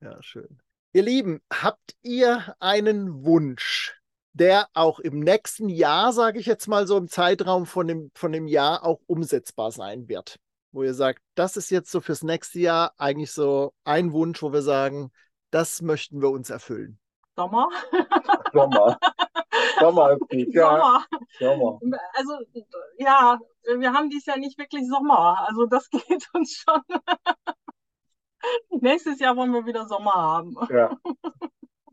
ja, 0.00 0.22
schön. 0.22 0.58
Ihr 0.92 1.02
Lieben, 1.02 1.40
habt 1.50 1.96
ihr 2.02 2.54
einen 2.60 3.24
Wunsch, 3.24 3.98
der 4.32 4.68
auch 4.74 4.98
im 4.98 5.20
nächsten 5.20 5.68
Jahr, 5.68 6.12
sage 6.12 6.38
ich 6.38 6.46
jetzt 6.46 6.66
mal 6.66 6.86
so 6.86 6.96
im 6.96 7.08
Zeitraum 7.08 7.66
von 7.66 7.86
dem, 7.86 8.10
von 8.14 8.32
dem 8.32 8.46
Jahr 8.46 8.84
auch 8.84 9.00
umsetzbar 9.06 9.70
sein 9.72 10.08
wird. 10.08 10.38
Wo 10.72 10.82
ihr 10.82 10.94
sagt, 10.94 11.20
das 11.34 11.56
ist 11.56 11.70
jetzt 11.70 11.90
so 11.90 12.00
fürs 12.00 12.22
nächste 12.22 12.58
Jahr 12.58 12.92
eigentlich 12.96 13.32
so 13.32 13.74
ein 13.84 14.12
Wunsch, 14.12 14.42
wo 14.42 14.52
wir 14.52 14.62
sagen, 14.62 15.12
das 15.50 15.82
möchten 15.82 16.22
wir 16.22 16.30
uns 16.30 16.48
erfüllen. 16.48 16.98
Sommer. 17.36 17.68
Sommer. 18.52 18.98
Sommer 19.80 20.16
ist 20.30 20.54
ja. 20.54 21.04
Sommer. 21.38 21.78
Also 22.14 22.38
ja, 22.96 23.38
wir 23.76 23.92
haben 23.92 24.08
dies 24.08 24.24
Jahr 24.24 24.38
nicht 24.38 24.58
wirklich 24.58 24.88
Sommer. 24.88 25.46
Also 25.46 25.66
das 25.66 25.90
geht 25.90 26.26
uns 26.32 26.64
schon. 26.64 26.80
Nächstes 28.70 29.20
Jahr 29.20 29.36
wollen 29.36 29.52
wir 29.52 29.66
wieder 29.66 29.86
Sommer 29.86 30.14
haben. 30.14 30.56
Ja 30.70 30.96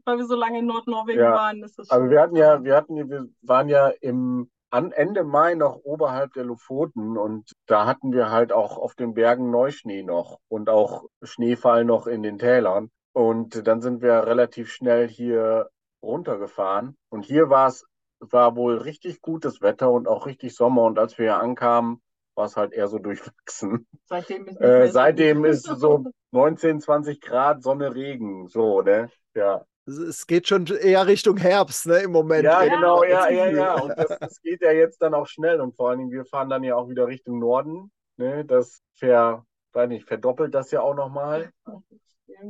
weil 0.09 0.17
wir 0.17 0.25
so 0.25 0.35
lange 0.35 0.59
in 0.59 0.65
Nordnorwegen 0.65 1.21
ja. 1.23 1.33
waren. 1.33 1.61
Das 1.61 1.77
ist 1.77 1.91
also 1.91 2.09
wir 2.09 2.21
hatten 2.21 2.35
ja, 2.35 2.63
wir 2.63 2.75
hatten, 2.75 3.09
wir 3.09 3.27
waren 3.41 3.69
ja 3.69 3.89
im 4.01 4.49
an 4.71 4.91
Ende 4.91 5.23
Mai 5.23 5.55
noch 5.55 5.77
oberhalb 5.83 6.33
der 6.33 6.43
Lofoten 6.43 7.17
und 7.17 7.53
da 7.65 7.85
hatten 7.85 8.11
wir 8.11 8.29
halt 8.29 8.51
auch 8.51 8.77
auf 8.77 8.93
den 8.93 9.13
Bergen 9.13 9.49
Neuschnee 9.49 10.03
noch 10.03 10.39
und 10.47 10.69
auch 10.69 11.05
Schneefall 11.23 11.85
noch 11.85 12.07
in 12.07 12.21
den 12.21 12.37
Tälern. 12.37 12.91
Und 13.13 13.67
dann 13.67 13.81
sind 13.81 14.01
wir 14.01 14.27
relativ 14.27 14.71
schnell 14.71 15.07
hier 15.07 15.69
runtergefahren. 16.03 16.95
Und 17.09 17.25
hier 17.25 17.49
war 17.49 17.67
es, 17.67 17.85
war 18.19 18.55
wohl 18.55 18.77
richtig 18.77 19.21
gutes 19.21 19.61
Wetter 19.61 19.91
und 19.91 20.07
auch 20.07 20.27
richtig 20.27 20.55
Sommer. 20.55 20.83
Und 20.83 20.99
als 20.99 21.17
wir 21.17 21.25
hier 21.25 21.39
ankamen, 21.39 22.01
war 22.35 22.45
es 22.45 22.55
halt 22.55 22.71
eher 22.71 22.87
so 22.87 22.99
durchwachsen. 22.99 23.87
Seitdem 24.05 24.47
ist, 24.47 24.61
äh, 24.61 24.87
seitdem 24.89 25.45
ist 25.45 25.65
so 25.65 26.05
19, 26.31 26.79
20 26.79 27.19
Grad 27.21 27.63
Sonne, 27.63 27.95
Regen, 27.95 28.47
so, 28.47 28.81
ne? 28.81 29.09
Ja 29.33 29.65
es 29.89 30.27
geht 30.27 30.47
schon 30.47 30.65
eher 30.67 31.05
Richtung 31.07 31.37
Herbst, 31.37 31.85
ne, 31.87 31.99
im 31.99 32.11
Moment. 32.11 32.43
Ja, 32.43 32.63
genau, 32.63 33.03
ja, 33.03 33.29
ja, 33.29 33.47
ja. 33.47 33.81
Und 33.81 33.97
das, 33.97 34.17
das, 34.19 34.41
geht 34.41 34.61
ja 34.61 34.71
jetzt 34.71 35.01
dann 35.01 35.13
auch 35.13 35.27
schnell. 35.27 35.59
Und 35.61 35.75
vor 35.75 35.89
allen 35.89 35.99
Dingen, 35.99 36.11
wir 36.11 36.25
fahren 36.25 36.49
dann 36.49 36.63
ja 36.63 36.75
auch 36.75 36.89
wieder 36.89 37.07
Richtung 37.07 37.39
Norden. 37.39 37.91
Ne? 38.17 38.45
Das 38.45 38.81
ver, 38.93 39.45
weiß 39.73 39.89
nicht, 39.89 40.07
verdoppelt 40.07 40.53
das 40.53 40.71
ja 40.71 40.81
auch 40.81 40.95
nochmal. 40.95 41.51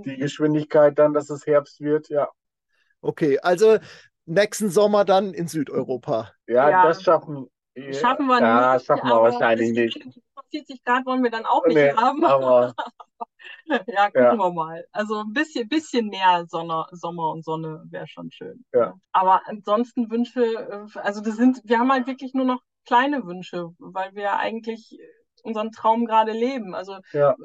Die 0.06 0.18
Geschwindigkeit 0.18 0.98
dann, 1.00 1.14
dass 1.14 1.30
es 1.30 1.46
Herbst 1.48 1.80
wird, 1.82 2.10
ja. 2.10 2.30
Okay, 3.02 3.40
also 3.40 3.78
nächsten 4.26 4.70
Sommer 4.70 5.06
dann 5.06 5.34
in 5.34 5.48
Südeuropa. 5.48 6.32
Ja, 6.48 6.70
ja. 6.70 6.84
das 6.84 7.02
schaffen, 7.02 7.48
schaffen 7.92 8.28
wir 8.28 8.40
ja, 8.40 8.74
nicht. 8.74 8.88
Ja, 8.88 8.96
schaffen 8.96 9.08
wir 9.08 9.22
wahrscheinlich 9.22 9.72
nicht. 9.72 10.20
40 10.50 10.84
Grad 10.84 11.06
wollen 11.06 11.24
wir 11.24 11.32
dann 11.32 11.46
auch 11.46 11.66
nicht 11.66 11.76
nee, 11.76 11.92
haben. 11.94 12.24
Aber 12.26 12.74
ja, 13.66 14.06
gucken 14.06 14.24
ja. 14.24 14.38
wir 14.38 14.52
mal. 14.52 14.86
Also 14.92 15.22
ein 15.22 15.34
bisschen, 15.34 15.68
bisschen 15.68 16.08
mehr 16.08 16.46
Sonne, 16.48 16.86
Sommer 16.92 17.32
und 17.32 17.44
Sonne 17.44 17.84
wäre 17.90 18.08
schon 18.08 18.32
schön. 18.32 18.66
Ja. 18.74 18.94
Aber 19.12 19.42
ansonsten 19.46 20.10
Wünsche, 20.10 20.44
äh, 20.44 21.00
also 21.00 21.22
das 21.22 21.36
sind, 21.36 21.62
wir 21.64 21.80
haben 21.80 21.92
halt 21.92 22.08
wirklich 22.08 22.34
nur 22.34 22.46
noch 22.46 22.62
kleine 22.86 23.26
Wünsche, 23.26 23.70
weil 23.80 24.14
wir 24.16 24.38
eigentlich 24.38 24.98
unseren 25.44 25.72
Traum 25.72 26.06
gerade 26.06 26.32
leben. 26.32 26.76
Also 26.76 26.98
ja. 27.14 27.36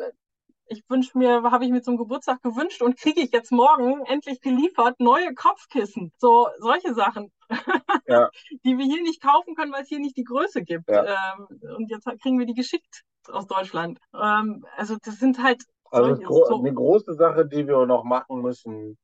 Ich 0.66 0.82
wünsche 0.88 1.16
mir, 1.18 1.42
habe 1.42 1.64
ich 1.64 1.70
mir 1.70 1.82
zum 1.82 1.96
Geburtstag 1.96 2.42
gewünscht 2.42 2.82
und 2.82 2.98
kriege 2.98 3.20
ich 3.20 3.32
jetzt 3.32 3.52
morgen 3.52 4.04
endlich 4.06 4.40
geliefert 4.40 4.98
neue 4.98 5.34
Kopfkissen. 5.34 6.12
So 6.18 6.48
solche 6.58 6.94
Sachen, 6.94 7.32
ja. 8.06 8.30
die 8.64 8.78
wir 8.78 8.84
hier 8.84 9.02
nicht 9.02 9.22
kaufen 9.22 9.54
können, 9.54 9.72
weil 9.72 9.82
es 9.82 9.88
hier 9.88 10.00
nicht 10.00 10.16
die 10.16 10.24
Größe 10.24 10.62
gibt. 10.62 10.88
Ja. 10.88 11.34
Ähm, 11.36 11.46
und 11.76 11.90
jetzt 11.90 12.06
kriegen 12.22 12.38
wir 12.38 12.46
die 12.46 12.54
geschickt 12.54 13.02
aus 13.28 13.46
Deutschland. 13.46 13.98
Ähm, 14.14 14.64
also 14.76 14.96
das 15.02 15.18
sind 15.18 15.42
halt 15.42 15.62
also 15.90 16.20
gro 16.20 16.44
so. 16.46 16.58
eine 16.58 16.72
große 16.72 17.14
Sache, 17.14 17.46
die 17.46 17.66
wir 17.66 17.86
noch 17.86 18.04
machen 18.04 18.42
müssen 18.42 18.98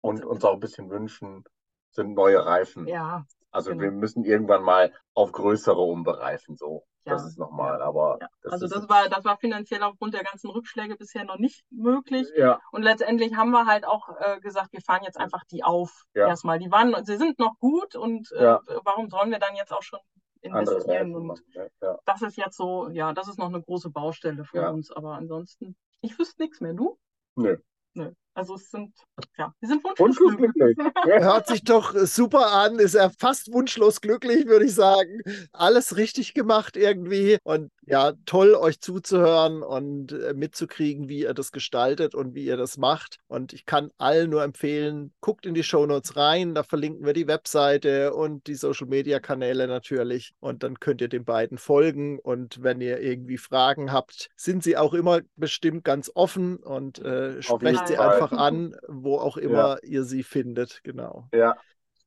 und 0.00 0.24
uns 0.24 0.44
auch 0.44 0.54
ein 0.54 0.60
bisschen 0.60 0.90
wünschen, 0.90 1.44
sind 1.90 2.14
neue 2.14 2.44
Reifen. 2.44 2.86
Ja. 2.86 3.24
Also 3.50 3.70
genau. 3.70 3.82
wir 3.82 3.90
müssen 3.92 4.24
irgendwann 4.24 4.62
mal 4.62 4.92
auf 5.14 5.32
größere 5.32 5.80
umbereifen, 5.80 6.56
so. 6.56 6.84
Ja. 7.08 7.14
Das 7.14 7.26
ist 7.26 7.38
nochmal, 7.38 7.82
aber. 7.82 8.18
Ja. 8.20 8.28
Das 8.42 8.52
also 8.52 8.68
das 8.68 8.88
war, 8.88 9.08
das 9.08 9.24
war 9.24 9.36
finanziell 9.36 9.82
aufgrund 9.82 10.14
der 10.14 10.24
ganzen 10.24 10.50
Rückschläge 10.50 10.96
bisher 10.96 11.24
noch 11.24 11.38
nicht 11.38 11.64
möglich. 11.70 12.28
Ja. 12.36 12.60
Und 12.72 12.82
letztendlich 12.82 13.36
haben 13.36 13.50
wir 13.50 13.66
halt 13.66 13.86
auch 13.86 14.08
äh, 14.20 14.40
gesagt, 14.40 14.72
wir 14.72 14.80
fahren 14.80 15.02
jetzt 15.04 15.18
einfach 15.18 15.44
die 15.44 15.64
auf. 15.64 16.04
Ja. 16.14 16.28
Erstmal. 16.28 16.58
Die 16.58 16.70
waren, 16.70 16.94
sie 17.04 17.16
sind 17.16 17.38
noch 17.38 17.58
gut 17.58 17.96
und 17.96 18.30
äh, 18.32 18.56
warum 18.84 19.08
sollen 19.08 19.30
wir 19.30 19.38
dann 19.38 19.56
jetzt 19.56 19.72
auch 19.72 19.82
schon 19.82 20.00
investieren? 20.40 21.14
Und 21.14 21.42
ja. 21.80 21.98
das 22.04 22.22
ist 22.22 22.36
jetzt 22.36 22.56
so, 22.56 22.88
ja, 22.90 23.12
das 23.12 23.28
ist 23.28 23.38
noch 23.38 23.48
eine 23.48 23.62
große 23.62 23.90
Baustelle 23.90 24.44
für 24.44 24.70
uns. 24.70 24.92
Aber 24.92 25.14
ansonsten 25.14 25.76
ich 26.00 26.18
wüsste 26.18 26.42
nichts 26.42 26.60
mehr. 26.60 26.74
Du? 26.74 26.98
Nö. 27.36 27.56
Nö. 27.94 28.12
Also 28.38 28.54
es 28.54 28.70
sind, 28.70 28.94
ja, 29.36 29.52
wir 29.58 29.68
sind 29.68 29.82
wunschlos, 29.82 29.98
wunschlos 29.98 30.36
glücklich. 30.36 30.76
Hört 31.04 31.48
sich 31.48 31.64
doch 31.64 31.92
super 32.06 32.52
an, 32.52 32.78
ist 32.78 32.94
er 32.94 33.10
fast 33.10 33.52
wunschlos 33.52 34.00
glücklich, 34.00 34.46
würde 34.46 34.66
ich 34.66 34.74
sagen. 34.74 35.22
Alles 35.52 35.96
richtig 35.96 36.34
gemacht 36.34 36.76
irgendwie 36.76 37.38
und 37.42 37.72
ja, 37.84 38.12
toll 38.26 38.54
euch 38.54 38.80
zuzuhören 38.80 39.62
und 39.62 40.12
äh, 40.12 40.34
mitzukriegen, 40.34 41.08
wie 41.08 41.22
ihr 41.22 41.34
das 41.34 41.50
gestaltet 41.50 42.14
und 42.14 42.34
wie 42.34 42.44
ihr 42.44 42.56
das 42.56 42.76
macht. 42.76 43.18
Und 43.26 43.52
ich 43.52 43.64
kann 43.64 43.90
allen 43.98 44.30
nur 44.30 44.44
empfehlen, 44.44 45.12
guckt 45.20 45.46
in 45.46 45.54
die 45.54 45.64
Shownotes 45.64 46.14
rein, 46.14 46.54
da 46.54 46.62
verlinken 46.62 47.06
wir 47.06 47.14
die 47.14 47.26
Webseite 47.26 48.14
und 48.14 48.46
die 48.46 48.54
Social 48.54 48.86
Media 48.86 49.18
Kanäle 49.18 49.66
natürlich 49.66 50.34
und 50.38 50.62
dann 50.62 50.78
könnt 50.78 51.00
ihr 51.00 51.08
den 51.08 51.24
beiden 51.24 51.58
folgen 51.58 52.20
und 52.20 52.62
wenn 52.62 52.80
ihr 52.80 53.00
irgendwie 53.00 53.38
Fragen 53.38 53.90
habt, 53.90 54.28
sind 54.36 54.62
sie 54.62 54.76
auch 54.76 54.94
immer 54.94 55.20
bestimmt 55.34 55.82
ganz 55.82 56.12
offen 56.14 56.58
und 56.58 56.98
äh, 57.00 57.42
sprecht 57.42 57.88
sie 57.88 57.96
Fall. 57.96 58.27
Einfach 58.32 58.44
an, 58.44 58.76
wo 58.88 59.18
auch 59.18 59.36
immer 59.36 59.78
ja. 59.82 59.88
ihr 59.88 60.04
sie 60.04 60.22
findet. 60.22 60.80
Genau. 60.84 61.28
Ja. 61.32 61.56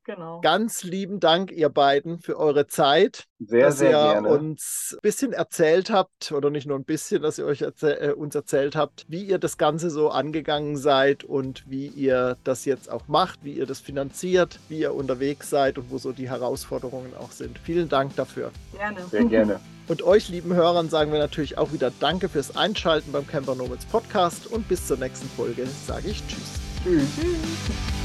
Genau. 0.04 0.40
Ganz 0.40 0.82
lieben 0.82 1.20
Dank, 1.20 1.52
ihr 1.52 1.68
beiden, 1.68 2.18
für 2.18 2.36
eure 2.36 2.66
Zeit. 2.66 3.24
Sehr, 3.38 3.66
dass 3.66 3.78
sehr 3.78 3.90
ihr 3.90 4.12
gerne. 4.12 4.28
uns 4.28 4.94
ein 4.96 5.02
bisschen 5.02 5.32
erzählt 5.32 5.90
habt, 5.90 6.32
oder 6.32 6.50
nicht 6.50 6.66
nur 6.66 6.76
ein 6.76 6.84
bisschen, 6.84 7.22
dass 7.22 7.38
ihr 7.38 7.46
euch 7.46 7.62
erzähl 7.62 7.98
äh, 8.00 8.12
uns 8.12 8.34
erzählt 8.34 8.74
habt, 8.74 9.04
wie 9.08 9.24
ihr 9.24 9.38
das 9.38 9.58
Ganze 9.58 9.90
so 9.90 10.10
angegangen 10.10 10.76
seid 10.76 11.22
und 11.22 11.64
wie 11.68 11.86
ihr 11.86 12.36
das 12.42 12.64
jetzt 12.64 12.90
auch 12.90 13.06
macht, 13.06 13.44
wie 13.44 13.52
ihr 13.52 13.66
das 13.66 13.80
finanziert, 13.80 14.58
wie 14.68 14.80
ihr 14.80 14.94
unterwegs 14.94 15.50
seid 15.50 15.78
und 15.78 15.90
wo 15.90 15.98
so 15.98 16.12
die 16.12 16.28
Herausforderungen 16.28 17.12
auch 17.18 17.30
sind. 17.30 17.58
Vielen 17.60 17.88
Dank 17.88 18.16
dafür. 18.16 18.50
Gerne. 18.76 19.04
Sehr 19.10 19.24
gerne. 19.24 19.60
Und 19.88 20.02
euch, 20.02 20.28
lieben 20.28 20.54
Hörern, 20.54 20.88
sagen 20.88 21.10
wir 21.10 21.18
natürlich 21.18 21.58
auch 21.58 21.72
wieder 21.72 21.92
Danke 21.98 22.28
fürs 22.28 22.56
Einschalten 22.56 23.10
beim 23.10 23.26
Camper 23.26 23.56
Nomads 23.56 23.84
Podcast 23.86 24.46
und 24.46 24.68
bis 24.68 24.86
zur 24.86 24.96
nächsten 24.96 25.28
Folge 25.30 25.66
sage 25.66 26.08
ich 26.08 26.22
Tschüss. 26.28 26.60
Tschüss. 26.84 27.04
tschüss. 27.16 28.01